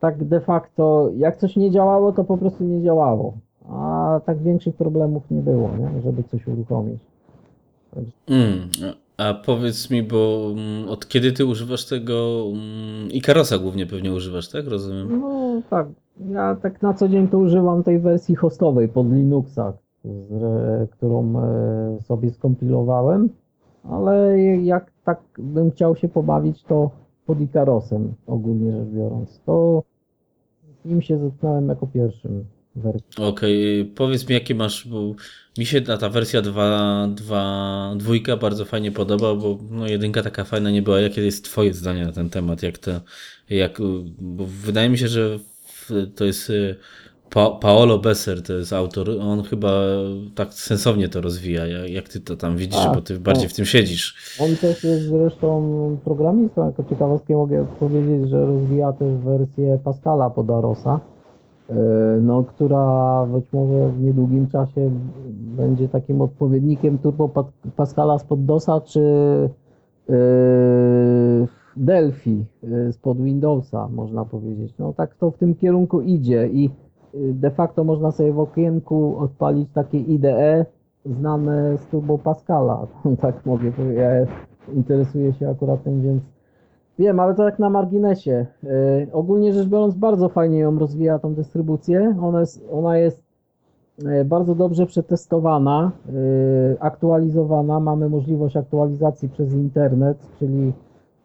[0.00, 3.32] tak de facto, jak coś nie działało, to po prostu nie działało.
[4.10, 6.02] A tak większych problemów nie było, nie?
[6.02, 7.00] żeby coś uruchomić.
[8.28, 8.68] Mm,
[9.16, 14.48] a powiedz mi, bo mm, od kiedy ty używasz tego mm, Ikarosa głównie pewnie używasz,
[14.48, 14.66] tak?
[14.66, 15.20] Rozumiem.
[15.20, 15.86] No tak,
[16.30, 19.72] ja tak na co dzień to używam tej wersji hostowej pod Linuxa,
[20.90, 23.28] którą e, sobie skompilowałem,
[23.84, 26.90] ale jak tak bym chciał się pobawić, to
[27.26, 29.40] pod Ikarosem ogólnie rzecz biorąc.
[29.46, 29.82] To
[30.84, 32.44] z nim się zetknąłem jako pierwszym
[32.76, 33.24] wersji.
[33.24, 35.14] Okej, powiedz mi jakie masz, bo
[35.58, 40.44] mi się ta, ta wersja 2, 2, dwójka bardzo fajnie podoba, bo no jedynka taka
[40.44, 41.00] fajna nie była.
[41.00, 42.62] Jakie jest twoje zdanie na ten temat?
[42.62, 42.90] Jak to,
[43.50, 43.78] jak,
[44.18, 45.38] bo wydaje mi się, że
[46.16, 46.76] to jest y,
[47.30, 49.72] pa, Paolo Besser, to jest autor, on chyba
[50.34, 51.66] tak sensownie to rozwija.
[51.66, 53.52] Jak, ty to tam widzisz, Tak, bo ty bardziej tak.
[53.52, 54.36] w tym siedzisz.
[54.40, 60.50] On też jest zresztą programistą, jako ciekawostkę mogę powiedzieć, że rozwija też wersję Pascala pod
[60.50, 61.19] Arosa, e,
[62.22, 64.90] no, która być może w niedługim czasie
[65.56, 67.44] będzie takim odpowiednikiem Turbo Pa-
[67.76, 69.00] Pascala spod DOSa, czy
[70.08, 70.14] e,
[71.76, 74.74] Delphi e, spod Windowsa, można powiedzieć.
[74.78, 76.70] No tak to w tym kierunku idzie i
[77.14, 80.66] e, de facto można sobie w okienku odpalić takie IDE,
[81.06, 82.86] znane z Turbo Pascala,
[83.22, 83.98] tak mogę powiedzieć.
[83.98, 84.10] Ja
[84.74, 86.22] interesuję się akurat tym, więc
[87.00, 88.46] wiem, ale to tak na marginesie.
[88.64, 92.16] E, ogólnie rzecz biorąc, bardzo fajnie ją rozwija tą dystrybucję.
[92.22, 93.22] Ona jest, ona jest
[94.06, 97.80] e, bardzo dobrze przetestowana, e, aktualizowana.
[97.80, 100.72] Mamy możliwość aktualizacji przez internet, czyli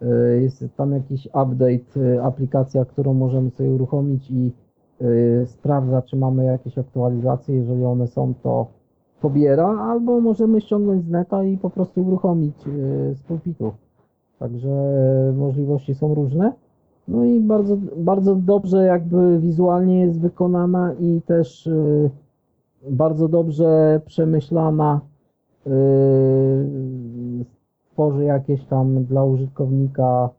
[0.02, 0.07] e,
[0.41, 4.52] jest tam jakiś update, aplikacja, którą możemy sobie uruchomić i
[5.45, 7.56] sprawdza, czy mamy jakieś aktualizacje.
[7.56, 8.68] Jeżeli one są, to
[9.22, 12.56] pobiera, albo możemy ściągnąć z neta i po prostu uruchomić
[13.14, 13.72] z pulpitu.
[14.40, 16.53] Także e, możliwości są różne.
[17.07, 22.10] No i bardzo, bardzo dobrze jakby wizualnie jest wykonana i też e,
[22.91, 25.02] bardzo dobrze przemyślana.
[25.68, 25.70] e,
[27.91, 30.30] Tworzy jakieś tam dla użytkownika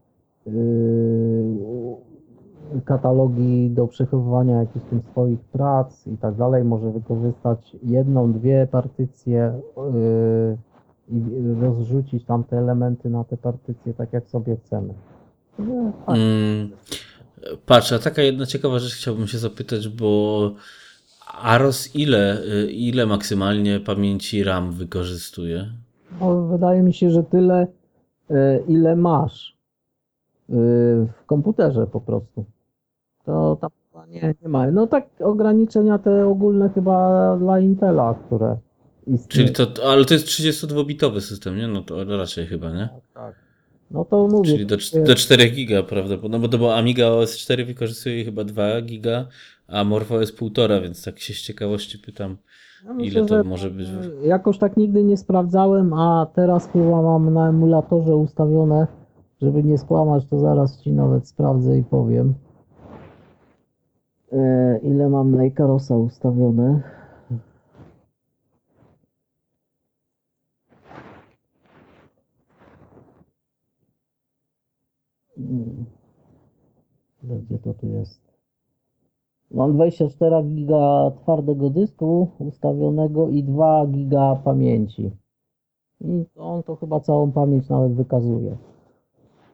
[2.85, 6.65] katalogi do przechowywania jakichś tym swoich prac i tak dalej.
[6.65, 9.53] Może wykorzystać jedną, dwie partycje
[11.11, 11.21] i
[11.61, 14.95] rozrzucić tam te elementy na te partycje tak jak sobie chcemy.
[15.59, 16.17] No, tak.
[16.17, 16.71] Mm,
[17.67, 20.53] patrz, a taka jedna ciekawa rzecz chciałbym się zapytać, bo
[21.43, 25.67] Aros ile, y, ile maksymalnie pamięci RAM wykorzystuje?
[26.21, 27.67] No, wydaje mi się, że tyle,
[28.31, 29.57] yy, ile masz
[30.49, 30.57] yy,
[31.07, 32.45] w komputerze po prostu.
[33.25, 33.71] To tam
[34.09, 34.71] nie, nie ma.
[34.71, 38.57] No tak ograniczenia te ogólne chyba dla Intela, które
[39.07, 39.29] istnieje.
[39.29, 41.69] Czyli to, ale to jest 32-bitowy system, nie?
[41.69, 42.89] No to raczej chyba, nie?
[42.89, 43.47] Tak, tak.
[43.91, 44.51] No to mówię.
[44.51, 44.77] Czyli do,
[45.07, 46.15] do 4 giga, prawda?
[46.31, 49.27] No bo to bo Amiga OS 4 wykorzystuje chyba 2 giga,
[49.69, 52.37] a Morpho jest 1,5, więc tak się z ciekawości pytam,
[52.85, 53.89] Ja ile to że może być.
[54.25, 58.87] Jakoś tak nigdy nie sprawdzałem, a teraz chyba mam na emulatorze ustawione,
[59.43, 62.35] żeby nie skłamać, to zaraz ci nawet sprawdzę i powiem.
[64.33, 66.83] E, ile mam na Icarosa ustawione?
[67.31, 67.41] Mm.
[77.23, 78.21] Gdzie to tu jest?
[79.51, 85.11] Mam 24 giga twardego dysku ustawionego i 2 giga pamięci.
[86.01, 88.57] I on to chyba całą pamięć nawet wykazuje.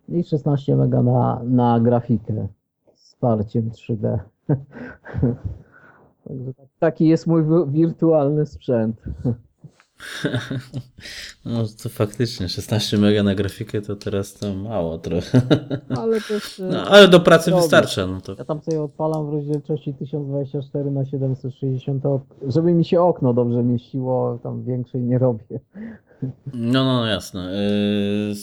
[0.09, 2.49] I 16 mega na, na grafikę
[2.95, 4.19] z wsparciem 3D.
[6.29, 9.03] Także tak- taki jest mój wi- wirtualny sprzęt.
[11.45, 15.43] No to faktycznie, 16 mega na grafikę to teraz to mało trochę.
[15.97, 19.33] Ale też e, No, ale do pracy wystarcza, no to ja tam sobie odpalam w
[19.33, 22.05] rozdzielczości 1024 na 760
[22.47, 25.61] żeby mi się okno dobrze mieściło, tam większej nie robię.
[26.53, 27.53] No, no, jasne.
[28.29, 28.35] Yy,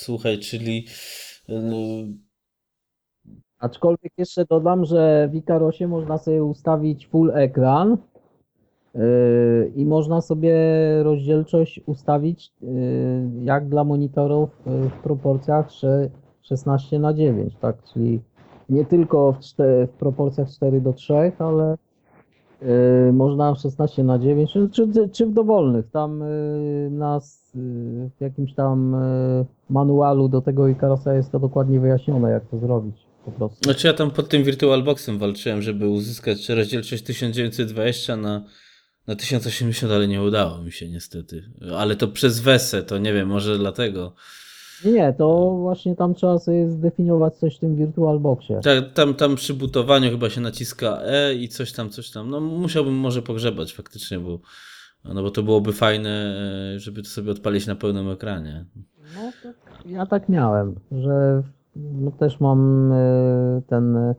[0.00, 0.86] słuchaj, czyli
[1.48, 1.58] yy,
[3.58, 7.96] Aczkolwiek jeszcze dodam, że w Icarosie można sobie ustawić full ekran
[9.76, 10.54] i można sobie
[11.02, 12.70] rozdzielczość ustawić yy,
[13.42, 16.10] jak dla monitorów yy, w proporcjach sze-
[16.42, 17.76] 16 na 9, tak?
[17.92, 18.20] Czyli
[18.68, 21.76] nie tylko w, czte- w proporcjach 4 do 3, ale
[22.62, 25.90] yy, można 16 na 9, czy, czy, w dowolnych.
[25.90, 26.22] Tam
[26.90, 27.52] nas
[28.18, 28.96] w jakimś tam
[29.70, 33.58] manualu do tego Icarosa jest to dokładnie wyjaśnione, jak to zrobić po prostu.
[33.64, 38.44] Znaczy ja tam pod tym VirtualBoxem walczyłem, żeby uzyskać rozdzielczość 1920 na,
[39.08, 41.42] na 1080, ale nie udało mi się niestety.
[41.76, 44.12] Ale to przez WESE, to nie wiem, może dlatego.
[44.84, 48.60] Nie, to właśnie tam trzeba sobie zdefiniować coś w tym VirtualBoxie.
[48.60, 52.30] Ta, tam, tam przy butowaniu chyba się naciska E i coś tam, coś tam.
[52.30, 54.38] No musiałbym może pogrzebać faktycznie, bo,
[55.04, 56.36] no bo to byłoby fajne,
[56.74, 58.64] e, żeby to sobie odpalić na pełnym ekranie.
[59.16, 59.50] No,
[59.86, 61.42] ja tak miałem, że
[61.76, 64.14] no, też mam e, ten e,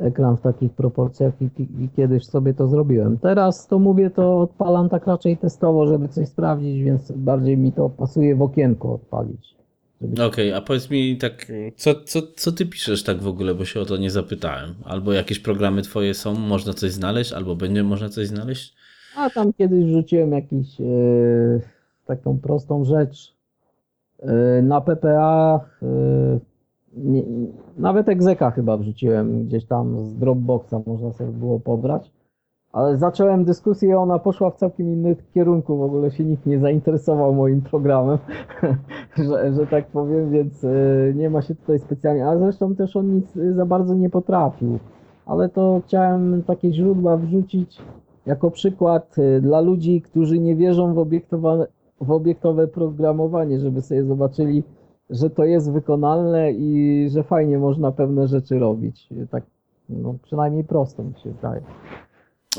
[0.00, 3.18] ekran w takich proporcjach i, i kiedyś sobie to zrobiłem.
[3.18, 7.90] Teraz to mówię, to odpalam tak raczej testowo, żeby coś sprawdzić, więc bardziej mi to
[7.90, 9.54] pasuje w okienku odpalić.
[10.26, 11.46] Okej, a powiedz mi tak,
[11.76, 14.74] co, co, co ty piszesz tak w ogóle, bo się o to nie zapytałem.
[14.84, 18.74] Albo jakieś programy twoje są, można coś znaleźć, albo będzie można coś znaleźć?
[19.16, 20.84] A tam kiedyś wrzuciłem jakiś e,
[22.06, 23.34] taką prostą rzecz
[24.18, 25.60] e, na PPA.
[25.82, 26.49] E,
[26.96, 27.22] nie,
[27.78, 32.12] nawet egzeka chyba wrzuciłem gdzieś tam z Dropboxa, można sobie było pobrać.
[32.72, 35.76] Ale zacząłem dyskusję, ona poszła w całkiem innym kierunku.
[35.76, 38.18] W ogóle się nikt nie zainteresował moim programem,
[39.28, 40.68] że, że tak powiem, więc e,
[41.14, 42.28] nie ma się tutaj specjalnie.
[42.28, 44.78] A zresztą też on nic za bardzo nie potrafił.
[45.26, 47.82] Ale to chciałem takie źródła wrzucić
[48.26, 51.66] jako przykład y, dla ludzi, którzy nie wierzą w, obiektowa-
[52.00, 54.62] w obiektowe programowanie, żeby sobie zobaczyli,
[55.10, 59.08] że to jest wykonalne i że fajnie można pewne rzeczy robić.
[59.30, 59.44] Tak,
[59.88, 61.62] no, przynajmniej prosto mi się zdaje.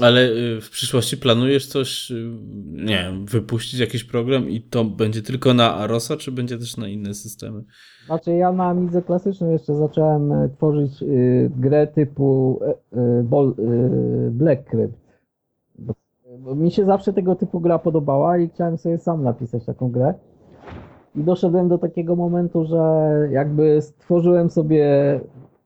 [0.01, 2.31] Ale y, w przyszłości planujesz coś, y,
[2.71, 6.87] nie wiem, wypuścić jakiś program i to będzie tylko na Arosa, czy będzie też na
[6.87, 7.63] inne systemy?
[8.05, 12.59] Znaczy ja na Amidze klasycznej jeszcze zacząłem e, tworzyć y, grę typu
[12.93, 14.95] y, y, bol, y, Black Crypt.
[15.79, 15.93] Bo,
[16.39, 20.13] bo mi się zawsze tego typu gra podobała i chciałem sobie sam napisać taką grę.
[21.15, 25.15] I doszedłem do takiego momentu, że jakby stworzyłem sobie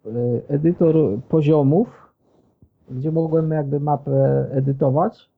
[0.06, 0.96] y, edytor
[1.30, 2.14] poziomów,
[2.92, 5.30] gdzie mogłem jakby mapę edytować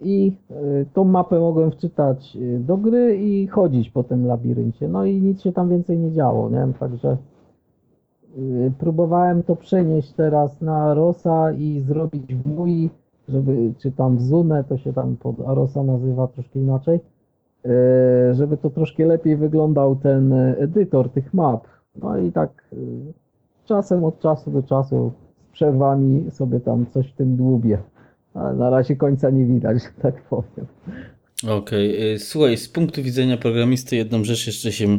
[0.00, 4.88] i y, tą mapę mogłem wczytać do gry i chodzić po tym labiryncie.
[4.88, 6.72] No i nic się tam więcej nie działo, nie?
[6.80, 7.16] Także
[8.38, 12.90] y, próbowałem to przenieść teraz na Arosa i zrobić w MUI,
[13.28, 17.00] żeby, czy tam w Zune, to się tam pod Arosa nazywa troszkę inaczej,
[18.32, 21.66] żeby to troszkę lepiej wyglądał ten edytor tych map.
[21.96, 22.76] No i tak y,
[23.64, 25.12] czasem od czasu do czasu
[25.48, 27.78] z przerwami sobie tam coś w tym dłubię.
[28.34, 30.66] Ale na razie końca nie widać, że tak powiem.
[31.48, 34.98] Okej, y, słuchaj, z punktu widzenia programisty jedną rzecz jeszcze się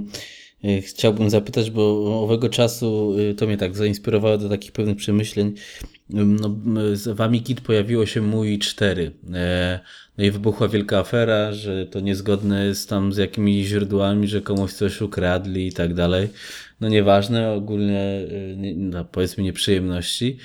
[0.81, 5.53] chciałbym zapytać, bo owego czasu to mnie tak zainspirowało do takich pewnych przemyśleń.
[6.10, 6.56] No,
[6.94, 9.11] z- w AmiKit pojawiło się MUI 4.
[9.34, 9.80] E,
[10.18, 14.73] No i wybuchła wielka afera, że to niezgodne jest tam z jakimiś źródłami, że komuś
[14.73, 16.27] coś ukradli i tak dalej.
[16.82, 18.27] No nieważne, ogólnie
[18.57, 20.38] nie- no, powiedzmy nieprzyjemności.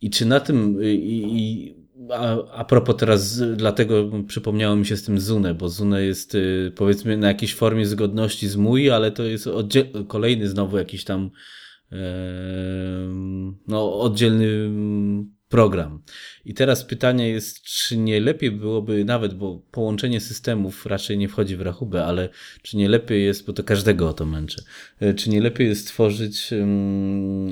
[0.00, 1.74] I czy na tym, y, i, i
[2.10, 6.72] a, a propos teraz, dlatego przypomniało mi się z tym Zune, bo Zune jest y,
[6.76, 9.48] powiedzmy na jakiejś formie zgodności z mój, ale to jest
[10.08, 11.30] kolejny znowu jakiś tam
[13.68, 14.70] no, oddzielny
[15.52, 16.02] program.
[16.44, 21.56] I teraz pytanie jest, czy nie lepiej byłoby nawet, bo połączenie systemów raczej nie wchodzi
[21.56, 22.28] w rachubę, ale
[22.62, 24.64] czy nie lepiej jest, bo to każdego o to męczy,
[25.00, 26.50] e, czy nie lepiej jest stworzyć,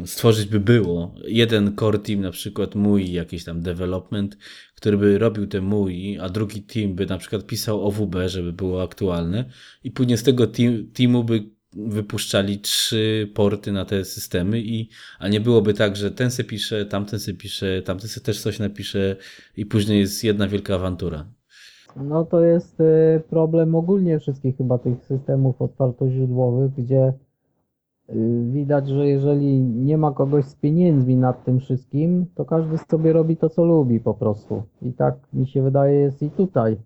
[0.04, 4.36] stworzyć by było jeden core team, na przykład mój jakiś tam development,
[4.74, 8.82] który by robił te mój, a drugi team by na przykład pisał OWB, żeby było
[8.82, 9.44] aktualne
[9.84, 14.88] i później z tego team, teamu by wypuszczali trzy porty na te systemy i,
[15.18, 18.58] a nie byłoby tak, że ten se pisze, tamten se pisze, tamten se też coś
[18.58, 19.16] napisze
[19.56, 21.26] i później jest jedna wielka awantura.
[21.96, 27.12] No to jest y, problem ogólnie wszystkich chyba tych systemów otwartoźródłowych, gdzie
[28.08, 28.14] y,
[28.52, 33.36] widać, że jeżeli nie ma kogoś z pieniędzmi nad tym wszystkim, to każdy sobie robi
[33.36, 34.62] to, co lubi po prostu.
[34.82, 36.76] I tak mi się wydaje jest i tutaj.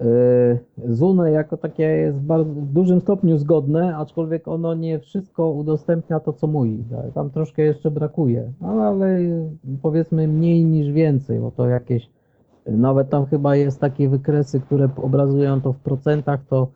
[0.00, 6.32] Yy, Zune jako takie jest w dużym stopniu zgodne, aczkolwiek ono nie wszystko udostępnia to,
[6.32, 6.84] co mówi.
[7.14, 9.18] Tam troszkę jeszcze brakuje, no, ale
[9.82, 12.10] powiedzmy mniej niż więcej, bo to jakieś,
[12.66, 16.68] nawet tam chyba jest takie wykresy, które obrazują to w procentach, to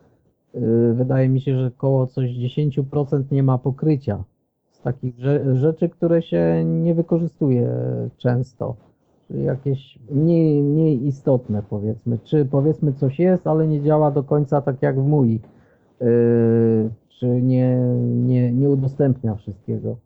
[0.55, 4.24] yy, wydaje mi się, że około coś 10% nie ma pokrycia
[4.70, 5.14] z takich
[5.52, 7.68] rzeczy, które się nie wykorzystuje
[8.16, 8.76] często
[9.30, 12.18] jakieś mniej, mniej istotne powiedzmy.
[12.24, 15.40] Czy powiedzmy coś jest, ale nie działa do końca tak jak w mój.
[16.01, 19.96] Yy, czy nie, nie, nie udostępnia wszystkiego.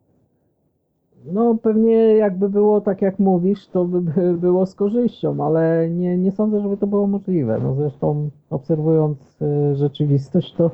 [1.25, 6.31] No pewnie jakby było tak jak mówisz, to by było z korzyścią, ale nie, nie
[6.31, 7.59] sądzę, żeby to było możliwe.
[7.63, 10.71] No zresztą obserwując yy, rzeczywistość, to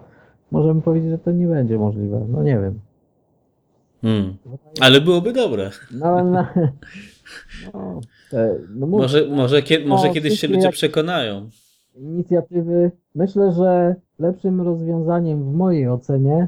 [0.52, 2.26] możemy powiedzieć, że to nie będzie możliwe.
[2.30, 2.80] No nie wiem.
[4.02, 4.38] Hmm.
[4.82, 5.72] Ale byłoby dobre.
[5.92, 6.48] No, no,
[7.74, 8.02] no,
[8.34, 11.50] E, no mów, może, może, kie, może kiedyś się ludzie przekonają.
[11.96, 12.92] Inicjatywy.
[13.16, 16.48] Myślę, że lepszym rozwiązaniem w mojej ocenie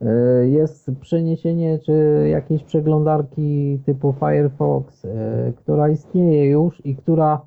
[0.00, 0.06] e,
[0.48, 7.40] jest przeniesienie czy jakiejś przeglądarki typu Firefox, e, która istnieje już i która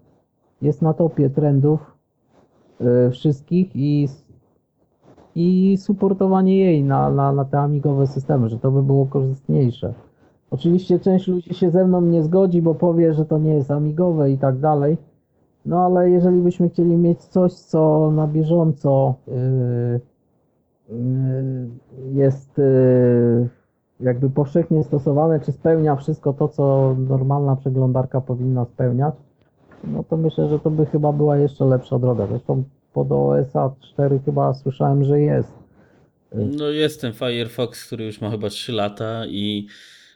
[0.62, 1.94] jest na topie trendów
[3.12, 4.08] wszystkich i,
[5.36, 9.94] i supportowanie jej na, na, na te amigowe systemy, że to by było korzystniejsze.
[10.52, 14.32] Oczywiście część ludzi się ze mną nie zgodzi, bo powie, że to nie jest amigowe
[14.32, 14.98] i tak dalej.
[15.66, 19.34] No ale jeżeli byśmy chcieli mieć coś, co na bieżąco yy,
[20.90, 21.70] yy,
[22.14, 23.50] jest yy,
[24.00, 29.16] jakby powszechnie stosowane, czy spełnia wszystko to, co normalna przeglądarka powinna spełniać,
[29.84, 32.28] no to myślę, że to by chyba była jeszcze lepsza droga.
[32.28, 35.54] Zresztą pod OSA 4 chyba słyszałem, że jest.
[36.36, 39.68] No jest ten Firefox, który już ma chyba 3 lata i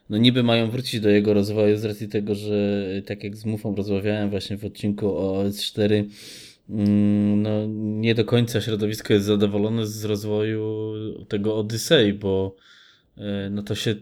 [0.10, 3.76] no niby mają wrócić do jego rozwoju z racji tego, że tak jak z Mufą
[3.76, 6.04] rozmawiałem właśnie w odcinku o OS4,
[6.70, 10.94] mm, no nie do końca środowisko jest zadowolone z rozwoju
[11.28, 12.56] tego Odyssey, bo
[13.18, 13.96] e, no to się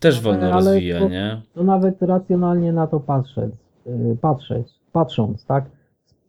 [0.00, 1.42] też no, wolno ale rozwija, to, nie?
[1.54, 3.52] To nawet racjonalnie na to patrzeć,
[3.86, 5.64] y, patrzeć, patrząc, tak?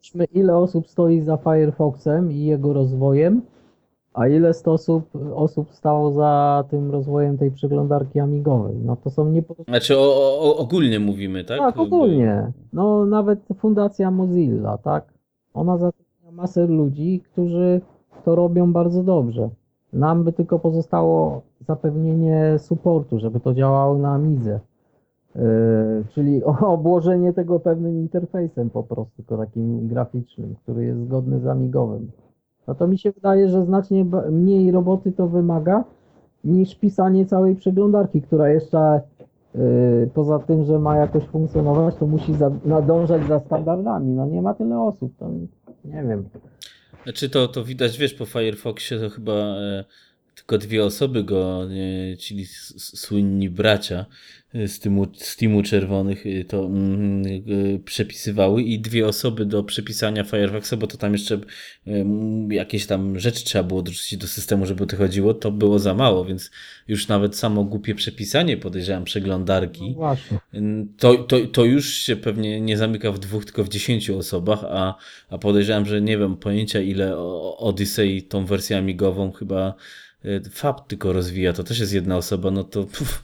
[0.04, 3.42] Spójrzmy ile osób stoi za Firefoxem i jego rozwojem,
[4.14, 5.04] a ile osób,
[5.36, 8.76] osób stało za tym rozwojem tej przeglądarki amigowej?
[8.86, 11.60] No to są nie Znaczy o, o, ogólnie mówimy, tak?
[11.60, 12.52] Tak, ogólnie.
[12.74, 15.14] No nawet Fundacja Mozilla, tak?
[15.54, 17.82] Ona zatrudnia masę ludzi, którzy
[18.26, 19.50] to robią bardzo dobrze.
[19.94, 24.60] Nam by tylko pozostało zapewnienie supportu, żeby to działało na Amidze.
[25.36, 25.42] Yy,
[26.10, 26.44] czyli
[26.78, 32.12] obłożenie tego pewnym interfejsem po prostu, tylko takim graficznym, który jest zgodny z amigowym
[32.68, 35.84] no to mi się wydaje, że znacznie mniej roboty to wymaga
[36.44, 39.02] niż pisanie całej przeglądarki, która jeszcze
[39.56, 42.32] yy, poza tym, że ma jakoś funkcjonować, to musi
[42.66, 44.12] nadążać za standardami.
[44.12, 45.30] No nie ma tyle osób, to
[45.86, 46.30] nie wiem.
[47.04, 49.84] Znaczy to, to widać, wiesz, po Firefoxie to chyba e,
[50.36, 52.46] tylko dwie osoby go, e, czyli
[52.78, 54.06] słynni bracia,
[54.68, 57.24] z tymu, z teamu czerwonych y, to mm,
[57.86, 61.40] przepisywały i dwie osoby do przepisania Firefoxa, bo to tam jeszcze
[62.50, 66.26] jakieś tam rzeczy trzeba było dorzucić do systemu, żeby to chodziło, to było za mało,
[66.26, 66.52] więc
[66.88, 69.96] już nawet samo głupie przepisanie, podejrzewam, przeglądarki,
[70.54, 74.64] no to, to, to już się pewnie nie zamyka w dwóch, tylko w dziesięciu osobach,
[74.64, 74.96] a,
[75.30, 77.18] a podejrzewam, że nie wiem pojęcia ile
[77.58, 79.76] Odyssey tą wersję amigową chyba E,
[80.52, 83.24] Fab tylko rozwija, to też jest jedna osoba, no to, puf,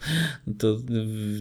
[0.59, 0.67] to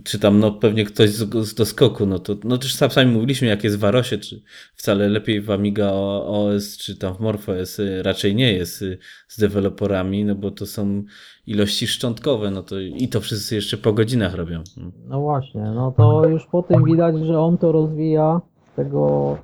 [0.04, 3.64] czy tam no pewnie ktoś z, do skoku, no to no też sami mówiliśmy jak
[3.64, 4.42] jest w Arosie, czy
[4.74, 8.84] wcale lepiej w Amiga OS, czy tam w MorphOS e, raczej nie jest
[9.28, 11.02] z deweloperami, no bo to są
[11.46, 14.62] ilości szczątkowe, no to i to wszyscy jeszcze po godzinach robią.
[15.08, 18.40] No właśnie, no to już po tym widać, że on to rozwija
[18.76, 19.38] tego,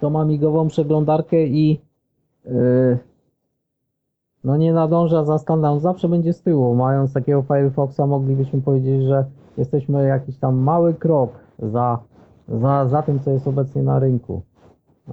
[0.00, 1.80] tą amigową przeglądarkę i
[2.44, 2.98] yy,
[4.44, 6.74] no nie nadąża za standardem, zawsze będzie z tyłu.
[6.74, 9.24] Mając takiego Firefoxa moglibyśmy powiedzieć, że
[9.58, 11.98] jesteśmy jakiś tam mały krok za,
[12.48, 14.42] za, za tym, co jest obecnie na rynku.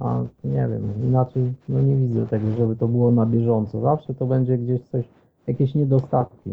[0.00, 3.80] A nie wiem, inaczej no nie widzę tego, żeby to było na bieżąco.
[3.80, 5.04] Zawsze to będzie gdzieś coś,
[5.46, 6.50] jakieś niedostatki.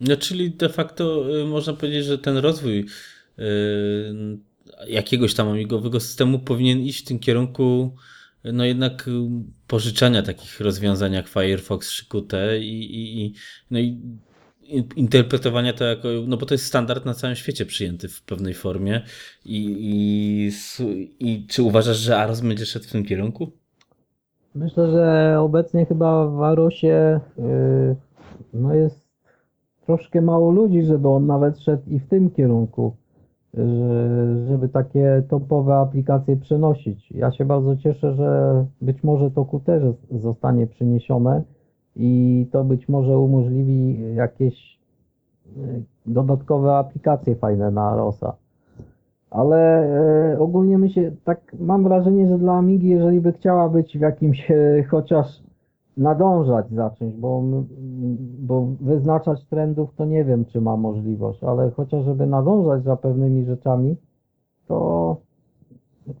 [0.00, 2.86] No, czyli de facto y, można powiedzieć, że ten rozwój
[3.38, 3.42] y,
[4.88, 7.90] jakiegoś tam amigowego systemu powinien iść w tym kierunku
[8.52, 9.10] no jednak y,
[9.66, 13.34] pożyczania takich rozwiązań jak Firefox czy Qt i, i, i,
[13.70, 14.00] no i
[14.96, 19.02] interpretowania to jako, no bo to jest standard na całym świecie przyjęty w pewnej formie
[19.44, 20.50] i, i,
[21.20, 23.52] i czy uważasz, że Aros będzie szedł w tym kierunku?
[24.54, 27.96] Myślę, że obecnie chyba w Arosie yy,
[28.54, 29.04] no jest
[29.86, 32.96] troszkę mało ludzi, żeby on nawet szedł i w tym kierunku,
[34.48, 37.12] żeby takie topowe aplikacje przenosić.
[37.12, 41.42] Ja się bardzo cieszę, że być może to Qt zostanie przyniesione
[41.96, 44.78] i to być może umożliwi jakieś
[45.56, 48.36] y, dodatkowe aplikacje fajne na Arosa.
[49.30, 49.86] Ale
[50.32, 54.50] e, ogólnie myślę, tak mam wrażenie, że dla Amigi, jeżeli by chciała być w jakimś
[54.50, 55.26] e, chociaż
[55.96, 57.42] nadążać za czymś, bo,
[58.38, 63.44] bo wyznaczać trendów to nie wiem, czy ma możliwość, ale chociaż żeby nadążać za pewnymi
[63.44, 63.96] rzeczami,
[64.68, 65.16] to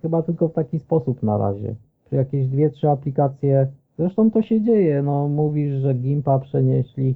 [0.02, 1.74] chyba tylko w taki sposób na razie.
[2.08, 3.68] Czy jakieś dwie, trzy aplikacje,
[3.98, 7.14] zresztą to się dzieje, no mówisz, że Gimpa przenieśli,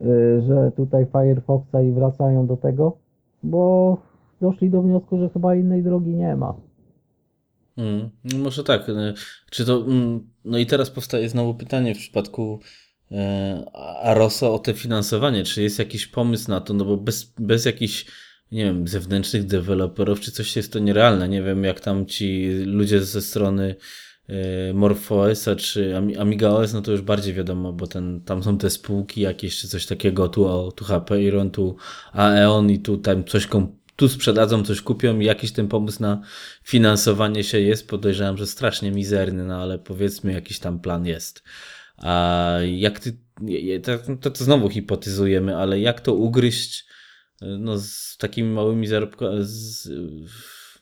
[0.00, 2.96] yy, że tutaj Firefoxa i wracają do tego,
[3.42, 3.96] bo
[4.40, 6.54] doszli do wniosku, że chyba innej drogi nie ma.
[7.80, 8.88] Mm, no może tak.
[8.88, 9.14] E,
[9.50, 9.76] czy to.
[9.76, 12.60] Mm, no i teraz powstaje znowu pytanie w przypadku
[13.12, 13.64] e,
[14.02, 15.44] Arosa o te finansowanie.
[15.44, 16.74] Czy jest jakiś pomysł na to?
[16.74, 18.06] No bo bez, bez jakichś,
[18.52, 21.28] nie wiem, zewnętrznych deweloperów, czy coś jest to nierealne.
[21.28, 23.74] Nie wiem, jak tam ci ludzie ze strony
[24.28, 29.20] e, MorphOS-a czy AmigaOS, no to już bardziej wiadomo, bo ten, tam są te spółki
[29.20, 31.76] jakieś, czy coś takiego, tu, tu HP Iron, tu
[32.12, 36.20] Aeon i tu tam coś kom tu sprzedadzą, coś kupią i jakiś ten pomysł na
[36.62, 37.88] finansowanie się jest.
[37.88, 41.42] Podejrzewam, że strasznie mizerny, no ale powiedzmy jakiś tam plan jest.
[41.96, 43.16] A jak ty,
[44.20, 46.86] to, to znowu hipotyzujemy, ale jak to ugryźć
[47.40, 49.44] no, z takimi małymi zarobkami,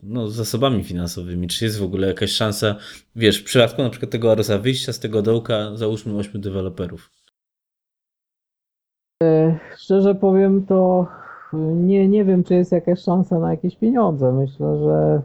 [0.03, 1.49] no, zasobami finansowymi?
[1.49, 2.77] Czy jest w ogóle jakaś szansa,
[3.17, 7.11] wiesz, w przypadku na przykład tego Arosa wyjścia z tego dołka, załóżmy 8 deweloperów?
[9.23, 11.07] E, szczerze powiem, to
[11.53, 14.33] nie, nie wiem, czy jest jakaś szansa na jakieś pieniądze.
[14.33, 15.23] Myślę, że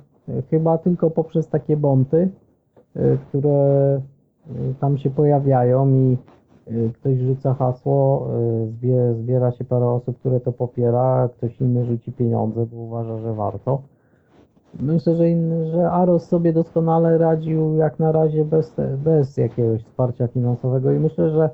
[0.49, 2.29] chyba tylko poprzez takie bonty,
[2.95, 4.01] y, które
[4.51, 6.17] y, tam się pojawiają i
[6.71, 8.27] y, ktoś rzuca hasło,
[9.13, 13.81] zbiera się parę osób, które to popiera, ktoś inny rzuci pieniądze, bo uważa, że warto.
[14.79, 20.27] Myślę, że, inny, że Aros sobie doskonale radził jak na razie bez, bez jakiegoś wsparcia
[20.27, 21.49] finansowego i myślę, że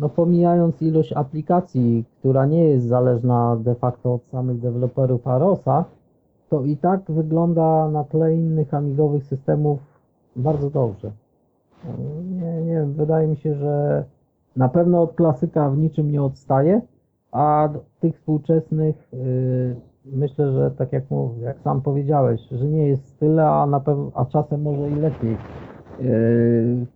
[0.00, 5.84] no pomijając ilość aplikacji, która nie jest zależna de facto od samych deweloperów Arosa,
[6.48, 9.78] to i tak wygląda na tle innych amigowych systemów
[10.36, 11.10] bardzo dobrze.
[12.30, 14.04] Nie, nie wydaje mi się, że
[14.56, 16.80] na pewno od klasyka w niczym nie odstaje,
[17.32, 17.68] a
[18.00, 19.76] tych współczesnych yy,
[20.06, 21.04] myślę, że tak jak,
[21.40, 25.36] jak sam powiedziałeś, że nie jest tyle, a, na pew- a czasem może i lepiej.
[26.00, 26.86] Yy,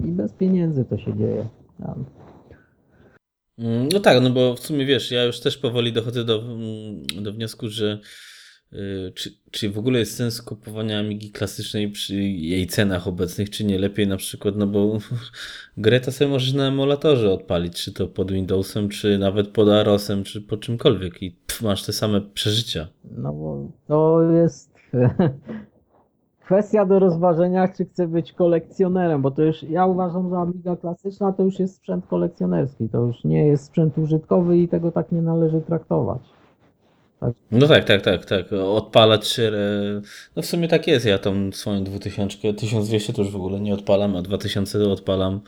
[0.00, 1.44] I bez pieniędzy to się dzieje.
[3.58, 7.02] Mm, no tak, no bo w sumie wiesz, ja już też powoli dochodzę do, mm,
[7.22, 7.98] do wniosku, że
[8.72, 13.64] y, czy, czy w ogóle jest sens kupowania Amigi klasycznej przy jej cenach obecnych, czy
[13.64, 14.98] nie lepiej na przykład, no bo
[15.76, 20.24] grę to sobie możesz na emulatorze odpalić, czy to pod Windowsem, czy nawet pod Arosem,
[20.24, 22.88] czy pod czymkolwiek i pff, masz te same przeżycia.
[23.04, 24.74] No bo to jest
[26.44, 31.32] kwestia do rozważenia, czy chcę być kolekcjonerem, bo to już, ja uważam, że Amiga klasyczna
[31.32, 35.22] to już jest sprzęt kolekcjonerski, to już nie jest sprzęt użytkowy i tego tak nie
[35.22, 36.20] należy traktować.
[37.20, 37.32] Tak.
[37.50, 38.52] No tak, tak, tak, tak.
[38.52, 39.40] Odpalać,
[40.36, 43.74] no w sumie tak jest, ja tą swoją 2000, 1200 to już w ogóle nie
[43.74, 45.40] odpalam, a 2000 odpalam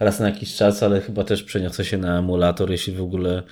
[0.00, 3.42] raz na jakiś czas, ale chyba też przeniosę się na emulator, jeśli w ogóle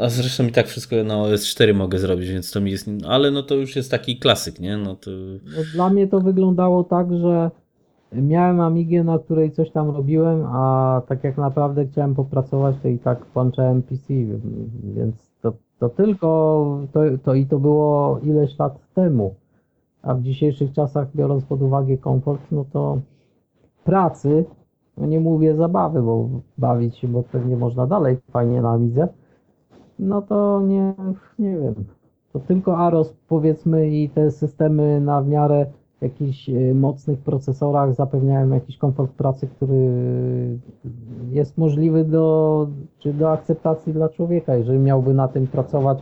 [0.00, 2.90] a zresztą i tak wszystko na OS4 mogę zrobić, więc to mi jest.
[3.08, 4.76] Ale no to już jest taki klasyk, nie?
[4.76, 5.10] No to...
[5.44, 7.50] No dla mnie to wyglądało tak, że
[8.12, 12.98] miałem Amigę, na której coś tam robiłem, a tak jak naprawdę chciałem popracować, to i
[12.98, 14.14] tak włączałem PC,
[14.94, 19.34] więc to, to tylko to, to i to było ileś lat temu.
[20.02, 23.00] A w dzisiejszych czasach, biorąc pod uwagę komfort, no to
[23.84, 24.44] pracy,
[24.96, 26.28] no nie mówię zabawy, bo
[26.58, 28.78] bawić się, bo pewnie można dalej fajnie na
[30.00, 30.94] no to nie,
[31.38, 31.74] nie wiem.
[32.32, 35.66] to tylko AROS powiedzmy i te systemy na miarę
[36.00, 39.88] jakichś y, mocnych procesorach zapewniają jakiś komfort pracy, który
[41.30, 42.68] jest możliwy do,
[42.98, 45.98] czy do akceptacji dla człowieka, jeżeli miałby na tym pracować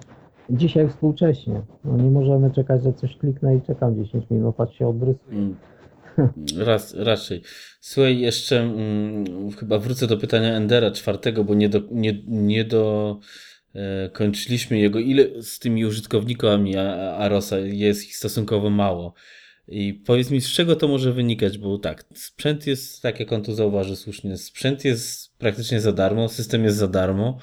[0.51, 1.63] dzisiaj współcześnie.
[1.85, 5.39] No nie możemy czekać, że coś kliknę i czekam 10 minut, aż się odrysuje.
[5.39, 5.55] Mm.
[6.67, 7.43] Raz, raczej.
[7.81, 13.17] Słuchaj, jeszcze mm, chyba wrócę do pytania Endera czwartego, bo nie do, nie, nie do
[14.13, 14.99] kończyliśmy jego.
[14.99, 19.15] Ile z tymi użytkownikami Arosa jest ich stosunkowo mało?
[19.69, 23.43] I powiedz mi, z czego to może wynikać, bo tak, sprzęt jest, tak jak on
[23.43, 27.39] tu zauważył słusznie, sprzęt jest praktycznie za darmo, system jest za darmo,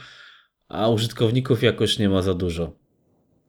[0.70, 2.72] a użytkowników jakoś nie ma za dużo.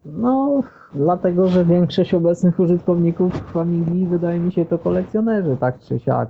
[0.04, 0.62] No,
[0.94, 6.28] dlatego, że większość obecnych użytkowników Amigi wydaje mi się to kolekcjonerzy, tak czy siak.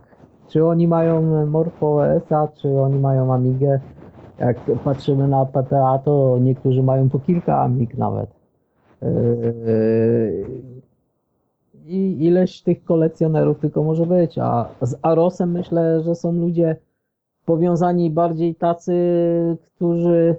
[0.48, 3.80] Czy oni mają MorphOS-a, czy oni mają Amigę.
[4.38, 8.30] Jak patrzymy na PTA, to niektórzy mają po kilka Amig nawet.
[9.02, 10.46] Yy,
[11.86, 16.76] I ileś tych kolekcjonerów tylko może być, a z Arosem myślę, że są ludzie
[17.44, 18.94] powiązani bardziej tacy,
[19.60, 20.36] którzy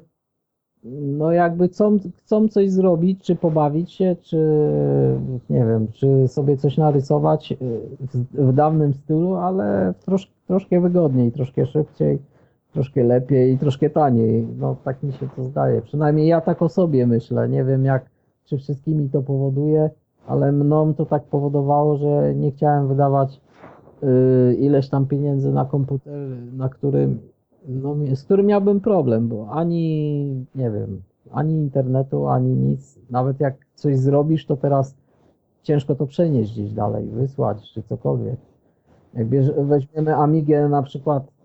[1.01, 4.37] no jakby chcą, chcą coś zrobić, czy pobawić się, czy
[5.49, 7.53] nie wiem, czy sobie coś narysować
[7.99, 12.19] w, w dawnym stylu, ale trosz, troszkę wygodniej, troszkę szybciej,
[12.77, 14.47] troszkę lepiej i troszkę taniej.
[14.57, 15.81] No tak mi się to zdaje.
[15.81, 17.49] Przynajmniej ja tak o sobie myślę.
[17.49, 18.05] Nie wiem jak,
[18.45, 19.89] czy wszystkimi to powoduje,
[20.27, 23.41] ale mną to tak powodowało, że nie chciałem wydawać
[24.03, 26.13] y, ileś tam pieniędzy na komputer,
[26.53, 27.19] na którym
[27.67, 31.01] no, z którym miałbym problem, bo ani, nie wiem,
[31.31, 32.99] ani internetu, ani nic.
[33.09, 34.95] Nawet jak coś zrobisz, to teraz
[35.63, 38.39] ciężko to przenieść gdzieś dalej, wysłać czy cokolwiek.
[39.13, 41.36] Jak bierz, weźmiemy Amigę na przykład yy,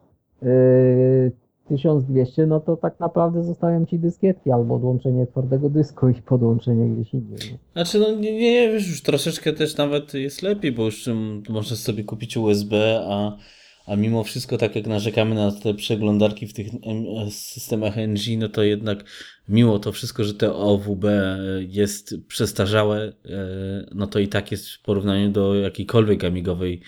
[1.69, 7.15] 1200, no to tak naprawdę zostają ci dyskietki albo odłączenie twardego dysku i podłączenie gdzieś
[7.15, 7.51] indziej.
[7.53, 7.59] no.
[7.73, 11.09] Znaczy, no nie, nie, wiesz, już troszeczkę też nawet jest lepiej, bo już
[11.49, 13.37] możesz sobie kupić USB, a,
[13.87, 18.49] a mimo wszystko, tak jak narzekamy na te przeglądarki w tych em, systemach NG, no
[18.49, 19.05] to jednak
[19.49, 21.05] mimo to wszystko, że te OWB
[21.69, 23.13] jest przestarzałe, e,
[23.95, 26.83] no to i tak jest w porównaniu do jakiejkolwiek amigowej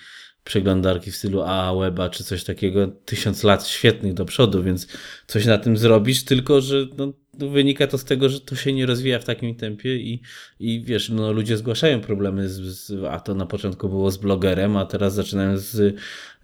[0.45, 4.87] przeglądarki w stylu AAWeba czy coś takiego, tysiąc lat świetnych do przodu, więc
[5.27, 8.73] coś na tym zrobisz, tylko że no, no, wynika to z tego, że to się
[8.73, 10.21] nie rozwija w takim tempie i,
[10.59, 14.77] i wiesz, no ludzie zgłaszają problemy, z, z, a to na początku było z blogerem,
[14.77, 15.95] a teraz zaczynają z,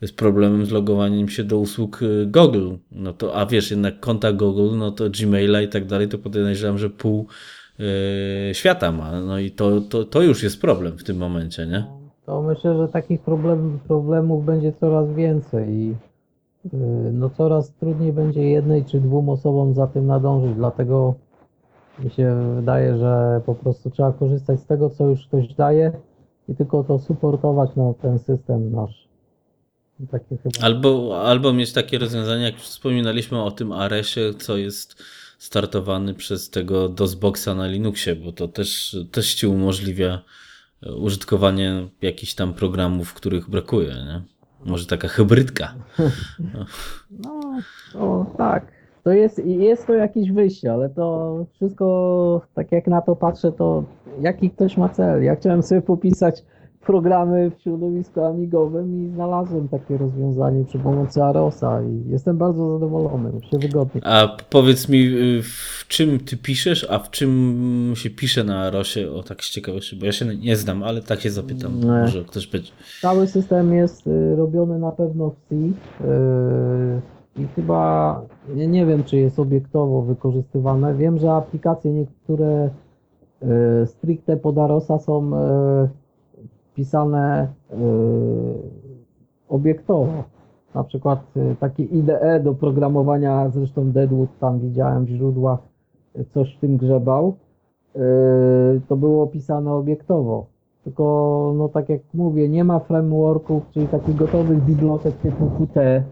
[0.01, 2.71] z problemem z logowaniem się do usług y, Google.
[2.91, 6.77] No to, a wiesz, jednak konta Google, no to Gmaila i tak dalej, to podejrzewam,
[6.77, 7.27] że pół
[7.79, 7.85] yy,
[8.53, 9.21] świata ma.
[9.21, 12.00] No i to, to, to już jest problem w tym momencie, nie?
[12.25, 15.87] To myślę, że takich problem, problemów będzie coraz więcej i
[16.73, 21.15] yy, no coraz trudniej będzie jednej czy dwóm osobom za tym nadążyć, dlatego
[21.99, 25.91] mi się wydaje, że po prostu trzeba korzystać z tego, co już ktoś daje
[26.49, 29.07] i tylko to supportować na ten system nasz.
[30.61, 35.03] Albo, albo mieć takie rozwiązania, jak już wspominaliśmy o tym Aresie, co jest
[35.37, 40.21] startowany przez tego DOSBoxa na Linuxie, bo to też, też ci umożliwia
[40.99, 44.21] użytkowanie jakichś tam programów, których brakuje, nie?
[44.65, 45.73] Może taka hybrydka.
[47.93, 48.65] No, tak.
[49.03, 53.83] To jest, jest to jakieś wyjście, ale to wszystko, tak jak na to patrzę, to
[54.21, 55.23] jaki ktoś ma cel.
[55.23, 56.43] Ja chciałem sobie popisać
[56.85, 63.31] programy w środowisku amigowym i znalazłem takie rozwiązanie przy pomocy Arosa i jestem bardzo zadowolony,
[63.33, 64.01] już się wygodnie.
[64.03, 69.11] A powiedz mi, y, w czym ty piszesz, a w czym się pisze na Arosie?
[69.11, 71.79] O tak z ciekawości, bo ja się nie znam, ale tak się zapytam.
[71.79, 71.85] Nie.
[71.85, 72.71] Może ktoś będzie.
[73.01, 75.71] Cały system jest y, robiony na pewno w C y,
[77.37, 78.21] i chyba
[78.55, 80.95] nie, nie wiem, czy jest obiektowo wykorzystywane.
[80.95, 82.69] Wiem, że aplikacje niektóre
[83.85, 85.31] stricte pod Arosa są
[86.75, 87.75] pisane y,
[89.49, 90.23] obiektowo.
[90.75, 95.59] Na przykład y, takie IDE do programowania, zresztą Deadwood tam widziałem w źródłach,
[96.33, 97.35] coś w tym grzebał.
[97.95, 100.45] Y, to było pisane obiektowo.
[100.83, 106.03] Tylko, no tak jak mówię, nie ma frameworków, czyli takich gotowych bibliotek typu Qt,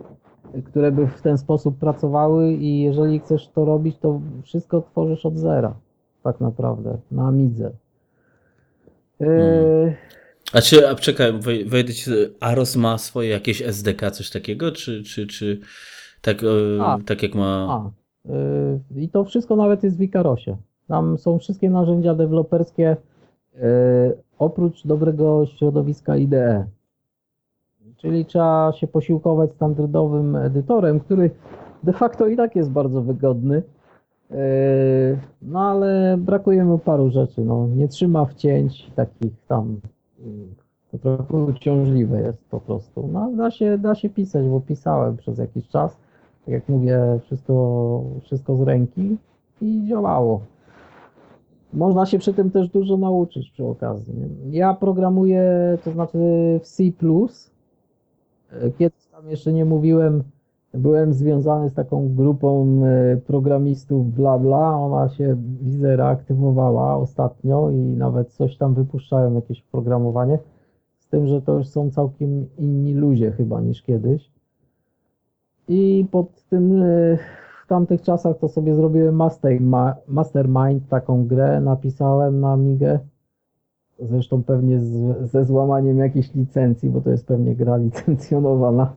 [0.65, 5.37] które by w ten sposób pracowały i jeżeli chcesz to robić, to wszystko tworzysz od
[5.37, 5.73] zera.
[6.23, 7.71] Tak naprawdę, na Amidze.
[9.19, 9.93] Yy,
[10.53, 15.03] A czy, a czekaj, wej- wejdę ci, Aros ma swoje jakieś SDK, coś takiego, czy,
[15.03, 15.59] czy, czy
[16.21, 16.97] tak, e, A.
[17.05, 17.67] tak jak ma...
[17.69, 17.89] A,
[18.95, 20.57] yy, I to wszystko nawet jest w Icarosie.
[20.87, 22.97] Tam są wszystkie narzędzia deweloperskie
[23.55, 23.61] yy,
[24.39, 26.65] oprócz dobrego środowiska IDE.
[27.97, 31.31] Czyli trzeba się posiłkować standardowym edytorem, który
[31.83, 33.63] de facto i tak jest bardzo wygodny.
[35.41, 37.41] No ale brakuje mu paru rzeczy.
[37.41, 39.79] No, nie trzyma wcięć takich tam.
[40.91, 43.09] To trochę uciążliwe jest po prostu.
[43.13, 45.97] No, da się, da się pisać, bo pisałem przez jakiś czas.
[46.45, 49.17] Tak jak mówię, wszystko, wszystko z ręki
[49.61, 50.41] i działało.
[51.73, 54.13] Można się przy tym też dużo nauczyć przy okazji.
[54.49, 55.43] Ja programuję,
[55.83, 56.17] to znaczy
[56.63, 56.83] w C.
[58.77, 60.23] Kiedyś tam jeszcze nie mówiłem,
[60.73, 64.77] byłem związany z taką grupą e, programistów bla bla.
[64.77, 70.39] Ona się widzę reaktywowała ostatnio i nawet coś tam wypuszczają, jakieś programowanie.
[70.99, 74.31] Z tym, że to już są całkiem inni ludzie chyba niż kiedyś.
[75.67, 77.17] I pod tym e,
[77.67, 82.99] tamtych czasach to sobie zrobiłem master, ma, Mastermind, taką grę napisałem na Migę.
[83.99, 88.93] Zresztą pewnie z, ze złamaniem jakiejś licencji, bo to jest pewnie gra licencjonowana.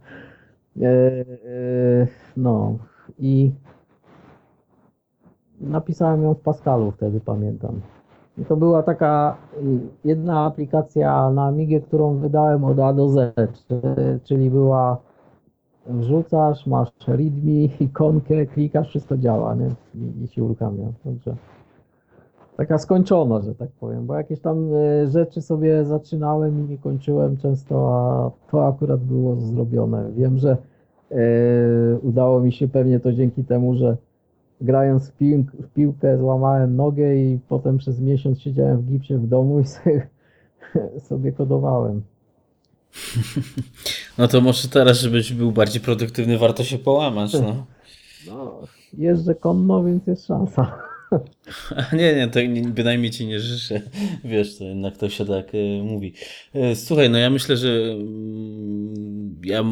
[0.80, 2.78] E, e, no
[3.18, 3.52] i
[5.60, 7.80] napisałem ją w Pascalu wtedy, pamiętam.
[8.38, 9.36] I to była taka
[10.04, 13.34] jedna aplikacja na Migę, którą wydałem od A do Z,
[14.24, 14.98] czyli była
[15.86, 19.70] wrzucasz, masz readme, ikonkę, klikasz, wszystko działa, nie?
[19.94, 20.86] I, i się uruchamia.
[21.04, 21.36] Także
[22.62, 27.36] taka skończona, że tak powiem, bo jakieś tam e, rzeczy sobie zaczynałem i nie kończyłem
[27.36, 30.12] często, a to akurat było zrobione.
[30.16, 30.56] Wiem, że
[31.10, 31.16] e,
[32.02, 33.96] udało mi się pewnie to dzięki temu, że
[34.60, 39.26] grając w, pił w piłkę złamałem nogę i potem przez miesiąc siedziałem w gipsie w
[39.26, 40.08] domu i sobie,
[41.00, 42.02] sobie kodowałem.
[44.18, 47.32] No to może teraz, żebyś był bardziej produktywny, warto się połamać.
[47.32, 47.66] No,
[48.26, 48.60] no
[48.98, 50.91] jeżdżę konno, więc jest szansa.
[51.98, 53.82] Nie, nie, to bynajmniej ci nie życzę.
[54.24, 56.14] Wiesz, to jednak to się tak e, mówi.
[56.54, 59.64] E, słuchaj, no ja myślę, że mm, ja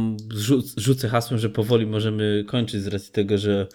[0.77, 3.67] rzucę hasłem, że powoli możemy kończyć z racji tego, że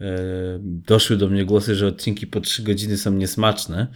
[0.00, 3.86] E, doszły do mnie głosy, że odcinki po 3 godziny są niesmaczne,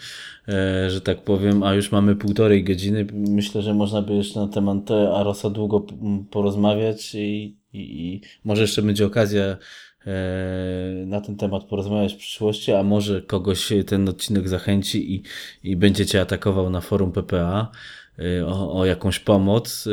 [0.89, 3.07] że tak powiem, a już mamy półtorej godziny.
[3.13, 5.87] Myślę, że można by jeszcze na temat Arosa długo
[6.31, 9.57] porozmawiać i, i, i może jeszcze będzie okazja
[11.07, 15.23] na ten temat porozmawiać w przyszłości, a może kogoś ten odcinek zachęci i,
[15.71, 17.71] i będzie cię atakował na forum PPA
[18.47, 19.89] o, o jakąś pomoc.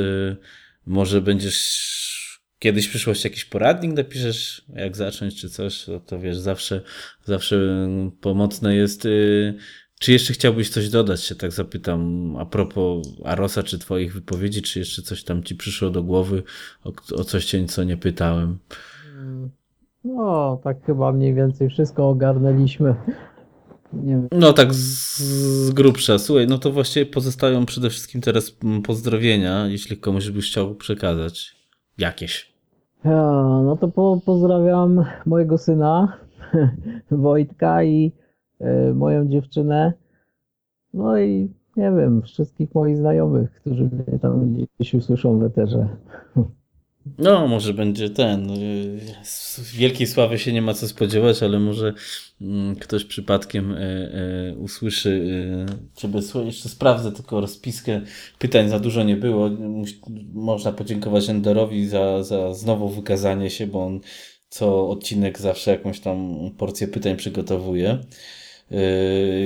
[0.86, 1.92] Może będziesz
[2.60, 6.82] kiedyś w przyszłości jakiś poradnik napiszesz, jak zacząć czy coś, to, to wiesz, zawsze,
[7.26, 7.88] zawsze
[8.22, 9.08] pomocne jest.
[10.00, 14.80] Czy jeszcze chciałbyś coś dodać, się tak zapytam, a propos Arosa, czy twoich wypowiedzi, czy
[14.80, 16.44] jeszcze coś tam ci przyszło do głowy,
[16.84, 18.60] o, o coś cię co nie pytałem?
[20.04, 22.96] No, tak chyba mniej więcej wszystko ogarnęliśmy.
[24.32, 25.18] No tak z,
[25.68, 26.18] z grubsza.
[26.18, 31.56] Słuchaj, no to właściwie pozostają przede wszystkim teraz pozdrowienia, jeśli komuś byś chciał przekazać
[31.98, 32.54] jakieś.
[33.06, 33.32] Ja,
[33.66, 36.18] no to po, pozdrawiam mojego syna
[37.12, 38.12] Wojtka i
[38.62, 39.94] y, moją dziewczynę.
[40.94, 45.88] No i nie wiem, wszystkich moich znajomych, którzy mnie tam gdzieś usłyszą w eterze.
[47.18, 48.50] No, może będzie ten.
[49.24, 51.94] Z wielkiej sławy się nie ma co spodziewać, ale może
[52.42, 55.38] mm, ktoś przypadkiem e, e, usłyszy
[55.96, 56.20] Ciebie.
[56.46, 58.02] Jeszcze sprawdzę tylko rozpiskę.
[58.40, 59.50] Pytań za dużo nie było.
[60.34, 64.00] Można podziękować Enderowi za, za znowu wykazanie się, bo on
[64.50, 68.00] co odcinek zawsze jakąś tam porcję pytań przygotowuje.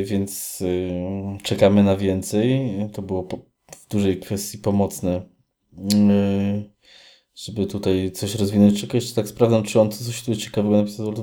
[0.04, 0.64] Więc
[1.44, 2.72] czekamy na więcej.
[2.94, 3.28] To było
[3.72, 5.22] w dużej kwestii pomocne
[7.36, 8.82] żeby tutaj coś rozwinąć.
[8.82, 11.14] Czekaj, jeszcze tak sprawdzam, czy on coś tu ciekawego napisał.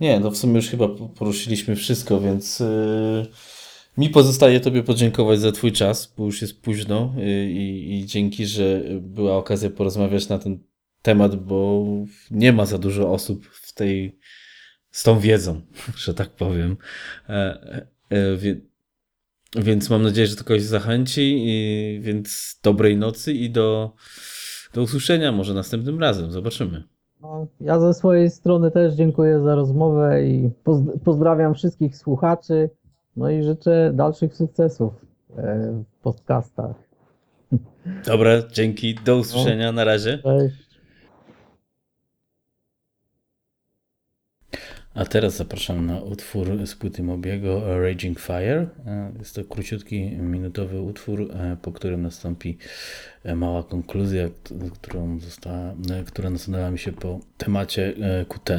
[0.00, 3.26] Nie, no w sumie już chyba poruszyliśmy wszystko, więc yy,
[3.98, 8.82] mi pozostaje Tobie podziękować za Twój czas, bo już jest późno yy, i dzięki, że
[9.00, 10.58] była okazja porozmawiać na ten
[11.02, 11.84] temat, bo
[12.30, 14.18] nie ma za dużo osób w tej,
[14.90, 15.60] z tą wiedzą,
[16.04, 16.76] że tak powiem.
[17.28, 18.60] E, e, e wie,
[19.56, 23.94] więc mam nadzieję, że to kogoś zachęci, i, więc dobrej nocy i do
[24.74, 26.30] do usłyszenia może następnym razem.
[26.30, 26.82] Zobaczymy.
[27.22, 30.50] No, ja ze swojej strony też dziękuję za rozmowę i
[31.04, 32.70] pozdrawiam wszystkich słuchaczy.
[33.16, 34.92] No i życzę dalszych sukcesów
[35.36, 36.76] e, w podcastach.
[38.06, 38.94] Dobra, dzięki.
[38.94, 39.72] Do usłyszenia.
[39.72, 40.18] Na razie.
[40.18, 40.69] Cześć.
[45.00, 48.66] A teraz zapraszam na utwór z płyty Mobiego Raging Fire.
[48.86, 52.58] E, jest to króciutki, minutowy utwór, e, po którym nastąpi
[53.24, 54.28] e, mała konkluzja,
[54.72, 55.74] którą została,
[56.06, 57.94] która nasunęła mi się po temacie
[58.28, 58.50] QT.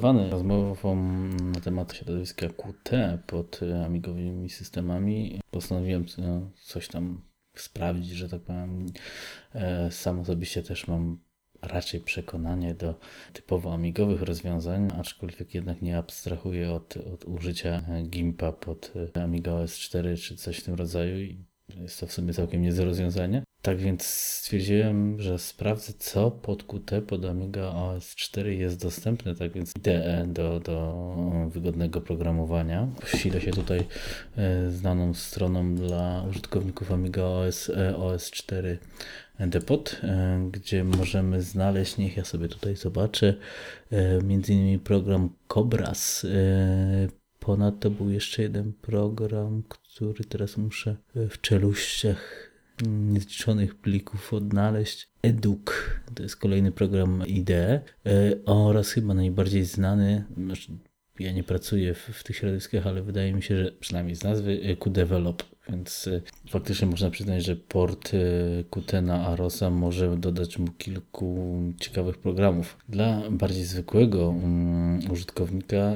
[0.00, 0.96] Zainspirowany rozmową
[1.54, 2.90] na temat środowiska QT
[3.26, 7.20] pod amigowymi systemami, postanowiłem no, coś tam
[7.54, 8.86] sprawdzić, że tak powiem.
[9.54, 11.18] E, sam osobiście też mam
[11.62, 12.94] raczej przekonanie do
[13.32, 20.16] typowo amigowych rozwiązań, aczkolwiek jednak nie abstrahuję od, od użycia Gimpa pod Amiga OS 4
[20.16, 21.36] czy coś w tym rodzaju
[21.76, 23.42] jest to w sumie całkiem niezłe rozwiązanie.
[23.62, 29.34] Tak więc stwierdziłem, że sprawdzę, co pod Qt, pod Amiga OS 4 jest dostępne.
[29.34, 31.16] Tak więc IDE do, do
[31.48, 32.88] wygodnego programowania.
[33.00, 33.86] Posilę się tutaj
[34.36, 38.78] e, znaną stroną dla użytkowników Amiga OS, e, OS 4
[39.40, 43.34] Depot, e, gdzie możemy znaleźć, niech ja sobie tutaj zobaczę,
[44.24, 46.26] między innymi program Cobras.
[47.40, 49.79] Ponadto był jeszcze jeden program, który
[50.28, 52.50] teraz muszę w czeluściach
[52.86, 55.08] niezliczonych plików odnaleźć.
[55.22, 57.80] Eduk to jest kolejny program IDE
[58.46, 60.72] oraz chyba najbardziej znany, znaczy
[61.20, 64.76] ja nie pracuję w, w, tych środowiskach, ale wydaje mi się, że przynajmniej z nazwy
[64.80, 70.66] QDevelop, więc y, faktycznie można przyznać, że port y, Qt na Arosa może dodać mu
[70.72, 72.76] kilku ciekawych programów.
[72.88, 75.94] Dla bardziej zwykłego um, użytkownika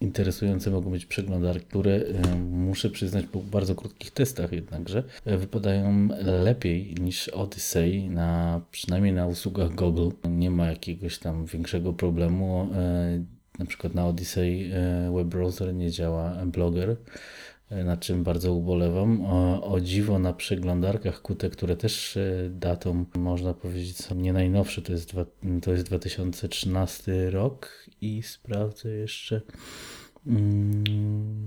[0.00, 6.08] interesujące mogą być przeglądarki, które e, muszę przyznać po bardzo krótkich testach jednakże e, wypadają
[6.44, 10.08] lepiej niż Odyssey, na, przynajmniej na usługach Google.
[10.30, 12.68] Nie ma jakiegoś tam większego problemu.
[12.74, 13.24] E,
[13.58, 14.70] na przykład na Odyssey
[15.14, 16.96] web browser nie działa Blogger
[17.84, 19.26] nad czym bardzo ubolewam.
[19.26, 22.18] O, o, dziwo na przeglądarkach Qt, które też
[22.50, 25.24] datą można powiedzieć są nie najnowsze, to jest, dwa,
[25.62, 29.40] to jest 2013 rok i sprawdzę jeszcze
[30.26, 30.84] Mm,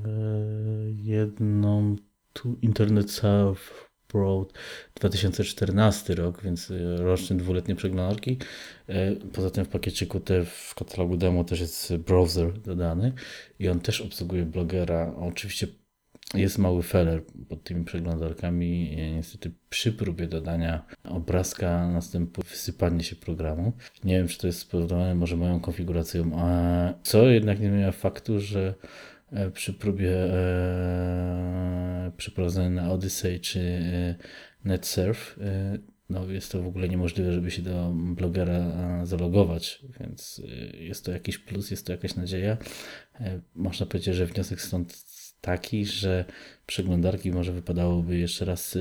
[0.06, 1.96] e, jedną
[2.34, 3.62] tu Internet South
[4.10, 4.54] Broad
[4.96, 8.38] 2014 rok, więc e, roczny dwuletnie przeglądarki.
[8.88, 13.14] E, poza tym w pakiecie Qt w katalogu demo też jest browser dodany
[13.60, 15.14] i on też obsługuje blogera.
[15.16, 15.68] Oczywiście
[16.34, 18.98] jest mały feller pod tymi przeglądarkami.
[19.16, 23.74] Niestety przy próbie dodania obrazka następuje wysypanie się programu.
[24.04, 28.40] Nie wiem, czy to jest spowodowane może moją konfiguracją, a co jednak nie zmienia faktu,
[28.40, 28.76] że
[29.32, 32.12] e, przy próbie e,
[32.70, 34.16] na Odyssey czy e,
[34.66, 35.78] NetSurf e,
[36.10, 40.42] no jest to w ogóle niemożliwe, żeby się do blogera e, zalogować, więc
[40.80, 42.58] jest to jakiś plus, jest to jakaś nadzieja.
[43.56, 45.07] Można powiedzieć, że wniosek stąd
[45.42, 46.26] taki, że
[46.66, 48.78] przeglądarki może wypadałoby jeszcze raz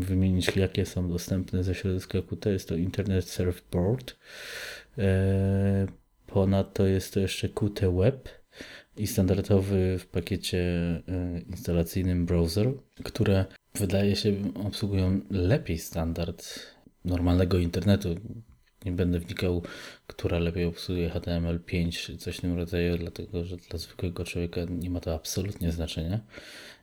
[0.00, 2.52] wymienić, jakie są dostępne ze środowiska Qt.
[2.52, 4.16] Jest to Internet Served Board.
[4.98, 5.86] E,
[6.26, 8.28] ponadto jest to jeszcze Qt Web
[8.96, 11.02] i standardowy w pakiecie e,
[11.48, 12.72] instalacyjnym browser,
[13.04, 16.60] które wydaje się obsługują lepiej standard
[17.04, 18.14] normalnego internetu
[18.84, 19.62] nie będę wnikał,
[20.06, 24.90] która lepiej obsługuje HTML5 czy coś w tym rodzaju, dlatego że dla zwykłego człowieka nie
[24.90, 26.20] ma to absolutnie znaczenia.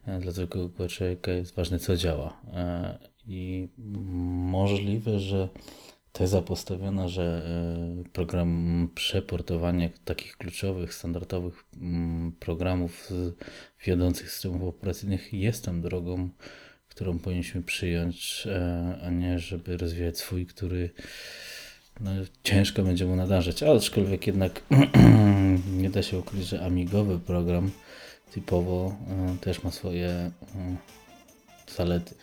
[0.07, 2.41] E, dla zwykłego człowieka jest ważne, co działa.
[2.53, 2.97] E,
[3.27, 5.49] I możliwe, że
[6.11, 13.09] teza postawiona, że e, program przeportowania takich kluczowych, standardowych mm, programów
[13.85, 16.29] wiodących systemów operacyjnych jest tam drogą,
[16.89, 18.47] którą powinniśmy przyjąć,
[19.01, 20.89] a nie żeby rozwijać swój, który
[21.99, 22.11] no,
[22.43, 24.61] ciężko będzie mu nadarzyć, aczkolwiek jednak
[25.81, 27.71] nie da się ukryć, że amigowy program
[28.31, 28.95] typowo
[29.35, 30.31] y, też ma swoje
[31.69, 32.15] y, zalety.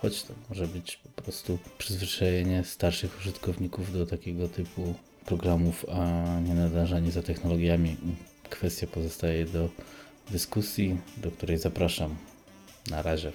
[0.00, 4.94] Choć to może być po prostu przyzwyczajenie starszych użytkowników do takiego typu
[5.26, 7.96] programów, a nie nadarzanie za technologiami.
[8.50, 9.68] Kwestia pozostaje do
[10.30, 12.16] dyskusji, do której zapraszam.
[12.90, 13.32] Na razie.